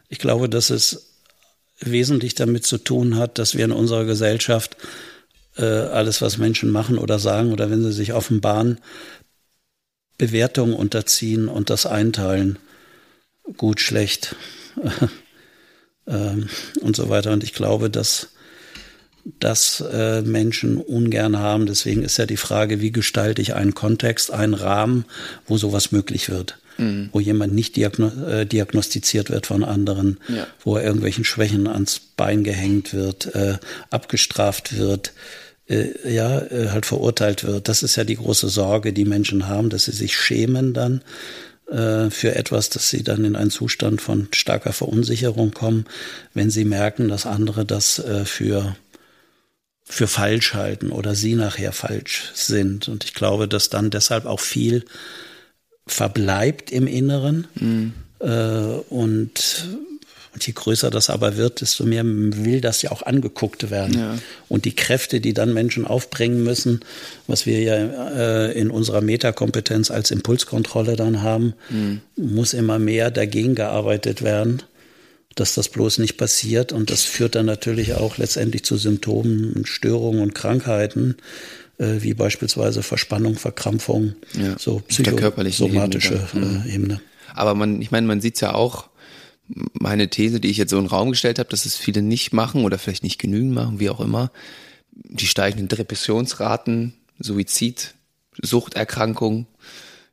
Ich 0.10 0.20
glaube, 0.20 0.50
dass 0.50 0.70
es 0.70 1.08
wesentlich 1.80 2.36
damit 2.36 2.66
zu 2.66 2.78
tun 2.78 3.16
hat, 3.18 3.40
dass 3.40 3.56
wir 3.56 3.66
in 3.66 3.72
unserer 3.72 4.06
Gesellschaft 4.06 4.76
äh, 5.58 5.64
alles, 5.64 6.22
was 6.22 6.38
Menschen 6.38 6.70
machen 6.70 6.98
oder 6.98 7.18
sagen 7.18 7.54
oder 7.54 7.70
wenn 7.70 7.82
sie 7.82 7.94
sich 7.94 8.14
offenbaren, 8.14 8.80
Bewertungen 10.22 10.76
unterziehen 10.76 11.48
und 11.48 11.72
das 11.72 11.88
einteilen. 11.88 12.60
Gut, 13.58 13.80
schlecht 13.80 14.36
ähm, 16.08 16.48
und 16.82 16.96
so 16.96 17.10
weiter. 17.10 17.32
Und 17.32 17.44
ich 17.44 17.56
glaube, 17.56 17.90
dass 17.90 18.28
das 19.40 19.82
äh, 19.92 20.22
Menschen 20.22 20.78
ungern 20.78 21.40
haben. 21.40 21.66
Deswegen 21.66 22.04
ist 22.04 22.18
ja 22.18 22.28
die 22.28 22.38
Frage, 22.38 22.82
wie 22.82 22.92
gestalte 22.92 23.42
ich 23.42 23.56
einen 23.56 23.74
Kontext, 23.74 24.30
einen 24.30 24.54
Rahmen, 24.54 25.06
wo 25.48 25.58
sowas 25.58 25.92
möglich 25.92 26.30
wird. 26.30 26.60
Mhm. 26.78 27.10
Wo 27.12 27.20
jemand 27.20 27.56
nicht 27.56 27.76
diagno 27.76 28.10
äh, 28.24 28.46
diagnostiziert 28.46 29.32
wird 29.32 29.48
von 29.48 29.64
anderen, 29.64 30.20
ja. 30.28 30.46
wo 30.64 30.76
er 30.76 30.84
irgendwelchen 30.84 31.24
Schwächen 31.24 31.66
ans 31.66 32.00
Bein 32.00 32.44
gehängt 32.44 32.94
wird, 32.94 33.34
äh, 33.34 33.58
abgestraft 33.90 34.78
wird, 34.78 35.14
äh, 35.72 36.14
ja, 36.14 36.40
äh, 36.40 36.70
halt 36.70 36.86
verurteilt 36.86 37.46
wird. 37.46 37.70
Das 37.70 37.82
ist 37.82 37.96
ja 37.96 38.04
die 38.04 38.18
große 38.18 38.50
Sorge, 38.50 38.92
die 38.92 39.06
Menschen 39.06 39.48
haben, 39.48 39.70
dass 39.70 39.86
sie 39.86 39.94
sich 39.94 40.18
schämen 40.18 40.74
dann 40.74 41.02
äh, 41.70 42.10
für 42.10 42.36
etwas, 42.36 42.70
dass 42.70 42.90
sie 42.90 43.04
dann 43.04 43.24
in 43.24 43.38
einen 43.38 43.52
Zustand 43.52 44.02
von 44.02 44.28
starker 44.32 44.74
Verunsicherung 44.74 45.52
kommen, 45.52 45.86
wenn 46.34 46.50
sie 46.50 46.66
merken, 46.66 47.08
dass 47.08 47.26
andere 47.26 47.66
das 47.66 48.00
äh, 48.00 48.26
für 48.26 48.76
für 49.84 50.08
falsch 50.08 50.54
halten 50.54 50.92
oder 50.92 51.16
sie 51.16 51.36
nachher 51.36 51.74
falsch 51.74 52.32
sind. 52.34 52.88
Und 52.88 53.04
ich 53.04 53.14
glaube, 53.14 53.50
dass 53.50 53.70
dann 53.70 53.90
deshalb 53.90 54.26
auch 54.26 54.40
viel 54.40 54.86
verbleibt 55.86 56.72
im 56.72 56.88
Inneren. 56.88 57.48
Mhm. 57.56 57.94
Und, 58.90 59.68
und 60.34 60.46
je 60.46 60.54
größer 60.54 60.90
das 60.90 61.10
aber 61.10 61.36
wird, 61.36 61.62
desto 61.62 61.84
mehr 61.84 62.04
will 62.06 62.62
das 62.62 62.82
ja 62.82 62.92
auch 62.92 63.02
angeguckt 63.02 63.70
werden. 63.70 63.98
Ja. 63.98 64.18
Und 64.48 64.66
die 64.66 64.76
Kräfte, 64.76 65.20
die 65.20 65.34
dann 65.34 65.54
Menschen 65.54 65.86
aufbringen 65.86 66.44
müssen, 66.44 66.82
was 67.28 67.46
wir 67.46 67.60
ja 67.62 67.76
äh, 67.76 68.52
in 68.58 68.72
unserer 68.72 69.02
Metakompetenz 69.02 69.92
als 69.92 70.12
Impulskontrolle 70.12 70.96
dann 70.96 71.22
haben, 71.22 71.54
mhm. 71.70 72.02
muss 72.16 72.54
immer 72.54 72.80
mehr 72.80 73.12
dagegen 73.12 73.56
gearbeitet 73.56 74.22
werden 74.22 74.64
dass 75.36 75.54
das 75.54 75.70
bloß 75.70 76.00
nicht 76.00 76.18
passiert. 76.18 76.74
Und 76.74 76.90
das 76.90 77.04
führt 77.04 77.36
dann 77.36 77.46
natürlich 77.46 77.94
auch 77.94 78.18
letztendlich 78.18 78.64
zu 78.64 78.78
Symptomen, 78.78 79.66
Störungen 79.66 80.22
und 80.22 80.36
Krankheiten, 80.36 81.16
äh, 81.78 82.02
wie 82.02 82.14
beispielsweise 82.14 82.84
Verspannung, 82.84 83.36
Verkrampfung, 83.36 84.16
ja, 84.34 84.58
so 84.60 84.82
psychosomatische 84.88 86.28
Ebene, 86.34 86.64
äh, 86.68 86.76
Ebene. 86.76 87.02
Aber 87.34 87.56
man, 87.56 87.82
ich 87.82 87.92
meine, 87.92 88.08
man 88.08 88.22
sieht 88.22 88.36
es 88.36 88.42
ja 88.42 88.54
auch, 88.54 88.90
meine 89.74 90.10
These, 90.10 90.40
die 90.40 90.50
ich 90.50 90.58
jetzt 90.58 90.72
so 90.72 90.78
in 90.78 90.86
den 90.86 90.90
Raum 90.90 91.12
gestellt 91.12 91.40
habe, 91.40 91.50
dass 91.50 91.66
es 91.66 91.76
viele 91.76 92.02
nicht 92.02 92.34
machen 92.34 92.64
oder 92.64 92.78
vielleicht 92.78 93.04
nicht 93.04 93.20
genügend 93.20 93.54
machen, 93.54 93.80
wie 93.80 93.90
auch 93.90 94.00
immer, 94.00 94.32
die 94.92 95.28
steigenden 95.28 95.68
Depressionsraten, 95.68 96.94
Suizid, 97.20 97.96
Suchterkrankungen. 98.42 99.48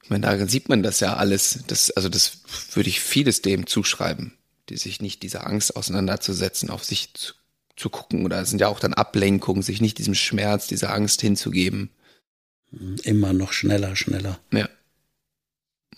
Ich 0.02 0.10
meine, 0.10 0.26
da 0.26 0.46
sieht 0.46 0.68
man 0.68 0.82
das 0.82 1.00
ja 1.00 1.16
alles. 1.16 1.64
Das, 1.66 1.90
also 1.90 2.08
das 2.08 2.38
würde 2.72 2.88
ich 2.88 3.00
vieles 3.00 3.42
dem 3.42 3.66
zuschreiben 3.66 4.32
die 4.68 4.76
sich 4.76 5.00
nicht 5.00 5.22
dieser 5.22 5.46
Angst 5.46 5.76
auseinanderzusetzen, 5.76 6.70
auf 6.70 6.84
sich 6.84 7.14
zu, 7.14 7.34
zu 7.76 7.90
gucken. 7.90 8.24
Oder 8.24 8.40
es 8.40 8.50
sind 8.50 8.60
ja 8.60 8.68
auch 8.68 8.80
dann 8.80 8.94
Ablenkungen, 8.94 9.62
sich 9.62 9.80
nicht 9.80 9.98
diesem 9.98 10.14
Schmerz, 10.14 10.66
dieser 10.66 10.92
Angst 10.92 11.20
hinzugeben. 11.20 11.90
Immer 13.02 13.32
noch 13.32 13.52
schneller, 13.52 13.96
schneller. 13.96 14.38
Ja. 14.52 14.68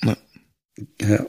Ja. 0.02 0.16
ja. 1.00 1.26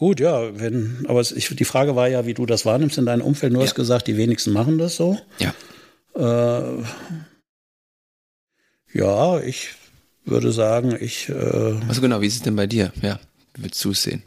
Gut, 0.00 0.18
ja, 0.18 0.58
wenn, 0.58 1.04
aber 1.08 1.20
ich, 1.20 1.54
die 1.54 1.64
Frage 1.66 1.94
war 1.94 2.08
ja, 2.08 2.24
wie 2.24 2.32
du 2.32 2.46
das 2.46 2.64
wahrnimmst 2.64 2.96
in 2.96 3.04
deinem 3.04 3.20
Umfeld. 3.20 3.52
Du 3.52 3.58
ja. 3.58 3.66
hast 3.66 3.74
gesagt, 3.74 4.06
die 4.06 4.16
wenigsten 4.16 4.50
machen 4.50 4.78
das 4.78 4.96
so. 4.96 5.18
Ja. 5.38 5.52
Äh, 6.14 6.82
ja, 8.94 9.40
ich 9.40 9.74
würde 10.24 10.52
sagen, 10.52 10.96
ich. 10.98 11.28
Äh, 11.28 11.74
also 11.86 12.00
genau, 12.00 12.22
wie 12.22 12.28
ist 12.28 12.36
es 12.36 12.40
denn 12.40 12.56
bei 12.56 12.66
dir? 12.66 12.94
Ja, 13.02 13.20
wie 13.52 13.64
willst 13.64 13.84
du 13.84 13.90
es 13.90 14.02
sehen? 14.02 14.22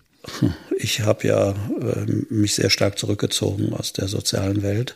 Ich 0.78 1.00
habe 1.00 1.28
ja 1.28 1.50
äh, 1.52 2.06
mich 2.30 2.54
sehr 2.54 2.70
stark 2.70 3.00
zurückgezogen 3.00 3.74
aus 3.74 3.94
der 3.94 4.08
sozialen 4.08 4.62
Welt. 4.62 4.96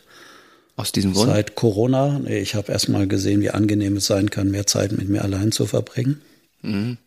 Aus 0.76 0.92
diesem 0.92 1.12
Grund? 1.12 1.30
Seit 1.32 1.56
Corona. 1.56 2.20
Ich 2.28 2.54
habe 2.54 2.70
erst 2.70 2.88
mal 2.88 3.08
gesehen, 3.08 3.40
wie 3.40 3.50
angenehm 3.50 3.96
es 3.96 4.06
sein 4.06 4.30
kann, 4.30 4.52
mehr 4.52 4.68
Zeit 4.68 4.92
mit 4.92 5.08
mir 5.08 5.24
allein 5.24 5.50
zu 5.50 5.66
verbringen. 5.66 6.22
Mhm. 6.62 6.98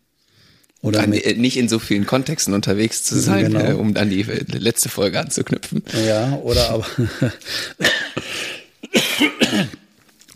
Oder 0.81 1.03
an, 1.03 1.13
äh, 1.13 1.33
nicht 1.35 1.57
in 1.57 1.69
so 1.69 1.79
vielen 1.79 2.05
Kontexten 2.05 2.53
unterwegs 2.53 3.03
zu 3.03 3.19
sein, 3.19 3.53
genau. 3.53 3.65
äh, 3.65 3.73
um 3.73 3.93
dann 3.93 4.09
die 4.09 4.23
letzte 4.23 4.89
Folge 4.89 5.19
anzuknüpfen. 5.19 5.83
Ja, 6.05 6.39
oder 6.43 6.69
aber 6.69 6.87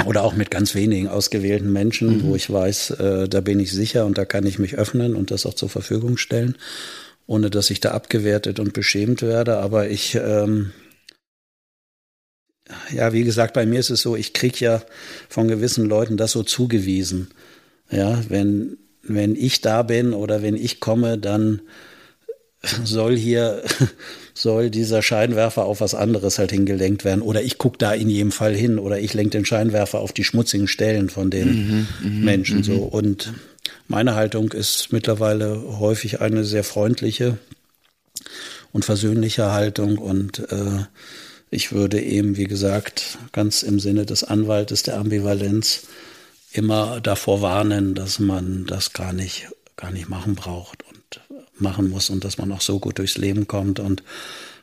oder 0.06 0.24
auch 0.24 0.36
mit 0.36 0.52
ganz 0.52 0.76
wenigen 0.76 1.08
ausgewählten 1.08 1.74
Menschen, 1.74 2.18
mhm. 2.18 2.24
wo 2.24 2.36
ich 2.36 2.52
weiß, 2.52 2.92
äh, 2.92 3.28
da 3.28 3.42
bin 3.42 3.60
ich 3.60 3.72
sicher 3.72 4.06
und 4.06 4.18
da 4.18 4.26
kann 4.26 4.46
ich 4.46 4.60
mich 4.60 4.76
öffnen 4.76 5.16
und 5.16 5.32
das 5.32 5.46
auch 5.46 5.56
zur 5.56 5.70
Verfügung 5.70 6.18
stellen 6.18 6.56
ohne 7.28 7.50
dass 7.50 7.70
ich 7.70 7.80
da 7.80 7.92
abgewertet 7.92 8.60
und 8.60 8.74
beschämt 8.74 9.22
werde. 9.22 9.58
Aber 9.58 9.90
ich, 9.90 10.16
ähm, 10.16 10.72
ja, 12.94 13.14
wie 13.14 13.24
gesagt, 13.24 13.54
bei 13.54 13.66
mir 13.66 13.80
ist 13.80 13.90
es 13.90 14.02
so, 14.02 14.16
ich 14.16 14.34
krieg 14.34 14.60
ja 14.60 14.84
von 15.30 15.48
gewissen 15.48 15.86
Leuten 15.86 16.18
das 16.18 16.32
so 16.32 16.44
zugewiesen. 16.44 17.30
Ja, 17.90 18.24
wenn, 18.30 18.78
wenn 19.08 19.36
ich 19.36 19.62
da 19.62 19.84
bin 19.84 20.14
oder 20.14 20.42
wenn 20.42 20.56
ich 20.56 20.80
komme, 20.80 21.18
dann 21.18 21.62
soll 22.84 23.16
hier, 23.16 23.64
soll 24.34 24.70
dieser 24.70 25.02
Scheinwerfer 25.02 25.66
auf 25.66 25.82
was 25.82 25.96
anderes 25.96 26.40
halt 26.40 26.52
hingelenkt 26.52 27.06
werden. 27.06 27.22
Oder 27.22 27.44
ich 27.44 27.58
gucke 27.58 27.78
da 27.78 27.94
in 27.94 28.10
jedem 28.10 28.32
Fall 28.32 28.56
hin 28.56 28.80
oder 28.80 29.00
ich 29.00 29.14
lenke 29.14 29.32
den 29.32 29.46
Scheinwerfer 29.46 30.00
auf 30.00 30.14
die 30.14 30.24
schmutzigen 30.24 30.68
Stellen 30.68 31.10
von 31.10 31.30
den 31.30 31.48
mhm, 31.48 31.88
mhm 32.02 32.24
Menschen 32.24 32.58
mhm. 32.60 32.64
so. 32.64 32.76
Und 32.78 33.34
meine 33.88 34.16
Haltung 34.16 34.52
ist 34.52 34.92
mittlerweile 34.92 35.80
häufig 35.80 36.22
eine 36.22 36.44
sehr 36.44 36.64
freundliche 36.64 37.38
und 38.72 38.86
versöhnliche 38.86 39.52
Haltung 39.52 39.98
und 39.98 40.40
äh, 40.52 40.86
ich 41.52 41.72
würde 41.72 42.02
eben, 42.02 42.36
wie 42.36 42.46
gesagt, 42.46 43.18
ganz 43.32 43.64
im 43.64 43.80
Sinne 43.80 44.06
des 44.06 44.24
Anwaltes 44.24 44.84
der 44.84 44.98
Ambivalenz 44.98 45.84
immer 46.58 47.00
davor 47.02 47.42
warnen, 47.42 47.96
dass 47.96 48.20
man 48.20 48.66
das 48.66 48.94
gar 48.94 49.12
nicht, 49.14 49.48
gar 49.78 49.92
nicht 49.92 50.10
machen 50.10 50.36
braucht 50.36 50.84
und 50.84 51.22
machen 51.58 51.90
muss 51.90 52.10
und 52.10 52.24
dass 52.24 52.38
man 52.38 52.52
auch 52.52 52.62
so 52.62 52.80
gut 52.80 53.00
durchs 53.00 53.18
Leben 53.18 53.48
kommt 53.48 53.80
und 53.80 54.04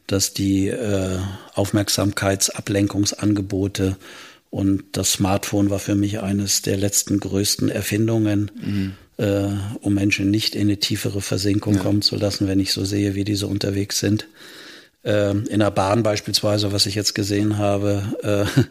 dass 0.06 0.32
die 0.34 0.68
äh, 0.68 1.18
Aufmerksamkeitsablenkungsangebote 1.54 3.96
und 4.50 4.84
das 4.92 5.12
Smartphone 5.12 5.70
war 5.70 5.78
für 5.78 5.94
mich 5.94 6.20
eines 6.20 6.60
der 6.62 6.76
letzten 6.76 7.20
größten 7.20 7.70
Erfindungen, 7.70 8.50
mhm 8.60 8.92
äh, 9.18 9.48
um 9.80 9.94
Menschen 9.94 10.30
nicht 10.30 10.54
in 10.54 10.62
eine 10.62 10.78
tiefere 10.78 11.20
Versenkung 11.20 11.74
ja. 11.74 11.80
kommen 11.80 12.02
zu 12.02 12.16
lassen, 12.16 12.48
wenn 12.48 12.60
ich 12.60 12.72
so 12.72 12.84
sehe, 12.84 13.14
wie 13.14 13.24
diese 13.24 13.46
unterwegs 13.46 13.98
sind. 13.98 14.26
Äh, 15.04 15.30
in 15.30 15.60
der 15.60 15.70
Bahn 15.70 16.02
beispielsweise, 16.02 16.72
was 16.72 16.86
ich 16.86 16.94
jetzt 16.94 17.14
gesehen 17.14 17.58
habe, 17.58 18.02
äh, 18.22 18.62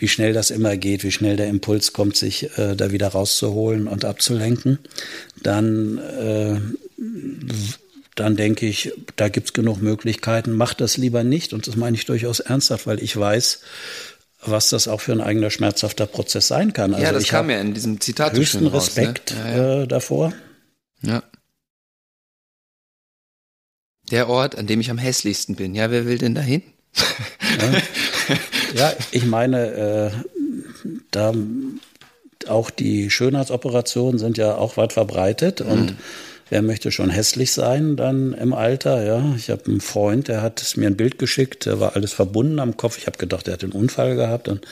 wie 0.00 0.08
schnell 0.08 0.32
das 0.32 0.50
immer 0.50 0.76
geht, 0.78 1.04
wie 1.04 1.12
schnell 1.12 1.36
der 1.36 1.48
Impuls 1.48 1.92
kommt, 1.92 2.16
sich 2.16 2.58
äh, 2.58 2.74
da 2.74 2.90
wieder 2.90 3.08
rauszuholen 3.08 3.86
und 3.86 4.04
abzulenken, 4.04 4.78
dann 5.42 5.98
äh, 5.98 6.58
dann 8.14 8.36
denke 8.36 8.66
ich, 8.66 8.92
da 9.16 9.28
gibt's 9.28 9.52
genug 9.52 9.80
Möglichkeiten. 9.80 10.56
Mach 10.56 10.74
das 10.74 10.96
lieber 10.96 11.22
nicht. 11.22 11.52
Und 11.52 11.66
das 11.66 11.76
meine 11.76 11.96
ich 11.96 12.06
durchaus 12.06 12.40
ernsthaft, 12.40 12.86
weil 12.86 13.02
ich 13.02 13.16
weiß, 13.16 13.60
was 14.42 14.70
das 14.70 14.88
auch 14.88 15.00
für 15.00 15.12
ein 15.12 15.20
eigener 15.20 15.50
schmerzhafter 15.50 16.06
Prozess 16.06 16.48
sein 16.48 16.72
kann. 16.72 16.92
Also 16.92 17.04
ja, 17.06 17.12
das 17.12 17.28
kam 17.28 17.50
ja 17.50 17.60
in 17.60 17.72
diesem 17.72 18.00
Zitat 18.00 18.34
höchsten 18.34 18.66
raus, 18.66 18.88
Respekt 18.88 19.34
ne? 19.34 19.38
ja, 19.38 19.56
ja. 19.56 19.82
Äh, 19.82 19.86
davor. 19.86 20.32
Ja. 21.02 21.22
Der 24.10 24.28
Ort, 24.28 24.56
an 24.56 24.66
dem 24.66 24.80
ich 24.80 24.90
am 24.90 24.98
hässlichsten 24.98 25.56
bin. 25.56 25.74
Ja, 25.74 25.90
wer 25.90 26.04
will 26.04 26.18
denn 26.18 26.34
dahin? 26.34 26.62
ja. 26.96 28.36
ja, 28.74 28.92
ich 29.12 29.24
meine, 29.24 29.66
äh, 29.72 30.10
da 31.10 31.34
auch 32.48 32.70
die 32.70 33.10
Schönheitsoperationen 33.10 34.18
sind 34.18 34.38
ja 34.38 34.56
auch 34.56 34.76
weit 34.76 34.92
verbreitet 34.92 35.60
mhm. 35.60 35.70
und 35.70 35.96
wer 36.48 36.62
möchte 36.62 36.90
schon 36.90 37.10
hässlich 37.10 37.52
sein 37.52 37.96
dann 37.96 38.32
im 38.32 38.52
Alter? 38.52 39.04
Ja, 39.04 39.34
ich 39.36 39.50
habe 39.50 39.66
einen 39.66 39.80
Freund, 39.80 40.28
der 40.28 40.42
hat 40.42 40.76
mir 40.76 40.86
ein 40.86 40.96
Bild 40.96 41.18
geschickt, 41.18 41.66
da 41.66 41.80
war 41.80 41.96
alles 41.96 42.12
verbunden 42.12 42.58
am 42.58 42.76
Kopf. 42.76 42.98
Ich 42.98 43.06
habe 43.06 43.18
gedacht, 43.18 43.48
er 43.48 43.54
hat 43.54 43.62
einen 43.62 43.72
Unfall 43.72 44.16
gehabt 44.16 44.48
und 44.48 44.66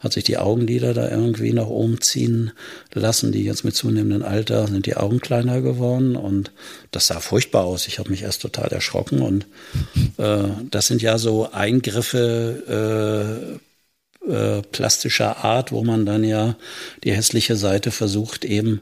hat 0.00 0.12
sich 0.12 0.24
die 0.24 0.38
Augenlider 0.38 0.94
da 0.94 1.10
irgendwie 1.10 1.52
nach 1.52 1.66
oben 1.66 2.00
ziehen 2.00 2.52
lassen. 2.92 3.32
Die 3.32 3.44
jetzt 3.44 3.64
mit 3.64 3.74
zunehmendem 3.74 4.22
Alter 4.22 4.66
sind 4.66 4.86
die 4.86 4.96
Augen 4.96 5.20
kleiner 5.20 5.60
geworden 5.60 6.16
und 6.16 6.52
das 6.90 7.06
sah 7.06 7.20
furchtbar 7.20 7.64
aus. 7.64 7.86
Ich 7.86 7.98
habe 7.98 8.10
mich 8.10 8.22
erst 8.22 8.42
total 8.42 8.68
erschrocken 8.68 9.22
und 9.22 9.46
äh, 10.18 10.48
das 10.70 10.86
sind 10.86 11.02
ja 11.02 11.18
so 11.18 11.50
Eingriffe 11.50 13.60
äh, 14.28 14.32
äh, 14.32 14.62
plastischer 14.62 15.44
Art, 15.44 15.72
wo 15.72 15.84
man 15.84 16.04
dann 16.04 16.24
ja 16.24 16.56
die 17.04 17.12
hässliche 17.12 17.56
Seite 17.56 17.90
versucht 17.90 18.44
eben 18.44 18.80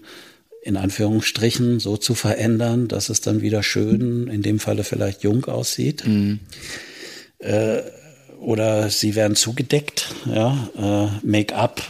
in 0.62 0.78
Anführungsstrichen 0.78 1.78
so 1.78 1.98
zu 1.98 2.14
verändern, 2.14 2.88
dass 2.88 3.10
es 3.10 3.20
dann 3.20 3.42
wieder 3.42 3.62
schön, 3.62 4.28
in 4.28 4.40
dem 4.40 4.58
Falle 4.58 4.82
vielleicht 4.82 5.22
jung 5.22 5.44
aussieht. 5.44 6.06
Mhm. 6.06 6.40
Äh, 7.38 7.82
oder 8.44 8.90
sie 8.90 9.14
werden 9.14 9.36
zugedeckt, 9.36 10.14
ja, 10.26 10.68
äh, 10.76 11.26
Make-up 11.26 11.82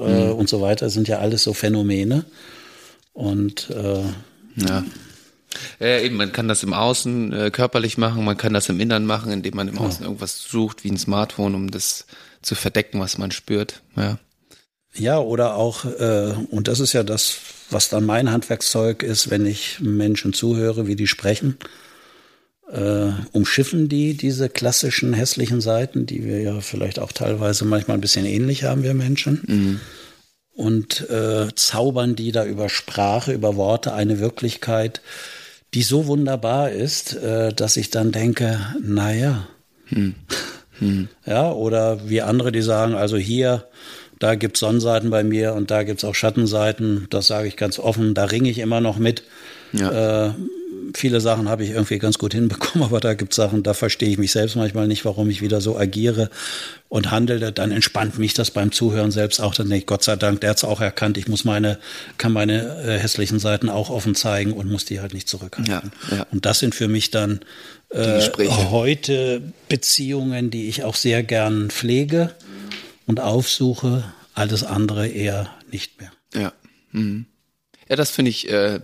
äh, 0.00 0.26
mhm. 0.26 0.32
und 0.32 0.48
so 0.48 0.60
weiter 0.60 0.90
sind 0.90 1.08
ja 1.08 1.18
alles 1.18 1.44
so 1.44 1.52
Phänomene. 1.52 2.24
Und 3.12 3.70
äh, 3.70 4.02
ja. 4.56 4.84
Ja, 5.80 5.98
eben, 6.00 6.16
man 6.16 6.32
kann 6.32 6.46
das 6.46 6.62
im 6.62 6.72
Außen 6.72 7.32
äh, 7.32 7.50
körperlich 7.50 7.98
machen, 7.98 8.24
man 8.24 8.36
kann 8.36 8.52
das 8.52 8.68
im 8.68 8.80
Innern 8.80 9.06
machen, 9.06 9.32
indem 9.32 9.56
man 9.56 9.66
im 9.66 9.78
Außen 9.78 10.04
irgendwas 10.04 10.42
sucht, 10.42 10.84
wie 10.84 10.90
ein 10.90 10.98
Smartphone, 10.98 11.54
um 11.54 11.70
das 11.70 12.06
zu 12.42 12.54
verdecken, 12.54 13.00
was 13.00 13.18
man 13.18 13.30
spürt. 13.30 13.82
Ja, 13.96 14.18
ja 14.94 15.18
oder 15.18 15.56
auch, 15.56 15.84
äh, 15.84 16.34
und 16.50 16.68
das 16.68 16.80
ist 16.80 16.92
ja 16.92 17.02
das, 17.02 17.38
was 17.70 17.88
dann 17.88 18.04
mein 18.04 18.30
Handwerkszeug 18.30 19.02
ist, 19.02 19.30
wenn 19.30 19.46
ich 19.46 19.80
Menschen 19.80 20.32
zuhöre, 20.32 20.86
wie 20.86 20.96
die 20.96 21.06
sprechen 21.06 21.58
äh, 22.72 23.12
umschiffen 23.32 23.88
die 23.88 24.14
diese 24.14 24.48
klassischen 24.48 25.14
hässlichen 25.14 25.60
Seiten, 25.60 26.06
die 26.06 26.24
wir 26.24 26.40
ja 26.40 26.60
vielleicht 26.60 26.98
auch 26.98 27.12
teilweise 27.12 27.64
manchmal 27.64 27.96
ein 27.96 28.02
bisschen 28.02 28.26
ähnlich 28.26 28.64
haben, 28.64 28.82
wir 28.82 28.94
Menschen. 28.94 29.42
Mhm. 29.46 29.80
Und 30.54 31.08
äh, 31.08 31.54
zaubern 31.54 32.16
die 32.16 32.32
da 32.32 32.44
über 32.44 32.68
Sprache, 32.68 33.32
über 33.32 33.56
Worte 33.56 33.92
eine 33.94 34.18
Wirklichkeit, 34.18 35.00
die 35.74 35.82
so 35.82 36.06
wunderbar 36.06 36.70
ist, 36.70 37.14
äh, 37.14 37.52
dass 37.52 37.76
ich 37.76 37.90
dann 37.90 38.12
denke, 38.12 38.60
naja. 38.82 39.46
Mhm. 39.90 40.14
Mhm. 40.80 41.08
Ja, 41.26 41.50
oder 41.52 42.08
wie 42.08 42.22
andere, 42.22 42.52
die 42.52 42.62
sagen, 42.62 42.94
also 42.94 43.16
hier, 43.16 43.64
da 44.18 44.34
gibt's 44.34 44.60
Sonnenseiten 44.60 45.10
bei 45.10 45.22
mir 45.22 45.54
und 45.54 45.70
da 45.70 45.82
gibt's 45.82 46.04
auch 46.04 46.14
Schattenseiten. 46.14 47.06
Das 47.10 47.26
sage 47.26 47.48
ich 47.48 47.56
ganz 47.56 47.78
offen, 47.78 48.14
da 48.14 48.24
ringe 48.24 48.50
ich 48.50 48.58
immer 48.58 48.80
noch 48.80 48.98
mit. 48.98 49.24
Ja. 49.72 50.28
Äh, 50.28 50.32
viele 50.94 51.20
Sachen 51.20 51.48
habe 51.48 51.64
ich 51.64 51.70
irgendwie 51.70 51.98
ganz 51.98 52.18
gut 52.18 52.34
hinbekommen, 52.34 52.84
aber 52.84 53.00
da 53.00 53.14
gibt 53.14 53.32
es 53.32 53.36
Sachen, 53.36 53.62
da 53.62 53.74
verstehe 53.74 54.08
ich 54.08 54.18
mich 54.18 54.32
selbst 54.32 54.56
manchmal 54.56 54.88
nicht, 54.88 55.04
warum 55.04 55.30
ich 55.30 55.40
wieder 55.40 55.60
so 55.60 55.76
agiere 55.76 56.30
und 56.88 57.10
handele. 57.10 57.52
Dann 57.52 57.70
entspannt 57.70 58.18
mich 58.18 58.34
das 58.34 58.50
beim 58.50 58.72
Zuhören 58.72 59.10
selbst 59.10 59.40
auch. 59.40 59.54
Dann 59.54 59.68
denke 59.68 59.82
ich, 59.82 59.86
Gott 59.86 60.02
sei 60.02 60.16
Dank, 60.16 60.40
der 60.40 60.50
hat 60.50 60.58
es 60.58 60.64
auch 60.64 60.80
erkannt. 60.80 61.18
Ich 61.18 61.28
muss 61.28 61.44
meine, 61.44 61.78
kann 62.16 62.32
meine 62.32 62.82
äh, 62.84 62.98
hässlichen 62.98 63.38
Seiten 63.38 63.68
auch 63.68 63.90
offen 63.90 64.14
zeigen 64.14 64.52
und 64.52 64.70
muss 64.70 64.84
die 64.84 65.00
halt 65.00 65.14
nicht 65.14 65.28
zurückhalten. 65.28 65.72
Ja, 66.10 66.16
ja. 66.16 66.26
Und 66.30 66.46
das 66.46 66.58
sind 66.58 66.74
für 66.74 66.88
mich 66.88 67.10
dann 67.10 67.40
äh, 67.90 68.20
heute 68.70 69.42
Beziehungen, 69.68 70.50
die 70.50 70.68
ich 70.68 70.84
auch 70.84 70.94
sehr 70.94 71.22
gern 71.22 71.70
pflege 71.70 72.34
und 73.06 73.20
aufsuche. 73.20 74.04
Alles 74.34 74.62
andere 74.62 75.08
eher 75.08 75.50
nicht 75.70 76.00
mehr. 76.00 76.12
Ja. 76.34 76.52
Mhm. 76.92 77.26
Ja, 77.88 77.96
das 77.96 78.10
finde 78.10 78.30
ich, 78.30 78.50
äh, 78.50 78.80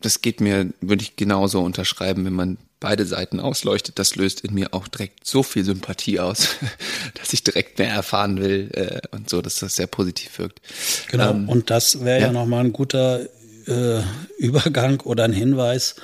das 0.00 0.22
geht 0.22 0.40
mir, 0.40 0.70
würde 0.80 1.02
ich 1.02 1.16
genauso 1.16 1.60
unterschreiben, 1.60 2.24
wenn 2.24 2.32
man 2.32 2.58
beide 2.80 3.06
Seiten 3.06 3.40
ausleuchtet. 3.40 3.98
Das 3.98 4.16
löst 4.16 4.42
in 4.42 4.54
mir 4.54 4.74
auch 4.74 4.88
direkt 4.88 5.26
so 5.26 5.42
viel 5.42 5.64
Sympathie 5.64 6.20
aus, 6.20 6.56
dass 7.14 7.32
ich 7.32 7.42
direkt 7.42 7.78
mehr 7.78 7.90
erfahren 7.90 8.40
will 8.40 8.70
äh, 8.72 9.00
und 9.10 9.30
so, 9.30 9.42
dass 9.42 9.56
das 9.56 9.76
sehr 9.76 9.86
positiv 9.86 10.38
wirkt. 10.38 10.60
Genau, 11.08 11.30
ähm, 11.30 11.48
und 11.48 11.70
das 11.70 12.04
wäre 12.04 12.20
ja, 12.20 12.26
ja 12.26 12.32
nochmal 12.32 12.64
ein 12.64 12.72
guter 12.72 13.20
äh, 13.66 14.02
Übergang 14.38 15.00
oder 15.00 15.24
ein 15.24 15.32
Hinweis 15.32 15.96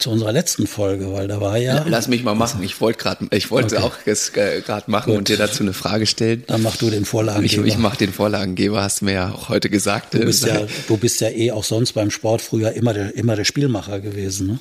zu 0.00 0.10
unserer 0.10 0.32
letzten 0.32 0.66
Folge, 0.66 1.12
weil 1.12 1.28
da 1.28 1.40
war 1.40 1.56
ja. 1.56 1.84
Lass 1.86 2.08
mich 2.08 2.22
mal 2.22 2.34
machen. 2.34 2.62
Ich 2.62 2.80
wollte 2.80 2.98
gerade, 2.98 3.26
ich 3.30 3.50
wollte 3.50 3.76
okay. 3.76 3.84
auch 3.84 3.94
es 4.06 4.30
äh, 4.36 4.62
gerade 4.62 4.90
machen 4.90 5.10
Gut. 5.10 5.18
und 5.18 5.28
dir 5.28 5.36
dazu 5.36 5.62
eine 5.62 5.72
Frage 5.72 6.06
stellen. 6.06 6.44
Dann 6.46 6.62
mach 6.62 6.76
du 6.76 6.90
den 6.90 7.04
Vorlagengeber. 7.04 7.66
Ich, 7.66 7.74
ich 7.74 7.78
mache 7.78 7.98
den 7.98 8.12
Vorlagengeber, 8.12 8.82
hast 8.82 9.00
du 9.00 9.06
mir 9.06 9.12
ja 9.12 9.32
auch 9.32 9.48
heute 9.48 9.70
gesagt. 9.70 10.14
Du 10.14 10.20
bist 10.20 10.44
ja, 10.44 10.66
du 10.88 10.96
bist 10.96 11.20
ja 11.20 11.28
eh 11.28 11.52
auch 11.52 11.64
sonst 11.64 11.92
beim 11.92 12.10
Sport 12.10 12.42
früher 12.42 12.72
immer 12.72 12.94
der, 12.94 13.14
immer 13.16 13.36
der 13.36 13.44
Spielmacher 13.44 14.00
gewesen. 14.00 14.46
Ne? 14.46 14.58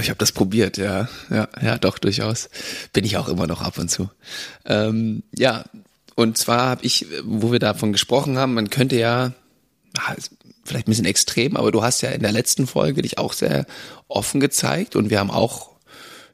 Ich 0.00 0.08
habe 0.08 0.18
das 0.18 0.32
probiert, 0.32 0.76
ja, 0.76 1.08
ja, 1.30 1.48
ja, 1.62 1.78
doch 1.78 1.98
durchaus. 1.98 2.48
Bin 2.92 3.04
ich 3.04 3.16
auch 3.16 3.28
immer 3.28 3.46
noch 3.46 3.62
ab 3.62 3.78
und 3.78 3.90
zu. 3.90 4.10
Ähm, 4.66 5.22
ja, 5.36 5.64
und 6.14 6.38
zwar 6.38 6.68
habe 6.68 6.84
ich, 6.84 7.06
wo 7.24 7.52
wir 7.52 7.58
davon 7.58 7.92
gesprochen 7.92 8.38
haben, 8.38 8.54
man 8.54 8.70
könnte 8.70 8.96
ja 8.96 9.32
vielleicht 10.64 10.86
ein 10.86 10.90
bisschen 10.90 11.04
extrem, 11.04 11.56
aber 11.56 11.72
du 11.72 11.82
hast 11.82 12.00
ja 12.02 12.10
in 12.10 12.22
der 12.22 12.32
letzten 12.32 12.66
Folge 12.66 13.02
dich 13.02 13.18
auch 13.18 13.32
sehr 13.32 13.66
offen 14.08 14.40
gezeigt 14.40 14.96
und 14.96 15.10
wir 15.10 15.18
haben 15.18 15.30
auch, 15.30 15.70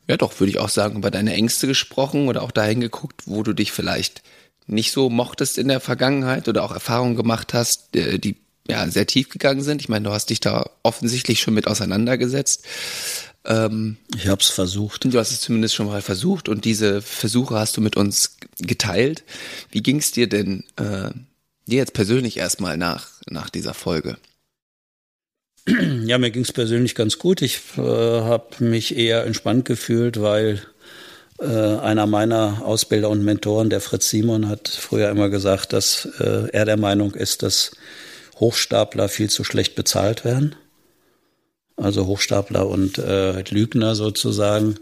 ja 0.06 0.16
doch, 0.16 0.38
würde 0.40 0.50
ich 0.50 0.58
auch 0.58 0.68
sagen, 0.68 0.96
über 0.96 1.10
deine 1.10 1.34
Ängste 1.34 1.66
gesprochen 1.66 2.28
oder 2.28 2.42
auch 2.42 2.50
dahin 2.50 2.80
geguckt, 2.80 3.22
wo 3.26 3.42
du 3.42 3.52
dich 3.52 3.72
vielleicht 3.72 4.22
nicht 4.66 4.92
so 4.92 5.08
mochtest 5.08 5.58
in 5.58 5.68
der 5.68 5.80
Vergangenheit 5.80 6.46
oder 6.48 6.62
auch 6.62 6.72
Erfahrungen 6.72 7.16
gemacht 7.16 7.54
hast, 7.54 7.96
äh, 7.96 8.18
die 8.18 8.36
ja 8.68 8.86
sehr 8.88 9.06
tief 9.06 9.30
gegangen 9.30 9.62
sind. 9.62 9.80
Ich 9.80 9.88
meine, 9.88 10.04
du 10.04 10.12
hast 10.12 10.30
dich 10.30 10.40
da 10.40 10.68
offensichtlich 10.82 11.40
schon 11.40 11.54
mit 11.54 11.66
auseinandergesetzt. 11.66 12.64
Ähm, 13.46 13.96
ich 14.14 14.28
habe 14.28 14.42
es 14.42 14.48
versucht. 14.48 15.04
Du 15.04 15.18
hast 15.18 15.32
es 15.32 15.40
zumindest 15.40 15.74
schon 15.74 15.86
mal 15.86 16.02
versucht 16.02 16.48
und 16.48 16.66
diese 16.66 17.00
Versuche 17.00 17.54
hast 17.54 17.76
du 17.78 17.80
mit 17.80 17.96
uns 17.96 18.36
geteilt. 18.58 19.24
Wie 19.70 19.82
ging 19.82 19.96
es 19.96 20.12
dir 20.12 20.28
denn 20.28 20.64
äh, 20.76 21.10
dir 21.66 21.78
jetzt 21.78 21.94
persönlich 21.94 22.36
erstmal 22.36 22.76
nach 22.76 23.08
nach 23.30 23.50
dieser 23.50 23.74
Folge? 23.74 24.16
Ja, 26.04 26.18
mir 26.18 26.30
ging 26.30 26.42
es 26.42 26.52
persönlich 26.52 26.94
ganz 26.94 27.18
gut. 27.18 27.42
Ich 27.42 27.60
äh, 27.76 27.80
habe 27.80 28.64
mich 28.64 28.96
eher 28.96 29.24
entspannt 29.24 29.64
gefühlt, 29.66 30.20
weil 30.20 30.62
äh, 31.38 31.44
einer 31.46 32.06
meiner 32.06 32.62
Ausbilder 32.64 33.10
und 33.10 33.24
Mentoren, 33.24 33.68
der 33.70 33.80
Fritz 33.80 34.08
Simon, 34.08 34.48
hat 34.48 34.68
früher 34.68 35.10
immer 35.10 35.28
gesagt, 35.28 35.72
dass 35.72 36.06
äh, 36.20 36.48
er 36.52 36.64
der 36.64 36.78
Meinung 36.78 37.14
ist, 37.14 37.42
dass 37.42 37.72
Hochstapler 38.40 39.08
viel 39.08 39.28
zu 39.28 39.44
schlecht 39.44 39.74
bezahlt 39.74 40.24
werden. 40.24 40.54
Also 41.76 42.06
Hochstapler 42.06 42.66
und 42.66 42.98
äh, 42.98 43.42
Lügner 43.50 43.94
sozusagen 43.94 44.76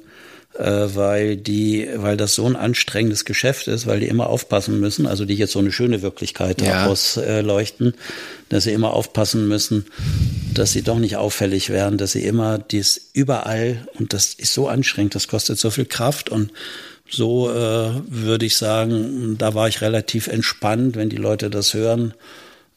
weil 0.59 1.36
die, 1.36 1.88
weil 1.96 2.16
das 2.16 2.34
so 2.34 2.46
ein 2.46 2.57
anstrengendes 2.57 3.24
Geschäft 3.24 3.68
ist, 3.68 3.86
weil 3.86 4.00
die 4.00 4.09
immer 4.09 4.28
aufpassen 4.28 4.80
müssen, 4.80 5.07
also 5.07 5.24
die 5.24 5.34
jetzt 5.34 5.52
so 5.52 5.59
eine 5.59 5.72
schöne 5.72 6.02
Wirklichkeit 6.02 6.62
ja. 6.62 6.84
daraus 6.84 7.16
äh, 7.16 7.42
leuchten, 7.42 7.94
dass 8.48 8.64
sie 8.64 8.72
immer 8.72 8.92
aufpassen 8.92 9.48
müssen, 9.48 9.86
dass 10.54 10.72
sie 10.72 10.82
doch 10.82 10.98
nicht 10.98 11.16
auffällig 11.16 11.70
werden, 11.70 11.98
dass 11.98 12.12
sie 12.12 12.24
immer 12.24 12.59
dies 12.59 13.11
überall 13.12 13.86
und 13.98 14.12
das 14.12 14.34
ist 14.34 14.54
so 14.54 14.68
anstrengend, 14.68 15.14
das 15.14 15.28
kostet 15.28 15.59
so 15.59 15.70
viel 15.70 15.86
Kraft 15.86 16.28
und 16.30 16.52
so 17.09 17.50
äh, 17.50 17.90
würde 18.09 18.46
ich 18.46 18.57
sagen, 18.57 19.36
da 19.38 19.54
war 19.54 19.68
ich 19.68 19.80
relativ 19.80 20.26
entspannt, 20.26 20.96
wenn 20.96 21.09
die 21.09 21.16
Leute 21.16 21.50
das 21.50 21.74
hören, 21.74 22.14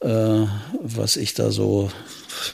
äh, 0.01 0.45
was 0.82 1.17
ich 1.17 1.34
da 1.34 1.51
so 1.51 1.89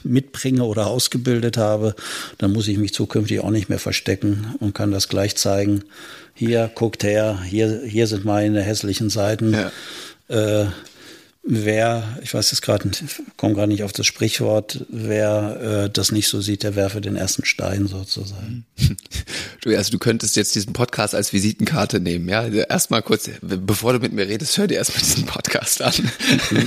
mitbringe 0.02 0.64
oder 0.64 0.86
ausgebildet 0.86 1.56
habe, 1.56 1.94
dann 2.38 2.52
muss 2.52 2.68
ich 2.68 2.78
mich 2.78 2.94
zukünftig 2.94 3.40
auch 3.40 3.50
nicht 3.50 3.68
mehr 3.68 3.78
verstecken 3.78 4.54
und 4.60 4.74
kann 4.74 4.90
das 4.90 5.08
gleich 5.08 5.36
zeigen. 5.36 5.84
Hier, 6.34 6.70
guckt 6.74 7.02
her, 7.02 7.40
hier, 7.42 7.82
hier 7.84 8.06
sind 8.06 8.24
meine 8.24 8.62
hässlichen 8.62 9.10
Seiten. 9.10 9.54
Ja. 9.54 9.72
Äh, 10.28 10.66
wer, 11.46 12.18
ich 12.22 12.34
weiß 12.34 12.50
jetzt 12.50 12.60
gerade, 12.60 12.90
komme 13.36 13.54
gerade 13.54 13.68
nicht 13.68 13.84
auf 13.84 13.92
das 13.92 14.06
Sprichwort, 14.06 14.84
wer 14.88 15.84
äh, 15.84 15.90
das 15.90 16.12
nicht 16.12 16.28
so 16.28 16.40
sieht, 16.40 16.62
der 16.62 16.74
werfe 16.74 17.00
den 17.00 17.16
ersten 17.16 17.44
Stein 17.44 17.86
sozusagen. 17.86 18.66
Du, 19.66 19.76
also 19.76 19.90
du 19.90 19.98
könntest 19.98 20.36
jetzt 20.36 20.54
diesen 20.54 20.72
Podcast 20.72 21.12
als 21.12 21.32
Visitenkarte 21.32 21.98
nehmen, 21.98 22.28
ja? 22.28 22.46
Erstmal 22.46 23.02
kurz, 23.02 23.28
bevor 23.42 23.94
du 23.94 23.98
mit 23.98 24.12
mir 24.12 24.28
redest, 24.28 24.56
hör 24.58 24.68
dir 24.68 24.76
erstmal 24.76 25.00
diesen 25.00 25.26
Podcast 25.26 25.82
an. 25.82 25.92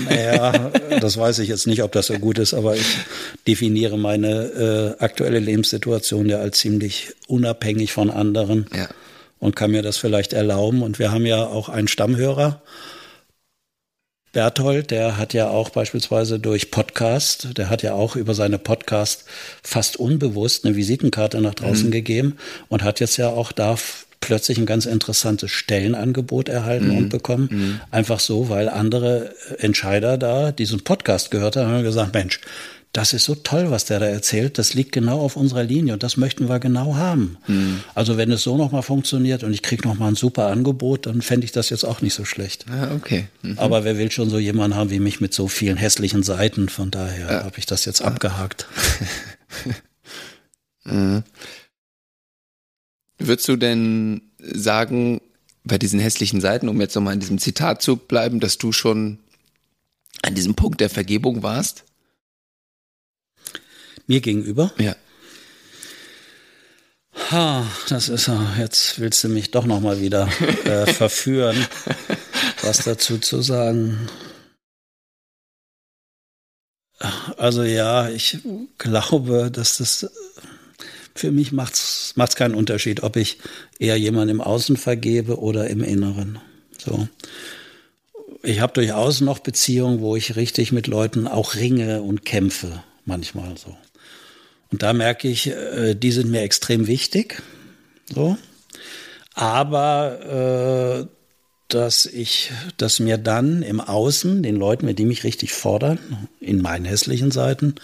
Naja, 0.09 0.69
das 0.99 1.17
weiß 1.17 1.39
ich 1.39 1.47
jetzt 1.47 1.65
nicht, 1.65 1.81
ob 1.81 1.93
das 1.93 2.07
so 2.07 2.15
gut 2.15 2.39
ist, 2.39 2.53
aber 2.53 2.75
ich 2.75 2.97
definiere 3.47 3.97
meine 3.97 4.97
äh, 4.99 5.01
aktuelle 5.01 5.39
Lebenssituation 5.39 6.27
ja 6.27 6.39
als 6.39 6.59
ziemlich 6.59 7.13
unabhängig 7.27 7.93
von 7.93 8.09
anderen 8.09 8.65
ja. 8.75 8.89
und 9.39 9.55
kann 9.55 9.71
mir 9.71 9.81
das 9.81 9.95
vielleicht 9.95 10.33
erlauben. 10.33 10.81
Und 10.81 10.99
wir 10.99 11.13
haben 11.13 11.25
ja 11.25 11.45
auch 11.45 11.69
einen 11.69 11.87
Stammhörer, 11.87 12.61
Berthold, 14.31 14.91
der 14.91 15.17
hat 15.17 15.33
ja 15.33 15.49
auch 15.49 15.69
beispielsweise 15.69 16.39
durch 16.39 16.69
Podcast, 16.69 17.57
der 17.57 17.69
hat 17.69 17.81
ja 17.81 17.93
auch 17.93 18.15
über 18.15 18.35
seine 18.35 18.59
Podcast 18.59 19.25
fast 19.63 19.97
unbewusst 19.97 20.65
eine 20.65 20.75
Visitenkarte 20.75 21.41
nach 21.41 21.55
draußen 21.55 21.87
mhm. 21.87 21.91
gegeben 21.91 22.37
und 22.67 22.83
hat 22.83 22.99
jetzt 22.99 23.17
ja 23.17 23.29
auch 23.29 23.51
da 23.51 23.75
plötzlich 24.21 24.57
ein 24.57 24.65
ganz 24.65 24.85
interessantes 24.85 25.49
Stellenangebot 25.49 26.49
erhalten 26.49 26.89
mhm. 26.89 26.97
und 26.97 27.09
bekommen. 27.09 27.49
Mhm. 27.51 27.81
Einfach 27.89 28.19
so, 28.19 28.49
weil 28.49 28.69
andere 28.69 29.33
Entscheider 29.57 30.17
da 30.17 30.51
diesen 30.51 30.83
Podcast 30.83 31.31
gehört 31.31 31.55
haben 31.55 31.77
und 31.77 31.83
gesagt, 31.83 32.13
Mensch, 32.13 32.39
das 32.91 33.13
ist 33.13 33.25
so 33.25 33.35
toll, 33.35 33.69
was 33.69 33.85
der 33.85 33.99
da 33.99 34.07
erzählt. 34.07 34.57
Das 34.57 34.73
liegt 34.73 34.91
genau 34.91 35.19
auf 35.19 35.35
unserer 35.35 35.63
Linie 35.63 35.93
und 35.93 36.01
das 36.01 36.17
möchten 36.17 36.49
wir 36.49 36.59
genau 36.59 36.95
haben. 36.95 37.37
Mhm. 37.45 37.83
Also 37.93 38.17
wenn 38.17 38.31
es 38.31 38.41
so 38.41 38.57
nochmal 38.57 38.81
funktioniert 38.81 39.43
und 39.43 39.53
ich 39.53 39.61
kriege 39.61 39.87
nochmal 39.87 40.09
ein 40.09 40.15
super 40.15 40.47
Angebot, 40.47 41.05
dann 41.05 41.21
fände 41.21 41.45
ich 41.45 41.51
das 41.51 41.69
jetzt 41.69 41.83
auch 41.83 42.01
nicht 42.01 42.15
so 42.15 42.25
schlecht. 42.25 42.65
Ah, 42.67 42.95
okay. 42.95 43.27
Mhm. 43.43 43.59
Aber 43.59 43.83
wer 43.83 43.99
will 43.99 44.09
schon 44.09 44.31
so 44.31 44.39
jemanden 44.39 44.75
haben 44.75 44.89
wie 44.89 44.99
mich 44.99 45.21
mit 45.21 45.35
so 45.35 45.47
vielen 45.47 45.77
hässlichen 45.77 46.23
Seiten? 46.23 46.67
Von 46.67 46.89
daher 46.89 47.31
ja. 47.31 47.43
habe 47.43 47.59
ich 47.59 47.67
das 47.67 47.85
jetzt 47.85 48.01
ah. 48.01 48.07
abgehakt. 48.07 48.65
mhm. 50.83 51.23
Würdest 53.19 53.47
du 53.47 53.55
denn 53.55 54.21
sagen, 54.39 55.21
bei 55.63 55.77
diesen 55.77 55.99
hässlichen 55.99 56.41
Seiten, 56.41 56.69
um 56.69 56.81
jetzt 56.81 56.95
nochmal 56.95 57.13
in 57.13 57.19
diesem 57.19 57.37
Zitat 57.37 57.83
zu 57.83 57.97
bleiben, 57.97 58.39
dass 58.39 58.57
du 58.57 58.71
schon 58.71 59.19
an 60.23 60.33
diesem 60.33 60.55
Punkt 60.55 60.81
der 60.81 60.89
Vergebung 60.89 61.43
warst? 61.43 61.83
Mir 64.09 64.21
gegenüber? 64.21 64.71
Ja. 64.79 64.95
Ha, 67.29 67.63
das 67.89 68.09
ist 68.09 68.25
ja, 68.25 68.55
jetzt 68.57 68.99
willst 68.99 69.23
du 69.23 69.29
mich 69.29 69.51
doch 69.51 69.67
nochmal 69.67 70.01
wieder 70.01 70.27
äh, 70.65 70.87
verführen, 70.93 71.67
was 72.63 72.79
dazu 72.79 73.19
zu 73.19 73.43
sagen. 73.43 74.09
Also 77.37 77.61
ja, 77.61 78.09
ich 78.09 78.39
glaube, 78.79 79.51
dass 79.51 79.77
das 79.77 80.09
für 81.13 81.31
mich 81.31 81.51
macht 81.51 81.75
es 81.75 82.35
keinen 82.35 82.55
Unterschied, 82.55 83.03
ob 83.03 83.15
ich 83.15 83.37
eher 83.77 83.97
jemanden 83.97 84.37
im 84.37 84.41
Außen 84.41 84.75
vergebe 84.75 85.37
oder 85.37 85.69
im 85.69 85.83
Inneren. 85.83 86.39
So. 86.83 87.07
Ich 88.41 88.59
habe 88.59 88.73
durchaus 88.73 89.21
noch 89.21 89.37
Beziehungen, 89.37 90.01
wo 90.01 90.15
ich 90.15 90.35
richtig 90.35 90.71
mit 90.71 90.87
Leuten 90.87 91.27
auch 91.27 91.53
ringe 91.53 92.01
und 92.01 92.25
kämpfe, 92.25 92.83
manchmal 93.05 93.55
so. 93.55 93.77
Und 94.71 94.83
da 94.83 94.93
merke 94.93 95.27
ich, 95.27 95.47
äh, 95.47 95.95
die 95.95 96.11
sind 96.11 96.29
mir 96.29 96.41
extrem 96.41 96.87
wichtig. 96.87 97.41
So. 98.13 98.37
Aber 99.33 101.07
äh, 101.07 101.15
dass 101.69 102.05
ich, 102.05 102.51
dass 102.77 102.99
mir 102.99 103.17
dann 103.17 103.61
im 103.61 103.79
Außen, 103.79 104.43
den 104.43 104.55
Leuten, 104.55 104.85
mit 104.85 104.99
die 104.99 105.05
mich 105.05 105.23
richtig 105.23 105.53
fordern, 105.53 105.99
in 106.39 106.61
meinen 106.61 106.85
hässlichen 106.85 107.31
Seiten, 107.31 107.75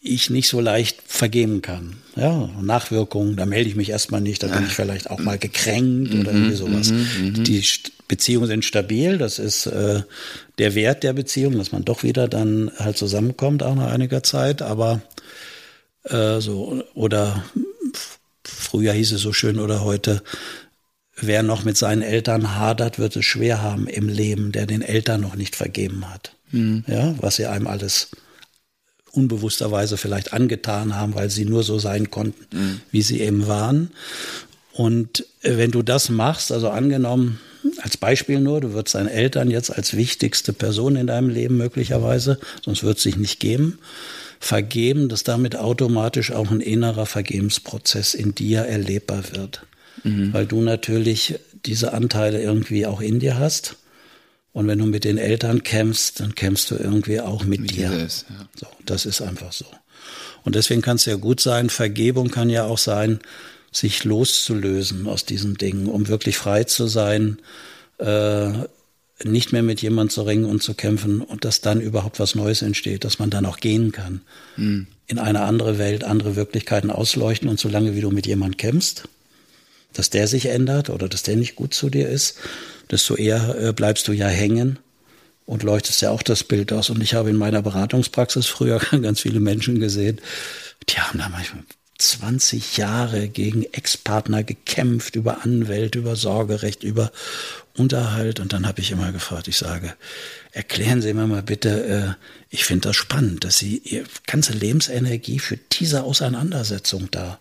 ich 0.00 0.30
nicht 0.30 0.48
so 0.48 0.60
leicht 0.60 1.02
vergeben 1.06 1.60
kann. 1.60 1.96
Ja, 2.16 2.48
Nachwirkungen, 2.60 3.36
da 3.36 3.46
melde 3.46 3.68
ich 3.68 3.76
mich 3.76 3.90
erstmal 3.90 4.20
nicht, 4.20 4.42
da 4.42 4.46
bin 4.46 4.64
ich 4.64 4.72
vielleicht 4.72 5.10
auch 5.10 5.18
mal 5.18 5.38
gekränkt 5.38 6.14
oder 6.14 6.32
irgendwie 6.32 6.52
mhm, 6.52 6.56
sowas. 6.56 6.90
Mhm, 6.90 7.08
mhm. 7.20 7.44
Die 7.44 7.62
Beziehungen 8.06 8.46
sind 8.46 8.64
stabil, 8.64 9.18
das 9.18 9.38
ist 9.38 9.66
äh, 9.66 10.02
der 10.58 10.74
Wert 10.74 11.02
der 11.02 11.12
Beziehung, 11.12 11.58
dass 11.58 11.72
man 11.72 11.84
doch 11.84 12.04
wieder 12.04 12.26
dann 12.26 12.70
halt 12.78 12.96
zusammenkommt 12.96 13.62
auch 13.62 13.74
nach 13.74 13.92
einiger 13.92 14.22
Zeit, 14.22 14.62
aber 14.62 15.02
äh, 16.04 16.40
so, 16.40 16.82
oder 16.94 17.44
früher 18.44 18.92
hieß 18.92 19.12
es 19.12 19.20
so 19.20 19.32
schön 19.32 19.58
oder 19.58 19.82
heute, 19.84 20.22
wer 21.16 21.42
noch 21.42 21.64
mit 21.64 21.76
seinen 21.76 22.02
Eltern 22.02 22.54
hadert, 22.56 22.98
wird 22.98 23.16
es 23.16 23.24
schwer 23.24 23.62
haben 23.62 23.86
im 23.86 24.08
Leben, 24.08 24.52
der 24.52 24.66
den 24.66 24.82
Eltern 24.82 25.20
noch 25.20 25.34
nicht 25.34 25.56
vergeben 25.56 26.08
hat. 26.10 26.34
Mhm. 26.50 26.84
Ja, 26.86 27.14
was 27.20 27.36
sie 27.36 27.46
einem 27.46 27.66
alles 27.66 28.10
unbewussterweise 29.12 29.96
vielleicht 29.96 30.32
angetan 30.32 30.94
haben, 30.94 31.14
weil 31.14 31.30
sie 31.30 31.44
nur 31.44 31.62
so 31.62 31.78
sein 31.78 32.10
konnten, 32.10 32.56
mhm. 32.56 32.80
wie 32.90 33.02
sie 33.02 33.20
eben 33.20 33.46
waren. 33.46 33.90
Und 34.72 35.26
wenn 35.42 35.70
du 35.70 35.82
das 35.82 36.08
machst, 36.08 36.52
also 36.52 36.70
angenommen, 36.70 37.40
als 37.82 37.96
Beispiel 37.96 38.40
nur, 38.40 38.60
du 38.60 38.72
würdest 38.72 38.94
deinen 38.94 39.08
Eltern 39.08 39.50
jetzt 39.50 39.74
als 39.74 39.96
wichtigste 39.96 40.52
Person 40.52 40.96
in 40.96 41.06
deinem 41.06 41.28
Leben 41.28 41.56
möglicherweise, 41.56 42.38
sonst 42.62 42.84
wird 42.84 42.98
es 42.98 43.02
sich 43.02 43.16
nicht 43.16 43.40
geben, 43.40 43.78
vergeben, 44.40 45.08
dass 45.08 45.24
damit 45.24 45.56
automatisch 45.56 46.32
auch 46.32 46.50
ein 46.50 46.60
innerer 46.60 47.06
Vergebensprozess 47.06 48.14
in 48.14 48.34
dir 48.34 48.60
erlebbar 48.60 49.24
wird. 49.32 49.66
Mhm. 50.04 50.32
Weil 50.32 50.46
du 50.46 50.60
natürlich 50.60 51.38
diese 51.64 51.92
Anteile 51.92 52.40
irgendwie 52.40 52.86
auch 52.86 53.00
in 53.00 53.18
dir 53.18 53.38
hast. 53.38 53.76
Und 54.52 54.66
wenn 54.66 54.78
du 54.78 54.86
mit 54.86 55.04
den 55.04 55.18
Eltern 55.18 55.62
kämpfst, 55.62 56.20
dann 56.20 56.34
kämpfst 56.34 56.70
du 56.70 56.76
irgendwie 56.76 57.20
auch 57.20 57.44
mit, 57.44 57.60
mit 57.60 57.76
dir. 57.76 57.92
Ist, 57.92 58.26
ja. 58.30 58.48
so, 58.56 58.66
das 58.86 59.06
ist 59.06 59.20
einfach 59.20 59.52
so. 59.52 59.66
Und 60.44 60.54
deswegen 60.54 60.82
kann 60.82 60.96
es 60.96 61.04
ja 61.04 61.16
gut 61.16 61.40
sein, 61.40 61.68
Vergebung 61.68 62.30
kann 62.30 62.48
ja 62.48 62.64
auch 62.64 62.78
sein, 62.78 63.20
sich 63.70 64.04
loszulösen 64.04 65.06
aus 65.06 65.24
diesen 65.24 65.54
Dingen, 65.54 65.86
um 65.88 66.08
wirklich 66.08 66.38
frei 66.38 66.64
zu 66.64 66.86
sein, 66.86 67.38
äh, 67.98 68.50
nicht 69.24 69.52
mehr 69.52 69.62
mit 69.62 69.82
jemand 69.82 70.12
zu 70.12 70.22
ringen 70.22 70.44
und 70.44 70.62
zu 70.62 70.74
kämpfen 70.74 71.20
und 71.20 71.44
dass 71.44 71.60
dann 71.60 71.80
überhaupt 71.80 72.20
was 72.20 72.34
Neues 72.34 72.62
entsteht, 72.62 73.04
dass 73.04 73.18
man 73.18 73.30
dann 73.30 73.46
auch 73.46 73.58
gehen 73.58 73.92
kann. 73.92 74.20
Mhm. 74.56 74.86
In 75.06 75.18
eine 75.18 75.40
andere 75.40 75.78
Welt, 75.78 76.04
andere 76.04 76.36
Wirklichkeiten 76.36 76.90
ausleuchten 76.90 77.48
und 77.48 77.58
solange 77.58 77.96
wie 77.96 78.00
du 78.00 78.10
mit 78.10 78.26
jemand 78.26 78.58
kämpfst, 78.58 79.08
dass 79.92 80.10
der 80.10 80.28
sich 80.28 80.46
ändert 80.46 80.90
oder 80.90 81.08
dass 81.08 81.22
der 81.22 81.36
nicht 81.36 81.56
gut 81.56 81.74
zu 81.74 81.90
dir 81.90 82.08
ist, 82.08 82.38
desto 82.90 83.16
eher 83.16 83.56
äh, 83.60 83.72
bleibst 83.72 84.06
du 84.06 84.12
ja 84.12 84.28
hängen 84.28 84.78
und 85.46 85.62
leuchtest 85.62 86.02
ja 86.02 86.10
auch 86.10 86.22
das 86.22 86.44
Bild 86.44 86.72
aus. 86.72 86.90
Und 86.90 87.02
ich 87.02 87.14
habe 87.14 87.30
in 87.30 87.36
meiner 87.36 87.62
Beratungspraxis 87.62 88.46
früher 88.46 88.78
ganz 89.02 89.20
viele 89.20 89.40
Menschen 89.40 89.80
gesehen, 89.80 90.20
die 90.88 91.00
haben 91.00 91.18
da 91.18 91.28
manchmal 91.28 91.64
20 91.98 92.76
Jahre 92.76 93.28
gegen 93.28 93.64
Ex-Partner 93.64 94.44
gekämpft, 94.44 95.16
über 95.16 95.42
Anwälte, 95.44 95.98
über 95.98 96.16
Sorgerecht, 96.16 96.84
über 96.84 97.10
Unterhalt. 97.76 98.40
Und 98.40 98.52
dann 98.52 98.66
habe 98.66 98.80
ich 98.80 98.90
immer 98.90 99.12
gefragt, 99.12 99.48
ich 99.48 99.58
sage, 99.58 99.94
erklären 100.52 101.02
Sie 101.02 101.12
mir 101.12 101.26
mal 101.26 101.42
bitte, 101.42 102.16
äh, 102.18 102.24
ich 102.50 102.64
finde 102.64 102.88
das 102.88 102.96
spannend, 102.96 103.44
dass 103.44 103.58
Sie 103.58 103.78
Ihre 103.78 104.06
ganze 104.26 104.52
Lebensenergie 104.52 105.38
für 105.40 105.56
diese 105.56 106.04
Auseinandersetzung 106.04 107.08
da 107.10 107.38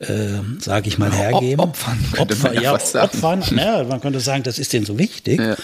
äh, 0.00 0.38
sage 0.60 0.88
ich 0.88 0.98
mal, 0.98 1.12
hergeben. 1.12 1.60
Opfern, 1.60 1.98
könnte 2.12 2.34
Opfer, 2.34 2.48
man 2.48 2.54
ja, 2.54 2.62
ja 2.62 2.78
sagen. 2.78 3.10
Opfern, 3.12 3.44
ja, 3.56 3.82
man 3.84 4.00
könnte 4.00 4.20
sagen, 4.20 4.44
das 4.44 4.58
ist 4.58 4.72
denen 4.72 4.86
so 4.86 4.96
wichtig. 4.98 5.40
Ja. 5.40 5.56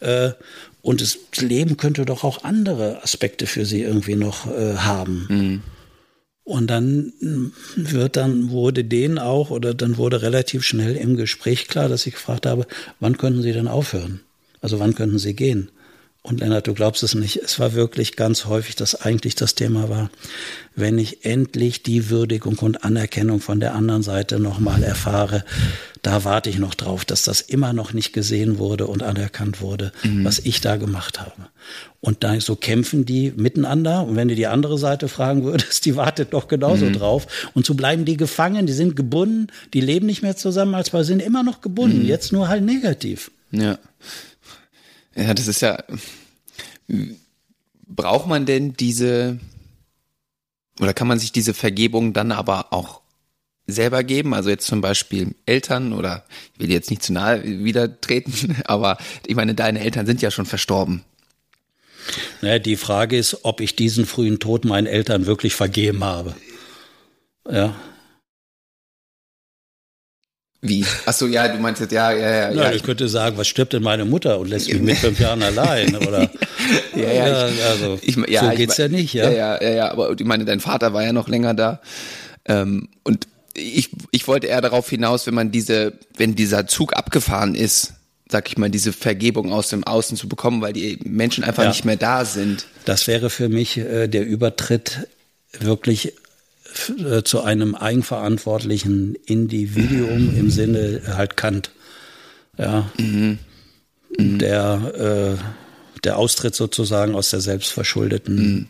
Äh, 0.00 0.32
und 0.80 1.00
das 1.00 1.18
Leben 1.38 1.76
könnte 1.76 2.04
doch 2.04 2.24
auch 2.24 2.44
andere 2.44 3.02
Aspekte 3.02 3.46
für 3.46 3.64
sie 3.64 3.82
irgendwie 3.82 4.16
noch 4.16 4.46
äh, 4.46 4.76
haben. 4.76 5.26
Mhm. 5.28 5.62
Und 6.44 6.68
dann 6.68 7.12
wird 7.74 8.16
dann 8.16 8.50
wurde 8.50 8.84
denen 8.84 9.18
auch 9.18 9.50
oder 9.50 9.72
dann 9.72 9.96
wurde 9.96 10.20
relativ 10.20 10.62
schnell 10.62 10.94
im 10.94 11.16
Gespräch 11.16 11.68
klar, 11.68 11.88
dass 11.88 12.06
ich 12.06 12.14
gefragt 12.14 12.44
habe, 12.44 12.66
wann 13.00 13.16
könnten 13.16 13.42
Sie 13.42 13.52
denn 13.52 13.66
aufhören? 13.66 14.20
Also 14.60 14.78
wann 14.78 14.94
könnten 14.94 15.18
Sie 15.18 15.34
gehen? 15.34 15.70
Und 16.26 16.40
Lennart, 16.40 16.66
du 16.66 16.72
glaubst 16.72 17.02
es 17.02 17.14
nicht, 17.14 17.36
es 17.36 17.60
war 17.60 17.74
wirklich 17.74 18.16
ganz 18.16 18.46
häufig, 18.46 18.76
dass 18.76 18.94
eigentlich 18.94 19.34
das 19.34 19.54
Thema 19.54 19.90
war, 19.90 20.10
wenn 20.74 20.96
ich 20.96 21.26
endlich 21.26 21.82
die 21.82 22.08
Würdigung 22.08 22.58
und 22.60 22.82
Anerkennung 22.82 23.40
von 23.42 23.60
der 23.60 23.74
anderen 23.74 24.02
Seite 24.02 24.40
nochmal 24.40 24.82
erfahre, 24.82 25.44
da 26.00 26.24
warte 26.24 26.48
ich 26.48 26.58
noch 26.58 26.74
drauf, 26.74 27.04
dass 27.04 27.24
das 27.24 27.42
immer 27.42 27.74
noch 27.74 27.92
nicht 27.92 28.14
gesehen 28.14 28.56
wurde 28.56 28.86
und 28.86 29.02
anerkannt 29.02 29.60
wurde, 29.60 29.92
mhm. 30.02 30.24
was 30.24 30.38
ich 30.38 30.62
da 30.62 30.76
gemacht 30.76 31.20
habe. 31.20 31.50
Und 32.00 32.24
da 32.24 32.40
so 32.40 32.56
kämpfen 32.56 33.04
die 33.04 33.34
miteinander. 33.36 34.06
Und 34.06 34.16
wenn 34.16 34.28
du 34.28 34.34
die 34.34 34.46
andere 34.46 34.78
Seite 34.78 35.08
fragen 35.08 35.44
würdest, 35.44 35.84
die 35.84 35.94
wartet 35.94 36.32
doch 36.32 36.48
genauso 36.48 36.86
mhm. 36.86 36.94
drauf. 36.94 37.26
Und 37.52 37.66
so 37.66 37.74
bleiben 37.74 38.06
die 38.06 38.16
gefangen, 38.16 38.64
die 38.66 38.72
sind 38.72 38.96
gebunden, 38.96 39.48
die 39.74 39.82
leben 39.82 40.06
nicht 40.06 40.22
mehr 40.22 40.36
zusammen, 40.36 40.74
als 40.74 40.90
wir 40.94 41.04
sind 41.04 41.20
immer 41.20 41.42
noch 41.42 41.60
gebunden, 41.60 41.98
mhm. 41.98 42.08
jetzt 42.08 42.32
nur 42.32 42.48
halt 42.48 42.64
negativ. 42.64 43.30
Ja. 43.50 43.78
Ja, 45.16 45.34
das 45.34 45.46
ist 45.46 45.60
ja. 45.60 45.82
Braucht 47.86 48.26
man 48.26 48.46
denn 48.46 48.74
diese 48.74 49.38
oder 50.80 50.94
kann 50.94 51.08
man 51.08 51.18
sich 51.18 51.32
diese 51.32 51.54
Vergebung 51.54 52.12
dann 52.12 52.32
aber 52.32 52.72
auch 52.72 53.00
selber 53.66 54.02
geben? 54.02 54.34
Also 54.34 54.50
jetzt 54.50 54.66
zum 54.66 54.80
Beispiel 54.80 55.34
Eltern 55.46 55.92
oder 55.92 56.24
ich 56.54 56.60
will 56.60 56.70
jetzt 56.70 56.90
nicht 56.90 57.02
zu 57.02 57.12
nahe 57.12 57.42
wieder 57.44 58.00
treten, 58.00 58.56
aber 58.64 58.98
ich 59.26 59.36
meine, 59.36 59.54
deine 59.54 59.80
Eltern 59.80 60.06
sind 60.06 60.22
ja 60.22 60.30
schon 60.30 60.46
verstorben. 60.46 61.04
Naja, 62.42 62.58
die 62.58 62.76
Frage 62.76 63.16
ist, 63.16 63.44
ob 63.44 63.60
ich 63.60 63.76
diesen 63.76 64.04
frühen 64.04 64.38
Tod 64.38 64.64
meinen 64.66 64.86
Eltern 64.86 65.24
wirklich 65.26 65.54
vergeben 65.54 66.04
habe. 66.04 66.34
Ja. 67.50 67.74
Wie? 70.66 70.82
Ach 71.04 71.12
so, 71.12 71.26
ja, 71.26 71.46
du 71.46 71.58
meinst 71.58 71.82
jetzt, 71.82 71.92
ja, 71.92 72.10
ja, 72.10 72.30
ja. 72.30 72.50
ja, 72.50 72.72
ich 72.72 72.82
könnte 72.82 73.06
sagen, 73.06 73.36
was 73.36 73.46
stirbt 73.46 73.74
denn 73.74 73.82
meine 73.82 74.06
Mutter 74.06 74.38
und 74.38 74.48
lässt 74.48 74.72
mich 74.72 74.80
mit 74.80 74.96
fünf 74.96 75.20
Jahren 75.20 75.42
allein, 75.42 75.94
oder? 75.94 76.22
ja, 76.96 77.12
ja, 77.12 77.48
ich, 77.48 77.64
also, 77.64 77.98
ich, 78.00 78.16
ja, 78.28 78.50
so 78.50 78.56
geht's 78.56 78.72
ich, 78.72 78.78
ja 78.78 78.88
nicht, 78.88 79.12
ja? 79.12 79.30
Ja, 79.30 79.62
ja, 79.62 79.70
ja, 79.70 79.90
aber 79.90 80.18
ich 80.18 80.24
meine, 80.24 80.46
dein 80.46 80.60
Vater 80.60 80.94
war 80.94 81.04
ja 81.04 81.12
noch 81.12 81.28
länger 81.28 81.52
da, 81.52 81.82
ähm, 82.46 82.88
und 83.02 83.26
ich, 83.52 83.90
ich 84.10 84.26
wollte 84.26 84.46
eher 84.46 84.62
darauf 84.62 84.88
hinaus, 84.88 85.26
wenn 85.26 85.34
man 85.34 85.50
diese, 85.50 85.92
wenn 86.16 86.34
dieser 86.34 86.66
Zug 86.66 86.96
abgefahren 86.96 87.54
ist, 87.54 87.92
sag 88.30 88.48
ich 88.48 88.56
mal, 88.56 88.70
diese 88.70 88.94
Vergebung 88.94 89.52
aus 89.52 89.68
dem 89.68 89.84
Außen 89.84 90.16
zu 90.16 90.28
bekommen, 90.28 90.62
weil 90.62 90.72
die 90.72 90.98
Menschen 91.04 91.44
einfach 91.44 91.64
ja. 91.64 91.68
nicht 91.68 91.84
mehr 91.84 91.98
da 91.98 92.24
sind. 92.24 92.64
Das 92.86 93.06
wäre 93.06 93.28
für 93.28 93.50
mich 93.50 93.76
äh, 93.76 94.08
der 94.08 94.26
Übertritt 94.26 95.08
wirklich 95.60 96.14
äh, 96.98 97.22
zu 97.22 97.42
einem 97.42 97.74
eigenverantwortlichen 97.74 99.16
Individuum 99.26 100.36
im 100.36 100.50
Sinne 100.50 101.02
halt 101.16 101.36
Kant. 101.36 101.70
Ja. 102.58 102.90
Mhm. 102.98 103.38
Mhm. 104.18 104.38
Der, 104.38 105.36
äh, 105.38 106.00
der 106.04 106.18
Austritt 106.18 106.54
sozusagen 106.54 107.14
aus 107.14 107.30
der 107.30 107.40
selbstverschuldeten 107.40 108.68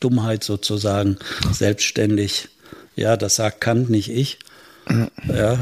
Dummheit 0.00 0.44
sozusagen 0.44 1.16
selbstständig, 1.52 2.48
ja, 2.96 3.16
das 3.16 3.36
sagt 3.36 3.60
Kant, 3.60 3.90
nicht 3.90 4.10
ich, 4.10 4.38
ja, 5.28 5.52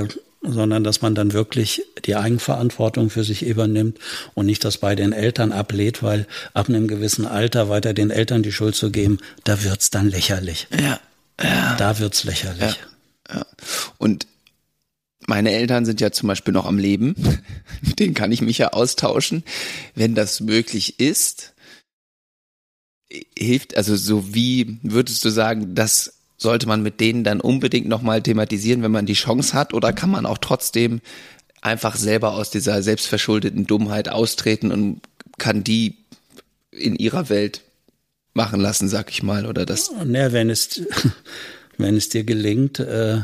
äh, 0.00 0.08
sondern 0.42 0.84
dass 0.84 1.02
man 1.02 1.14
dann 1.14 1.32
wirklich 1.32 1.82
die 2.06 2.16
Eigenverantwortung 2.16 3.10
für 3.10 3.24
sich 3.24 3.44
übernimmt 3.44 3.98
und 4.34 4.46
nicht 4.46 4.64
das 4.64 4.78
bei 4.78 4.94
den 4.94 5.12
Eltern 5.12 5.52
ablehnt, 5.52 6.02
weil 6.02 6.26
ab 6.54 6.68
einem 6.68 6.88
gewissen 6.88 7.26
Alter 7.26 7.68
weiter 7.68 7.92
den 7.92 8.10
Eltern 8.10 8.42
die 8.42 8.52
Schuld 8.52 8.74
zu 8.74 8.90
geben, 8.90 9.18
da 9.44 9.62
wird's 9.64 9.90
dann 9.90 10.08
lächerlich. 10.08 10.66
Ja. 10.80 10.98
Ja. 11.42 11.74
Da 11.76 11.98
wird's 11.98 12.24
lächerlich. 12.24 12.78
Ja. 13.28 13.36
ja. 13.36 13.46
Und 13.98 14.26
meine 15.26 15.52
Eltern 15.52 15.84
sind 15.84 16.00
ja 16.00 16.10
zum 16.10 16.26
Beispiel 16.26 16.52
noch 16.52 16.66
am 16.66 16.78
Leben. 16.78 17.14
Mit 17.82 17.98
denen 17.98 18.14
kann 18.14 18.32
ich 18.32 18.42
mich 18.42 18.58
ja 18.58 18.68
austauschen. 18.68 19.44
Wenn 19.94 20.14
das 20.14 20.40
möglich 20.40 20.98
ist, 20.98 21.54
hilft, 23.36 23.76
also 23.76 23.96
so 23.96 24.34
wie 24.34 24.78
würdest 24.82 25.24
du 25.24 25.30
sagen, 25.30 25.74
das 25.74 26.14
sollte 26.36 26.66
man 26.66 26.82
mit 26.82 27.00
denen 27.00 27.22
dann 27.22 27.40
unbedingt 27.40 27.86
nochmal 27.86 28.22
thematisieren, 28.22 28.82
wenn 28.82 28.92
man 28.92 29.06
die 29.06 29.14
Chance 29.14 29.52
hat? 29.52 29.74
Oder 29.74 29.92
kann 29.92 30.10
man 30.10 30.26
auch 30.26 30.38
trotzdem 30.38 31.00
einfach 31.60 31.96
selber 31.96 32.32
aus 32.32 32.50
dieser 32.50 32.82
selbstverschuldeten 32.82 33.66
Dummheit 33.66 34.08
austreten 34.08 34.72
und 34.72 35.02
kann 35.38 35.62
die 35.62 35.96
in 36.70 36.96
ihrer 36.96 37.28
Welt 37.28 37.62
machen 38.34 38.60
lassen, 38.60 38.88
sag 38.88 39.10
ich 39.10 39.22
mal, 39.22 39.46
oder 39.46 39.66
das? 39.66 39.90
Naja, 40.04 40.32
wenn 40.32 40.50
es, 40.50 40.82
wenn 41.78 41.96
es 41.96 42.08
dir 42.08 42.24
gelingt, 42.24 42.78
äh, 42.78 43.20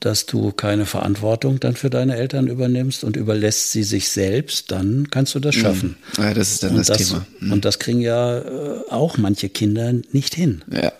dass 0.00 0.26
du 0.26 0.52
keine 0.52 0.86
Verantwortung 0.86 1.60
dann 1.60 1.74
für 1.74 1.90
deine 1.90 2.16
Eltern 2.16 2.46
übernimmst 2.46 3.04
und 3.04 3.16
überlässt 3.16 3.72
sie 3.72 3.82
sich 3.82 4.08
selbst, 4.08 4.70
dann 4.70 5.08
kannst 5.10 5.34
du 5.34 5.40
das 5.40 5.56
mhm. 5.56 5.60
schaffen. 5.60 5.96
Ja, 6.16 6.34
das 6.34 6.52
ist 6.52 6.62
dann 6.62 6.76
das, 6.76 6.86
das, 6.88 6.98
Thema. 6.98 7.26
Mhm. 7.40 7.52
Und 7.52 7.64
das 7.64 7.78
kriegen 7.78 8.00
ja 8.00 8.38
äh, 8.38 8.80
auch 8.90 9.18
manche 9.18 9.48
Kinder 9.48 9.92
nicht 10.12 10.34
hin. 10.34 10.62
Ja. 10.70 10.92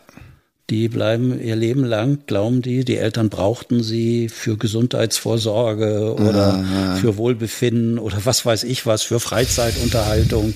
Die 0.70 0.88
bleiben 0.88 1.38
ihr 1.40 1.57
Leben 1.57 1.84
lang, 1.84 2.20
glauben 2.26 2.62
die, 2.62 2.86
die 2.86 2.97
Eltern 2.97 3.28
brauchten 3.28 3.82
sie 3.82 4.30
für 4.30 4.57
Gesundheitsvorsorge 4.57 6.14
oder 6.14 6.64
ja, 6.64 6.86
ja. 6.86 6.97
für 6.97 7.18
Wohlbefinden 7.18 7.99
oder 7.99 8.16
was 8.24 8.47
weiß 8.47 8.64
ich 8.64 8.86
was, 8.86 9.03
für 9.03 9.20
Freizeitunterhaltung. 9.20 10.55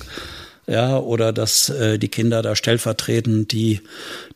Ja, 0.69 0.99
oder 0.99 1.33
dass 1.33 1.69
äh, 1.69 1.97
die 1.97 2.09
Kinder 2.09 2.43
da 2.43 2.55
stellvertretend 2.55 3.51
die 3.51 3.81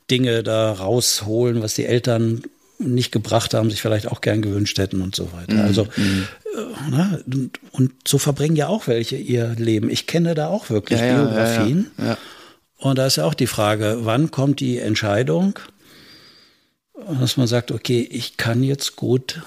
Dinge 0.10 0.42
da 0.42 0.72
rausholen, 0.72 1.62
was 1.62 1.76
die 1.76 1.86
Eltern 1.86 2.42
nicht 2.80 3.12
gebracht 3.12 3.54
haben, 3.54 3.70
sich 3.70 3.84
vielleicht 3.84 4.08
auch 4.08 4.20
gern 4.20 4.42
gewünscht 4.42 4.80
hätten 4.80 5.02
und 5.02 5.16
so 5.16 5.32
weiter. 5.32 5.54
Mhm. 5.54 5.62
Also 5.62 5.88
mhm. 5.96 6.28
Äh, 6.56 6.90
ne, 6.90 7.24
und, 7.28 7.60
und, 7.72 7.92
so 8.08 8.18
verbringen 8.18 8.56
ja 8.56 8.68
auch 8.68 8.88
welche 8.88 9.16
ihr 9.16 9.50
Leben. 9.58 9.92
Ich 9.92 10.08
kenne 10.08 10.34
da 10.34 10.48
auch 10.48 10.72
wirklich 10.72 11.00
ja, 11.00 11.22
Biografien. 11.22 11.92
Ja, 12.00 12.06
ja, 12.06 12.18
und 12.78 12.98
da 12.98 13.06
ist 13.06 13.18
ja 13.18 13.26
auch 13.26 13.36
die 13.36 13.48
Frage, 13.48 14.00
wann 14.02 14.32
kommt 14.32 14.60
die 14.60 14.80
Entscheidung, 14.80 15.60
dass 17.20 17.38
man 17.38 17.46
sagt, 17.46 17.72
okay, 17.72 18.08
ich 18.10 18.38
kann 18.38 18.64
jetzt 18.64 18.96
gut 18.96 19.44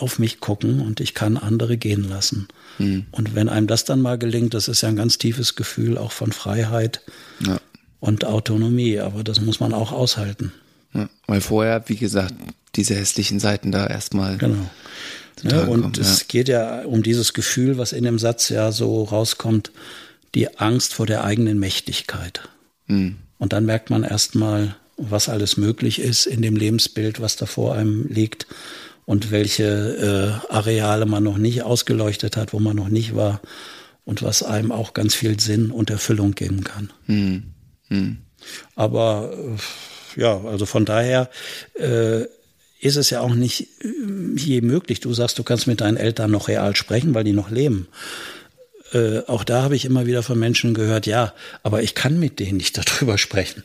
auf 0.00 0.18
mich 0.18 0.40
gucken 0.40 0.80
und 0.80 1.00
ich 1.00 1.14
kann 1.14 1.36
andere 1.36 1.76
gehen 1.76 2.08
lassen. 2.08 2.48
Mhm. 2.78 3.06
Und 3.10 3.34
wenn 3.34 3.48
einem 3.48 3.66
das 3.66 3.84
dann 3.84 4.00
mal 4.00 4.18
gelingt, 4.18 4.54
das 4.54 4.68
ist 4.68 4.80
ja 4.80 4.88
ein 4.88 4.96
ganz 4.96 5.18
tiefes 5.18 5.56
Gefühl 5.56 5.98
auch 5.98 6.12
von 6.12 6.32
Freiheit 6.32 7.00
ja. 7.46 7.60
und 8.00 8.24
Autonomie, 8.24 8.98
aber 8.98 9.24
das 9.24 9.40
muss 9.40 9.60
man 9.60 9.74
auch 9.74 9.92
aushalten. 9.92 10.52
Ja, 10.94 11.08
weil 11.26 11.40
vorher, 11.40 11.84
wie 11.86 11.96
gesagt, 11.96 12.34
diese 12.76 12.94
hässlichen 12.94 13.40
Seiten 13.40 13.72
da 13.72 13.86
erstmal. 13.86 14.38
Genau. 14.38 14.70
Ja, 15.42 15.62
und 15.62 15.82
kommen, 15.82 15.92
es 15.98 16.28
geht 16.28 16.48
ja 16.48 16.82
um 16.82 17.02
dieses 17.02 17.32
Gefühl, 17.32 17.78
was 17.78 17.92
in 17.92 18.04
dem 18.04 18.18
Satz 18.18 18.48
ja 18.48 18.72
so 18.72 19.04
rauskommt, 19.04 19.70
die 20.34 20.58
Angst 20.58 20.94
vor 20.94 21.06
der 21.06 21.24
eigenen 21.24 21.58
Mächtigkeit. 21.58 22.40
Mhm. 22.86 23.16
Und 23.38 23.52
dann 23.52 23.64
merkt 23.64 23.90
man 23.90 24.02
erstmal, 24.02 24.76
was 24.96 25.28
alles 25.28 25.56
möglich 25.56 25.98
ist 25.98 26.26
in 26.26 26.42
dem 26.42 26.56
Lebensbild, 26.56 27.20
was 27.20 27.36
da 27.36 27.46
vor 27.46 27.74
einem 27.74 28.06
liegt 28.08 28.46
und 29.10 29.32
welche 29.32 30.40
äh, 30.48 30.54
Areale 30.54 31.04
man 31.04 31.24
noch 31.24 31.36
nicht 31.36 31.64
ausgeleuchtet 31.64 32.36
hat, 32.36 32.52
wo 32.52 32.60
man 32.60 32.76
noch 32.76 32.90
nicht 32.90 33.16
war 33.16 33.40
und 34.04 34.22
was 34.22 34.44
einem 34.44 34.70
auch 34.70 34.94
ganz 34.94 35.16
viel 35.16 35.40
Sinn 35.40 35.72
und 35.72 35.90
Erfüllung 35.90 36.36
geben 36.36 36.62
kann. 36.62 36.92
Mhm. 37.08 37.42
Mhm. 37.88 38.18
Aber 38.76 39.32
äh, 40.16 40.20
ja, 40.20 40.40
also 40.44 40.64
von 40.64 40.84
daher 40.84 41.28
äh, 41.74 42.20
ist 42.78 42.94
es 42.94 43.10
ja 43.10 43.20
auch 43.20 43.34
nicht 43.34 43.62
äh, 43.82 44.36
je 44.36 44.60
möglich. 44.60 45.00
Du 45.00 45.12
sagst, 45.12 45.40
du 45.40 45.42
kannst 45.42 45.66
mit 45.66 45.80
deinen 45.80 45.96
Eltern 45.96 46.30
noch 46.30 46.46
real 46.46 46.76
sprechen, 46.76 47.12
weil 47.12 47.24
die 47.24 47.32
noch 47.32 47.50
leben 47.50 47.88
äh, 48.92 49.22
auch 49.26 49.42
da 49.42 49.62
habe 49.62 49.74
ich 49.74 49.84
immer 49.84 50.06
wieder 50.06 50.22
von 50.22 50.38
Menschen 50.38 50.74
gehört, 50.74 51.06
ja, 51.06 51.32
aber 51.64 51.82
ich 51.82 51.96
kann 51.96 52.20
mit 52.20 52.38
denen 52.38 52.58
nicht 52.58 52.78
darüber 53.00 53.18
sprechen, 53.18 53.64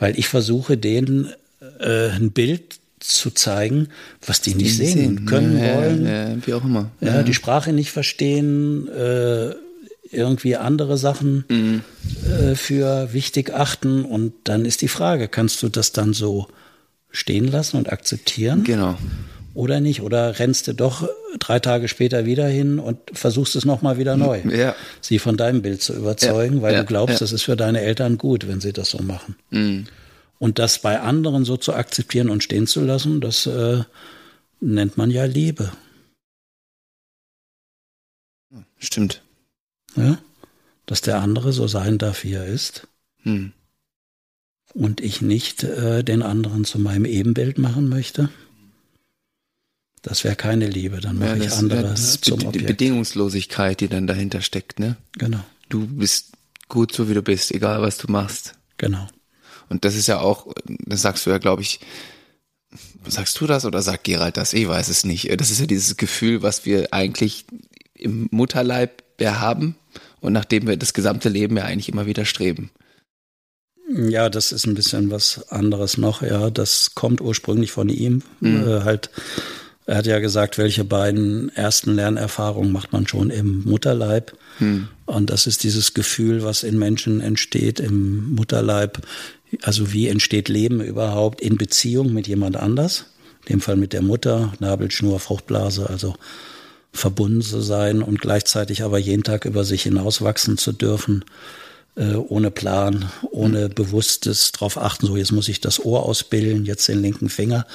weil 0.00 0.18
ich 0.18 0.26
versuche 0.26 0.76
denen 0.76 1.32
äh, 1.78 2.08
ein 2.08 2.32
Bild 2.32 2.81
zu 3.04 3.30
zeigen, 3.30 3.88
was 4.24 4.40
die 4.40 4.54
nicht 4.54 4.76
sehen, 4.76 4.98
sehen, 4.98 5.26
können 5.26 5.58
ja, 5.58 5.76
wollen. 5.76 6.06
Ja, 6.06 6.46
wie 6.46 6.54
auch 6.54 6.64
immer. 6.64 6.90
Ja, 7.00 7.16
ja, 7.16 7.22
die 7.22 7.34
Sprache 7.34 7.72
nicht 7.72 7.90
verstehen, 7.90 8.88
äh, 8.88 9.54
irgendwie 10.10 10.56
andere 10.56 10.98
Sachen 10.98 11.44
mhm. 11.48 11.82
äh, 12.30 12.54
für 12.54 13.12
wichtig 13.12 13.54
achten. 13.54 14.04
Und 14.04 14.32
dann 14.44 14.64
ist 14.64 14.82
die 14.82 14.88
Frage, 14.88 15.28
kannst 15.28 15.62
du 15.62 15.68
das 15.68 15.92
dann 15.92 16.12
so 16.12 16.48
stehen 17.10 17.50
lassen 17.50 17.76
und 17.76 17.92
akzeptieren? 17.92 18.64
Genau 18.64 18.98
oder 19.54 19.80
nicht? 19.80 20.02
Oder 20.02 20.38
rennst 20.38 20.68
du 20.68 20.74
doch 20.74 21.08
drei 21.38 21.58
Tage 21.58 21.88
später 21.88 22.24
wieder 22.24 22.46
hin 22.46 22.78
und 22.78 22.98
versuchst 23.12 23.56
es 23.56 23.64
nochmal 23.64 23.98
wieder 23.98 24.16
neu, 24.16 24.40
ja. 24.48 24.74
sie 25.00 25.18
von 25.18 25.36
deinem 25.36 25.62
Bild 25.62 25.82
zu 25.82 25.94
überzeugen, 25.94 26.62
weil 26.62 26.76
du 26.76 26.84
glaubst, 26.84 27.20
das 27.20 27.32
ist 27.32 27.42
für 27.42 27.56
deine 27.56 27.80
Eltern 27.80 28.18
gut, 28.18 28.48
wenn 28.48 28.60
sie 28.60 28.72
das 28.72 28.90
so 28.90 29.02
machen. 29.02 29.36
Mhm. 29.50 29.86
Und 30.42 30.58
das 30.58 30.80
bei 30.80 30.98
anderen 30.98 31.44
so 31.44 31.56
zu 31.56 31.72
akzeptieren 31.72 32.28
und 32.28 32.42
stehen 32.42 32.66
zu 32.66 32.84
lassen, 32.84 33.20
das 33.20 33.46
äh, 33.46 33.84
nennt 34.58 34.96
man 34.96 35.08
ja 35.12 35.24
Liebe. 35.24 35.70
Stimmt. 38.76 39.22
Ja? 39.94 40.18
Dass 40.84 41.00
der 41.00 41.20
andere 41.20 41.52
so 41.52 41.68
sein 41.68 41.96
darf, 41.96 42.24
wie 42.24 42.32
er 42.32 42.46
ist. 42.46 42.88
Mhm. 43.22 43.52
Und 44.74 45.00
ich 45.00 45.22
nicht 45.22 45.62
äh, 45.62 46.02
den 46.02 46.22
anderen 46.22 46.64
zu 46.64 46.80
meinem 46.80 47.04
Ebenbild 47.04 47.58
machen 47.58 47.88
möchte. 47.88 48.28
Das 50.02 50.24
wäre 50.24 50.34
keine 50.34 50.66
Liebe, 50.66 50.98
dann 50.98 51.20
mache 51.20 51.38
ja, 51.38 51.44
ich 51.44 51.52
andere 51.52 51.90
ja, 51.90 51.94
zum 51.94 52.40
Be 52.40 52.46
Objekt. 52.46 52.64
Die 52.64 52.66
Bedingungslosigkeit, 52.72 53.80
die 53.80 53.86
dann 53.86 54.08
dahinter 54.08 54.40
steckt, 54.40 54.80
ne? 54.80 54.96
Genau. 55.12 55.44
Du 55.68 55.86
bist 55.86 56.32
gut 56.66 56.92
so, 56.92 57.08
wie 57.08 57.14
du 57.14 57.22
bist, 57.22 57.52
egal 57.52 57.80
was 57.80 57.96
du 57.98 58.10
machst. 58.10 58.54
Genau. 58.76 59.06
Und 59.72 59.86
das 59.86 59.96
ist 59.96 60.06
ja 60.06 60.20
auch, 60.20 60.52
das 60.66 61.00
sagst 61.00 61.24
du 61.24 61.30
ja, 61.30 61.38
glaube 61.38 61.62
ich, 61.62 61.80
sagst 63.06 63.40
du 63.40 63.46
das 63.46 63.64
oder 63.64 63.80
sagt 63.80 64.04
Gerald 64.04 64.36
das? 64.36 64.52
Ich 64.52 64.68
weiß 64.68 64.88
es 64.90 65.04
nicht. 65.04 65.28
Das 65.40 65.50
ist 65.50 65.60
ja 65.60 65.66
dieses 65.66 65.96
Gefühl, 65.96 66.42
was 66.42 66.66
wir 66.66 66.92
eigentlich 66.92 67.46
im 67.94 68.28
Mutterleib 68.30 69.02
ja 69.18 69.40
haben 69.40 69.76
und 70.20 70.34
nachdem 70.34 70.66
wir 70.66 70.76
das 70.76 70.92
gesamte 70.92 71.30
Leben 71.30 71.56
ja 71.56 71.64
eigentlich 71.64 71.88
immer 71.88 72.04
wieder 72.04 72.26
streben. 72.26 72.70
Ja, 73.88 74.28
das 74.28 74.52
ist 74.52 74.66
ein 74.66 74.74
bisschen 74.74 75.10
was 75.10 75.50
anderes 75.50 75.96
noch. 75.96 76.20
Ja, 76.20 76.50
das 76.50 76.94
kommt 76.94 77.22
ursprünglich 77.22 77.72
von 77.72 77.88
ihm, 77.88 78.22
mhm. 78.40 78.68
äh, 78.68 78.80
halt 78.82 79.10
er 79.84 79.96
hat 79.96 80.06
ja 80.06 80.20
gesagt, 80.20 80.58
welche 80.58 80.84
beiden 80.84 81.48
ersten 81.56 81.94
Lernerfahrungen 81.94 82.72
macht 82.72 82.92
man 82.92 83.06
schon 83.08 83.30
im 83.30 83.64
Mutterleib. 83.64 84.32
Hm. 84.58 84.88
Und 85.06 85.30
das 85.30 85.46
ist 85.46 85.64
dieses 85.64 85.92
Gefühl, 85.92 86.44
was 86.44 86.62
in 86.62 86.78
Menschen 86.78 87.20
entsteht 87.20 87.80
im 87.80 88.34
Mutterleib. 88.34 89.04
Also 89.60 89.92
wie 89.92 90.08
entsteht 90.08 90.48
Leben 90.48 90.80
überhaupt 90.80 91.40
in 91.40 91.58
Beziehung 91.58 92.12
mit 92.12 92.26
jemand 92.26 92.56
anders? 92.56 93.06
In 93.46 93.54
dem 93.54 93.60
Fall 93.60 93.76
mit 93.76 93.92
der 93.92 94.02
Mutter, 94.02 94.52
Nabelschnur, 94.60 95.20
Fruchtblase, 95.20 95.90
also 95.90 96.14
verbunden 96.92 97.42
zu 97.42 97.60
sein 97.60 98.02
und 98.02 98.20
gleichzeitig 98.20 98.82
aber 98.82 98.98
jeden 98.98 99.22
Tag 99.22 99.44
über 99.44 99.64
sich 99.64 99.82
hinauswachsen 99.82 100.58
zu 100.58 100.72
dürfen, 100.72 101.24
äh, 101.96 102.14
ohne 102.14 102.50
Plan, 102.50 103.10
ohne 103.30 103.64
hm. 103.64 103.74
bewusstes 103.74 104.52
drauf 104.52 104.78
achten, 104.78 105.06
so 105.06 105.16
jetzt 105.16 105.32
muss 105.32 105.48
ich 105.48 105.60
das 105.60 105.84
Ohr 105.84 106.04
ausbilden, 106.04 106.64
jetzt 106.64 106.88
den 106.88 107.02
linken 107.02 107.28
Finger. 107.28 107.66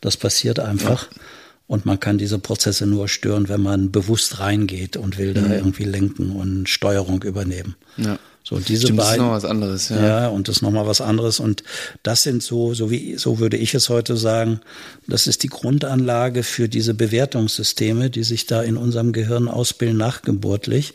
Das 0.00 0.16
passiert 0.16 0.60
einfach. 0.60 1.10
Ja. 1.10 1.18
Und 1.66 1.86
man 1.86 1.98
kann 1.98 2.18
diese 2.18 2.38
Prozesse 2.38 2.86
nur 2.86 3.08
stören, 3.08 3.48
wenn 3.48 3.62
man 3.62 3.90
bewusst 3.90 4.38
reingeht 4.38 4.96
und 4.96 5.16
will 5.18 5.30
mhm. 5.30 5.34
da 5.34 5.54
irgendwie 5.54 5.84
lenken 5.84 6.30
und 6.32 6.68
Steuerung 6.68 7.22
übernehmen. 7.22 7.74
Ja. 7.96 8.18
So 8.46 8.58
diese 8.58 8.82
Stimmt, 8.82 8.98
beiden. 8.98 9.06
Das 9.06 9.14
ist 9.14 9.18
noch 9.20 9.32
was 9.32 9.44
anderes, 9.46 9.88
ja. 9.88 10.06
Ja, 10.06 10.28
und 10.28 10.48
das 10.48 10.56
ist 10.56 10.62
nochmal 10.62 10.86
was 10.86 11.00
anderes. 11.00 11.40
Und 11.40 11.64
das 12.02 12.22
sind 12.22 12.42
so, 12.42 12.74
so 12.74 12.90
wie, 12.90 13.16
so 13.16 13.38
würde 13.38 13.56
ich 13.56 13.72
es 13.74 13.88
heute 13.88 14.18
sagen, 14.18 14.60
das 15.06 15.26
ist 15.26 15.42
die 15.44 15.48
Grundanlage 15.48 16.42
für 16.42 16.68
diese 16.68 16.92
Bewertungssysteme, 16.92 18.10
die 18.10 18.22
sich 18.22 18.44
da 18.44 18.62
in 18.62 18.76
unserem 18.76 19.14
Gehirn 19.14 19.48
ausbilden 19.48 19.96
nachgeburtlich, 19.96 20.92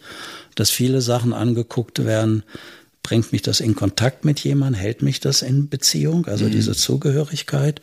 dass 0.54 0.70
viele 0.70 1.02
Sachen 1.02 1.34
angeguckt 1.34 2.06
werden, 2.06 2.44
bringt 3.02 3.32
mich 3.32 3.42
das 3.42 3.62
in 3.62 3.76
Kontakt 3.76 4.26
mit 4.26 4.40
jemandem, 4.42 4.80
hält 4.80 5.02
mich 5.02 5.20
das 5.20 5.42
in 5.42 5.70
Beziehung, 5.70 6.28
also 6.28 6.46
mhm. 6.46 6.52
diese 6.52 6.74
Zugehörigkeit 6.74 7.82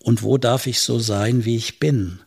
und 0.00 0.24
wo 0.24 0.38
darf 0.38 0.66
ich 0.66 0.80
so 0.80 0.98
sein, 0.98 1.44
wie 1.44 1.54
ich 1.54 1.78
bin? 1.78 2.18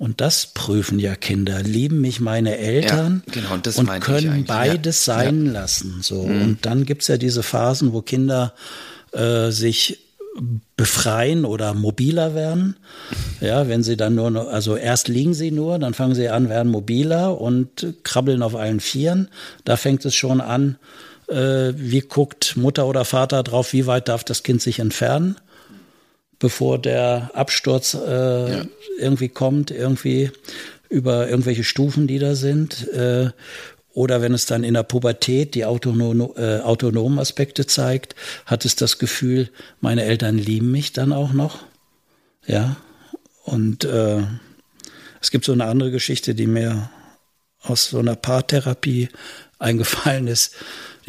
Und 0.00 0.22
das 0.22 0.46
prüfen 0.46 0.98
ja 0.98 1.14
Kinder. 1.14 1.62
Lieben 1.62 2.00
mich 2.00 2.20
meine 2.20 2.56
Eltern 2.56 3.22
ja, 3.26 3.32
genau, 3.34 3.52
und, 3.52 3.66
und 3.76 4.00
können 4.00 4.46
beides 4.46 5.04
ja. 5.04 5.16
sein 5.16 5.44
ja. 5.44 5.52
lassen. 5.52 5.98
So. 6.00 6.22
Mhm. 6.22 6.42
Und 6.42 6.64
dann 6.64 6.86
gibt's 6.86 7.08
ja 7.08 7.18
diese 7.18 7.42
Phasen, 7.42 7.92
wo 7.92 8.00
Kinder 8.00 8.54
äh, 9.12 9.50
sich 9.50 9.98
befreien 10.74 11.44
oder 11.44 11.74
mobiler 11.74 12.34
werden. 12.34 12.76
Ja, 13.42 13.68
wenn 13.68 13.82
sie 13.82 13.98
dann 13.98 14.14
nur, 14.14 14.30
noch, 14.30 14.48
also 14.48 14.74
erst 14.74 15.08
liegen 15.08 15.34
sie 15.34 15.50
nur, 15.50 15.78
dann 15.78 15.92
fangen 15.92 16.14
sie 16.14 16.30
an, 16.30 16.48
werden 16.48 16.72
mobiler 16.72 17.38
und 17.38 17.94
krabbeln 18.02 18.42
auf 18.42 18.56
allen 18.56 18.80
Vieren. 18.80 19.28
Da 19.66 19.76
fängt 19.76 20.02
es 20.06 20.14
schon 20.14 20.40
an, 20.40 20.78
äh, 21.28 21.74
wie 21.76 22.00
guckt 22.00 22.56
Mutter 22.56 22.86
oder 22.86 23.04
Vater 23.04 23.42
drauf, 23.42 23.74
wie 23.74 23.86
weit 23.86 24.08
darf 24.08 24.24
das 24.24 24.44
Kind 24.44 24.62
sich 24.62 24.78
entfernen, 24.78 25.36
bevor 26.40 26.78
der 26.78 27.30
Absturz 27.34 27.94
äh, 27.94 28.52
ja. 28.52 28.64
irgendwie 28.98 29.28
kommt, 29.28 29.70
irgendwie 29.70 30.32
über 30.88 31.28
irgendwelche 31.28 31.62
Stufen, 31.62 32.08
die 32.08 32.18
da 32.18 32.34
sind. 32.34 32.88
Äh, 32.88 33.30
oder 33.92 34.22
wenn 34.22 34.34
es 34.34 34.46
dann 34.46 34.64
in 34.64 34.74
der 34.74 34.82
Pubertät 34.82 35.54
die 35.54 35.64
autonom, 35.64 36.32
äh, 36.36 36.60
autonomen 36.60 37.18
Aspekte 37.18 37.66
zeigt, 37.66 38.16
hat 38.46 38.64
es 38.64 38.74
das 38.74 38.98
Gefühl, 38.98 39.50
meine 39.80 40.04
Eltern 40.04 40.38
lieben 40.38 40.72
mich 40.72 40.92
dann 40.92 41.12
auch 41.12 41.32
noch. 41.32 41.60
Ja. 42.46 42.76
Und 43.44 43.84
äh, 43.84 44.22
es 45.20 45.30
gibt 45.30 45.44
so 45.44 45.52
eine 45.52 45.66
andere 45.66 45.90
Geschichte, 45.90 46.34
die 46.34 46.46
mir 46.46 46.90
aus 47.62 47.90
so 47.90 47.98
einer 47.98 48.16
Paartherapie 48.16 49.08
eingefallen 49.58 50.26
ist. 50.26 50.54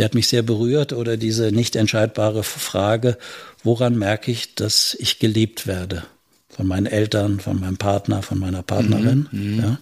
Die 0.01 0.05
hat 0.05 0.15
mich 0.15 0.29
sehr 0.29 0.41
berührt. 0.41 0.93
Oder 0.93 1.15
diese 1.15 1.51
nicht 1.51 1.75
entscheidbare 1.75 2.41
Frage, 2.41 3.19
woran 3.63 3.99
merke 3.99 4.31
ich, 4.31 4.55
dass 4.55 4.97
ich 4.99 5.19
geliebt 5.19 5.67
werde? 5.67 6.01
Von 6.49 6.65
meinen 6.65 6.87
Eltern, 6.87 7.39
von 7.39 7.59
meinem 7.59 7.77
Partner, 7.77 8.23
von 8.23 8.39
meiner 8.39 8.63
Partnerin. 8.63 9.29
Mhm, 9.31 9.53
mhm. 9.53 9.59
ja. 9.59 9.77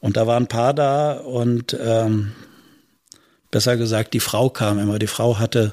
Und 0.00 0.18
da 0.18 0.26
war 0.26 0.36
ein 0.36 0.48
Paar 0.48 0.74
da 0.74 1.12
und 1.12 1.74
ähm, 1.80 2.32
besser 3.50 3.78
gesagt, 3.78 4.12
die 4.12 4.20
Frau 4.20 4.50
kam 4.50 4.78
immer. 4.78 4.98
Die 4.98 5.06
Frau 5.06 5.38
hatte 5.38 5.72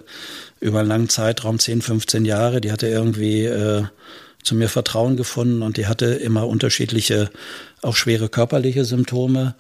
über 0.62 0.80
einen 0.80 0.88
langen 0.88 1.10
Zeitraum, 1.10 1.60
10, 1.60 1.82
15 1.82 2.24
Jahre, 2.24 2.62
die 2.62 2.72
hatte 2.72 2.88
irgendwie 2.88 3.44
äh, 3.44 3.84
zu 4.44 4.56
mir 4.56 4.70
Vertrauen 4.70 5.18
gefunden 5.18 5.62
und 5.62 5.78
die 5.78 5.88
hatte 5.88 6.06
immer 6.06 6.48
unterschiedliche, 6.48 7.30
auch 7.82 7.96
schwere 7.96 8.30
körperliche 8.30 8.86
Symptome. 8.86 9.56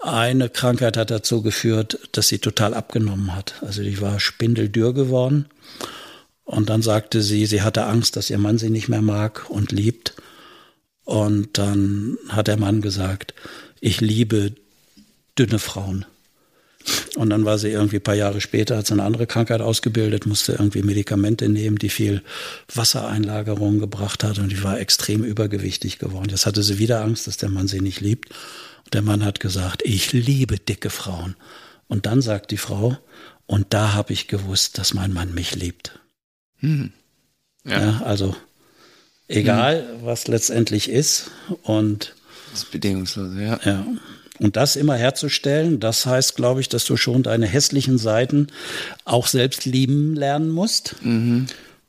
Eine 0.00 0.48
Krankheit 0.48 0.96
hat 0.96 1.10
dazu 1.10 1.42
geführt, 1.42 1.98
dass 2.12 2.28
sie 2.28 2.38
total 2.38 2.74
abgenommen 2.74 3.34
hat. 3.34 3.54
Also 3.62 3.82
die 3.82 4.00
war 4.00 4.20
spindeldürr 4.20 4.92
geworden. 4.92 5.46
Und 6.44 6.68
dann 6.68 6.82
sagte 6.82 7.22
sie, 7.22 7.46
sie 7.46 7.62
hatte 7.62 7.86
Angst, 7.86 8.16
dass 8.16 8.28
ihr 8.28 8.38
Mann 8.38 8.58
sie 8.58 8.70
nicht 8.70 8.88
mehr 8.88 9.02
mag 9.02 9.48
und 9.48 9.72
liebt. 9.72 10.14
Und 11.04 11.58
dann 11.58 12.18
hat 12.28 12.48
der 12.48 12.58
Mann 12.58 12.82
gesagt, 12.82 13.34
ich 13.80 14.00
liebe 14.00 14.52
dünne 15.38 15.58
Frauen. 15.58 16.04
Und 17.16 17.30
dann 17.30 17.44
war 17.44 17.58
sie 17.58 17.70
irgendwie 17.70 17.96
ein 17.96 18.02
paar 18.02 18.14
Jahre 18.14 18.40
später, 18.40 18.76
hat 18.76 18.86
sie 18.86 18.92
eine 18.92 19.04
andere 19.04 19.26
Krankheit 19.26 19.60
ausgebildet, 19.60 20.26
musste 20.26 20.52
irgendwie 20.52 20.82
Medikamente 20.82 21.48
nehmen, 21.48 21.78
die 21.78 21.88
viel 21.88 22.22
Wassereinlagerung 22.74 23.78
gebracht 23.78 24.24
hat 24.24 24.38
und 24.38 24.50
die 24.50 24.62
war 24.62 24.78
extrem 24.78 25.24
übergewichtig 25.24 25.98
geworden. 25.98 26.28
Jetzt 26.30 26.46
hatte 26.46 26.62
sie 26.62 26.78
wieder 26.78 27.02
Angst, 27.02 27.26
dass 27.26 27.36
der 27.36 27.48
Mann 27.48 27.68
sie 27.68 27.80
nicht 27.80 28.00
liebt. 28.00 28.30
Und 28.84 28.94
der 28.94 29.02
Mann 29.02 29.24
hat 29.24 29.40
gesagt, 29.40 29.82
ich 29.84 30.12
liebe 30.12 30.58
dicke 30.58 30.90
Frauen. 30.90 31.36
Und 31.88 32.06
dann 32.06 32.20
sagt 32.20 32.50
die 32.50 32.56
Frau, 32.56 32.98
und 33.46 33.66
da 33.70 33.92
habe 33.92 34.12
ich 34.12 34.28
gewusst, 34.28 34.78
dass 34.78 34.94
mein 34.94 35.12
Mann 35.12 35.34
mich 35.34 35.54
liebt. 35.54 35.98
Hm. 36.58 36.92
Ja. 37.64 37.80
ja. 37.80 38.02
also 38.04 38.34
egal, 39.28 39.86
hm. 39.88 40.06
was 40.06 40.28
letztendlich 40.28 40.90
ist 40.90 41.30
und 41.62 42.14
das 42.50 42.62
ist 42.62 42.70
bedingungslos, 42.70 43.34
ja. 43.36 43.58
Ja. 43.64 43.84
Und 44.40 44.56
das 44.56 44.74
immer 44.74 44.96
herzustellen, 44.96 45.78
das 45.78 46.06
heißt, 46.06 46.34
glaube 46.34 46.60
ich, 46.60 46.68
dass 46.68 46.84
du 46.84 46.96
schon 46.96 47.22
deine 47.22 47.46
hässlichen 47.46 47.98
Seiten 47.98 48.48
auch 49.04 49.28
selbst 49.28 49.64
lieben 49.64 50.16
lernen 50.16 50.50
musst. 50.50 50.96
Mhm. 51.02 51.46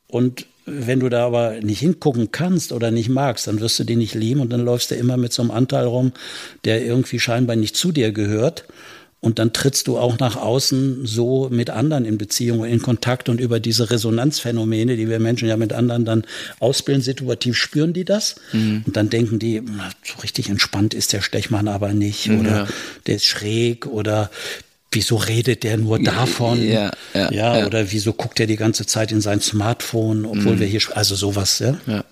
Und 0.08 0.46
wenn 0.66 1.00
du 1.00 1.10
da 1.10 1.26
aber 1.26 1.62
nicht 1.62 1.80
hingucken 1.80 2.32
kannst 2.32 2.72
oder 2.72 2.92
nicht 2.92 3.10
magst, 3.10 3.48
dann 3.48 3.60
wirst 3.60 3.80
du 3.80 3.84
die 3.84 3.96
nicht 3.96 4.16
lieben 4.16 4.42
und 4.42 4.52
dann 4.52 4.62
läufst 4.62 4.92
du 4.92 4.96
immer 4.96 5.18
mit 5.18 5.34
so 5.34 5.42
einem 5.42 5.52
Anteil 5.52 5.86
rum, 5.86 6.12
der 6.66 6.84
irgendwie 6.84 7.20
scheinbar 7.20 7.56
nicht 7.56 7.76
zu 7.76 7.92
dir 7.92 8.12
gehört. 8.12 8.66
Und 9.22 9.40
dann 9.40 9.54
trittst 9.54 9.88
du 9.88 9.98
auch 9.98 10.20
nach 10.20 10.36
außen 10.36 11.06
so 11.06 11.50
mit 11.50 11.72
anderen 11.72 12.06
in 12.06 12.20
Beziehung, 12.20 12.64
in 12.64 12.82
Kontakt 12.82 13.28
und 13.28 13.42
über 13.42 13.60
diese 13.60 13.90
Resonanzphänomene, 13.90 14.98
die 14.98 15.10
wir 15.10 15.20
Menschen 15.20 15.48
ja 15.48 15.58
mit 15.58 15.74
anderen 15.74 16.06
dann 16.06 16.26
ausbilden, 16.60 17.02
situativ 17.02 17.58
spüren 17.58 17.92
die 17.92 18.06
das. 18.06 18.36
Mhm. 18.52 18.84
Und 18.86 18.96
dann 18.96 19.10
denken 19.10 19.40
die, 19.40 19.64
so 20.04 20.22
richtig 20.22 20.50
entspannt 20.50 20.94
ist 20.94 21.12
der 21.12 21.22
Stechmann 21.22 21.68
aber 21.68 21.94
nicht 21.94 22.30
oder 22.30 22.50
ja. 22.50 22.68
der 23.08 23.16
ist 23.16 23.26
schräg 23.26 23.88
oder 23.88 24.30
wieso 24.92 25.16
redet 25.18 25.64
der 25.64 25.78
nur 25.78 26.00
davon? 26.00 26.64
Ja, 26.64 26.92
ja, 27.14 27.32
ja, 27.32 27.58
ja, 27.58 27.66
oder 27.66 27.92
wieso 27.92 28.14
guckt 28.14 28.40
er 28.40 28.48
die 28.48 28.56
ganze 28.56 28.86
Zeit 28.86 29.12
in 29.12 29.22
sein 29.22 29.42
Smartphone, 29.42 30.26
obwohl 30.26 30.56
mhm. 30.56 30.60
wir 30.60 30.68
hier, 30.68 30.82
also 30.94 31.16
sowas, 31.16 31.60
ja. 31.60 31.78
ja. 31.88 32.04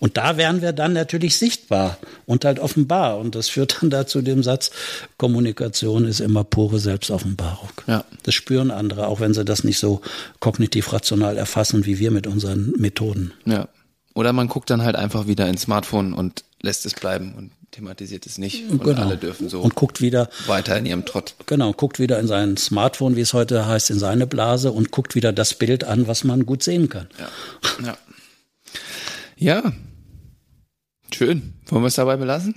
Und 0.00 0.16
da 0.16 0.36
wären 0.36 0.62
wir 0.62 0.72
dann 0.72 0.92
natürlich 0.92 1.36
sichtbar 1.36 1.98
und 2.26 2.44
halt 2.44 2.58
offenbar. 2.58 3.18
Und 3.18 3.34
das 3.34 3.48
führt 3.48 3.78
dann 3.80 3.90
dazu 3.90 4.22
dem 4.22 4.42
Satz, 4.42 4.70
Kommunikation 5.18 6.04
ist 6.04 6.20
immer 6.20 6.44
pure 6.44 6.78
Selbstoffenbarung. 6.78 7.70
Ja. 7.86 8.04
Das 8.22 8.34
spüren 8.34 8.70
andere, 8.70 9.06
auch 9.06 9.20
wenn 9.20 9.34
sie 9.34 9.44
das 9.44 9.64
nicht 9.64 9.78
so 9.78 10.00
kognitiv 10.40 10.92
rational 10.92 11.36
erfassen 11.36 11.86
wie 11.86 11.98
wir 11.98 12.10
mit 12.10 12.26
unseren 12.26 12.72
Methoden. 12.78 13.32
Ja. 13.44 13.68
Oder 14.14 14.32
man 14.32 14.48
guckt 14.48 14.70
dann 14.70 14.82
halt 14.82 14.96
einfach 14.96 15.26
wieder 15.26 15.48
ins 15.48 15.62
Smartphone 15.62 16.12
und 16.12 16.44
lässt 16.60 16.84
es 16.86 16.94
bleiben 16.94 17.34
und 17.34 17.50
thematisiert 17.70 18.26
es 18.26 18.38
nicht. 18.38 18.70
Und 18.70 18.84
genau. 18.84 19.02
alle 19.02 19.16
dürfen 19.16 19.48
so 19.48 19.60
und 19.60 19.74
guckt 19.74 20.00
wieder 20.00 20.28
weiter 20.46 20.76
in 20.76 20.86
ihrem 20.86 21.04
Trott. 21.04 21.34
Genau, 21.46 21.72
guckt 21.72 21.98
wieder 21.98 22.18
in 22.20 22.26
sein 22.26 22.56
Smartphone, 22.56 23.16
wie 23.16 23.22
es 23.22 23.32
heute 23.32 23.66
heißt, 23.66 23.90
in 23.90 23.98
seine 23.98 24.26
Blase 24.26 24.70
und 24.70 24.90
guckt 24.90 25.14
wieder 25.14 25.32
das 25.32 25.54
Bild 25.54 25.84
an, 25.84 26.06
was 26.06 26.24
man 26.24 26.46
gut 26.46 26.62
sehen 26.62 26.88
kann. 26.88 27.08
Ja. 27.18 27.86
ja. 27.86 27.96
Ja. 29.42 29.72
Schön. 31.12 31.54
Wollen 31.66 31.82
wir 31.82 31.88
es 31.88 31.96
dabei 31.96 32.16
belassen? 32.16 32.54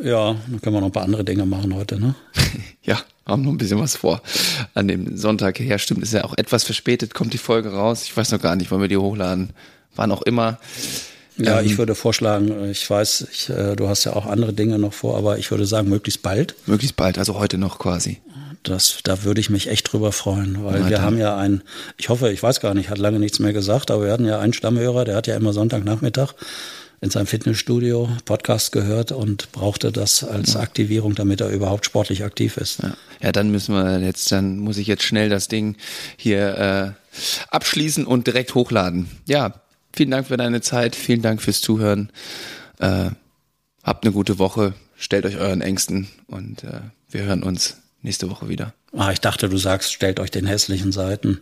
Ja, 0.00 0.36
dann 0.46 0.60
können 0.60 0.76
wir 0.76 0.80
noch 0.80 0.88
ein 0.88 0.92
paar 0.92 1.02
andere 1.02 1.24
Dinge 1.24 1.44
machen 1.46 1.74
heute, 1.74 1.98
ne? 1.98 2.14
ja, 2.82 3.00
haben 3.26 3.42
noch 3.42 3.50
ein 3.50 3.58
bisschen 3.58 3.80
was 3.80 3.96
vor. 3.96 4.22
An 4.74 4.86
dem 4.86 5.16
Sonntag 5.16 5.58
her, 5.58 5.80
stimmt, 5.80 6.04
ist 6.04 6.12
ja 6.12 6.22
auch 6.22 6.34
etwas 6.36 6.62
verspätet, 6.62 7.12
kommt 7.12 7.32
die 7.32 7.38
Folge 7.38 7.72
raus. 7.72 8.04
Ich 8.04 8.16
weiß 8.16 8.30
noch 8.30 8.40
gar 8.40 8.54
nicht, 8.54 8.70
wollen 8.70 8.82
wir 8.82 8.88
die 8.88 8.96
hochladen? 8.96 9.50
Wann 9.96 10.12
auch 10.12 10.22
immer. 10.22 10.60
Ja, 11.38 11.58
ähm, 11.58 11.66
ich 11.66 11.76
würde 11.76 11.96
vorschlagen, 11.96 12.70
ich 12.70 12.88
weiß, 12.88 13.26
ich, 13.32 13.50
äh, 13.50 13.74
du 13.74 13.88
hast 13.88 14.04
ja 14.04 14.12
auch 14.12 14.26
andere 14.26 14.52
Dinge 14.52 14.78
noch 14.78 14.92
vor, 14.92 15.16
aber 15.18 15.38
ich 15.38 15.50
würde 15.50 15.66
sagen, 15.66 15.88
möglichst 15.88 16.22
bald. 16.22 16.54
Möglichst 16.66 16.94
bald, 16.94 17.18
also 17.18 17.36
heute 17.36 17.58
noch 17.58 17.80
quasi. 17.80 18.20
Das, 18.68 18.98
da 19.04 19.22
würde 19.22 19.40
ich 19.40 19.48
mich 19.48 19.68
echt 19.68 19.92
drüber 19.92 20.10
freuen, 20.10 20.64
weil 20.64 20.82
ja, 20.82 20.90
wir 20.90 21.02
haben 21.02 21.18
ja 21.18 21.36
einen, 21.36 21.62
ich 21.96 22.08
hoffe, 22.08 22.32
ich 22.32 22.42
weiß 22.42 22.60
gar 22.60 22.74
nicht, 22.74 22.90
hat 22.90 22.98
lange 22.98 23.20
nichts 23.20 23.38
mehr 23.38 23.52
gesagt, 23.52 23.92
aber 23.92 24.06
wir 24.06 24.12
hatten 24.12 24.24
ja 24.24 24.40
einen 24.40 24.52
Stammhörer, 24.52 25.04
der 25.04 25.14
hat 25.14 25.28
ja 25.28 25.36
immer 25.36 25.52
Sonntagnachmittag 25.52 26.34
in 27.00 27.10
seinem 27.10 27.26
Fitnessstudio 27.26 28.08
Podcast 28.24 28.72
gehört 28.72 29.12
und 29.12 29.52
brauchte 29.52 29.92
das 29.92 30.24
als 30.24 30.54
ja. 30.54 30.60
Aktivierung, 30.60 31.14
damit 31.14 31.40
er 31.40 31.50
überhaupt 31.50 31.84
sportlich 31.84 32.24
aktiv 32.24 32.56
ist. 32.56 32.82
Ja. 32.82 32.96
ja, 33.22 33.32
dann 33.32 33.50
müssen 33.50 33.74
wir 33.74 34.00
jetzt, 34.00 34.32
dann 34.32 34.58
muss 34.58 34.78
ich 34.78 34.88
jetzt 34.88 35.04
schnell 35.04 35.28
das 35.28 35.46
Ding 35.46 35.76
hier 36.16 36.58
äh, 36.58 37.18
abschließen 37.50 38.04
und 38.04 38.26
direkt 38.26 38.54
hochladen. 38.54 39.08
Ja, 39.26 39.60
vielen 39.92 40.10
Dank 40.10 40.26
für 40.26 40.36
deine 40.36 40.60
Zeit, 40.60 40.96
vielen 40.96 41.22
Dank 41.22 41.40
fürs 41.40 41.60
Zuhören. 41.60 42.10
Äh, 42.78 43.10
habt 43.84 44.04
eine 44.04 44.12
gute 44.12 44.38
Woche, 44.38 44.74
stellt 44.96 45.26
euch 45.26 45.36
euren 45.36 45.60
Ängsten 45.60 46.08
und 46.26 46.64
äh, 46.64 46.80
wir 47.10 47.22
hören 47.22 47.44
uns 47.44 47.76
nächste 48.06 48.30
Woche 48.30 48.48
wieder. 48.48 48.72
Ah, 48.96 49.12
ich 49.12 49.20
dachte, 49.20 49.48
du 49.50 49.58
sagst, 49.58 49.92
stellt 49.92 50.18
euch 50.20 50.30
den 50.30 50.46
hässlichen 50.46 50.92
Seiten. 50.92 51.40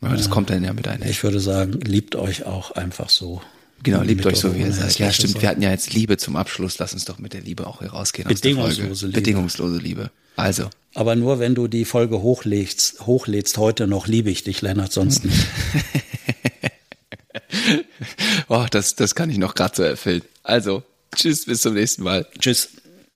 Ja, 0.00 0.08
das 0.14 0.28
äh, 0.28 0.30
kommt 0.30 0.48
dann 0.50 0.64
ja 0.64 0.72
mit 0.72 0.88
einher. 0.88 1.10
Ich 1.10 1.22
würde 1.22 1.40
sagen, 1.40 1.80
liebt 1.80 2.16
euch 2.16 2.46
auch 2.46 2.70
einfach 2.70 3.10
so. 3.10 3.42
Genau, 3.82 4.00
liebt 4.00 4.24
euch 4.24 4.38
so, 4.38 4.54
wie 4.54 4.60
ihr 4.60 4.72
seid. 4.72 4.98
Ja, 4.98 5.12
stimmt. 5.12 5.42
Wir 5.42 5.48
hatten 5.48 5.60
ja 5.60 5.70
jetzt 5.70 5.92
Liebe 5.92 6.16
zum 6.16 6.36
Abschluss. 6.36 6.78
Lass 6.78 6.94
uns 6.94 7.04
doch 7.04 7.18
mit 7.18 7.34
der 7.34 7.42
Liebe 7.42 7.66
auch 7.66 7.80
hier 7.80 7.90
rausgehen. 7.90 8.26
Bedingungslose 8.28 9.06
Liebe. 9.06 9.20
Bedingungslose 9.20 9.78
Liebe. 9.78 10.10
Also. 10.36 10.70
Aber 10.94 11.16
nur 11.16 11.38
wenn 11.38 11.54
du 11.54 11.68
die 11.68 11.84
Folge 11.84 12.22
hochlädst, 12.22 13.04
hochlädst 13.06 13.58
heute 13.58 13.86
noch, 13.86 14.06
liebe 14.06 14.30
ich 14.30 14.44
dich, 14.44 14.62
Lennart, 14.62 14.92
sonst 14.92 15.24
nicht. 15.26 15.46
oh, 18.48 18.64
das, 18.70 18.94
das 18.94 19.14
kann 19.14 19.28
ich 19.28 19.38
noch 19.38 19.54
gerade 19.54 19.76
so 19.76 19.82
erfüllen. 19.82 20.22
Also, 20.44 20.82
tschüss, 21.14 21.44
bis 21.44 21.60
zum 21.60 21.74
nächsten 21.74 22.04
Mal. 22.04 22.26
Tschüss. 22.38 22.68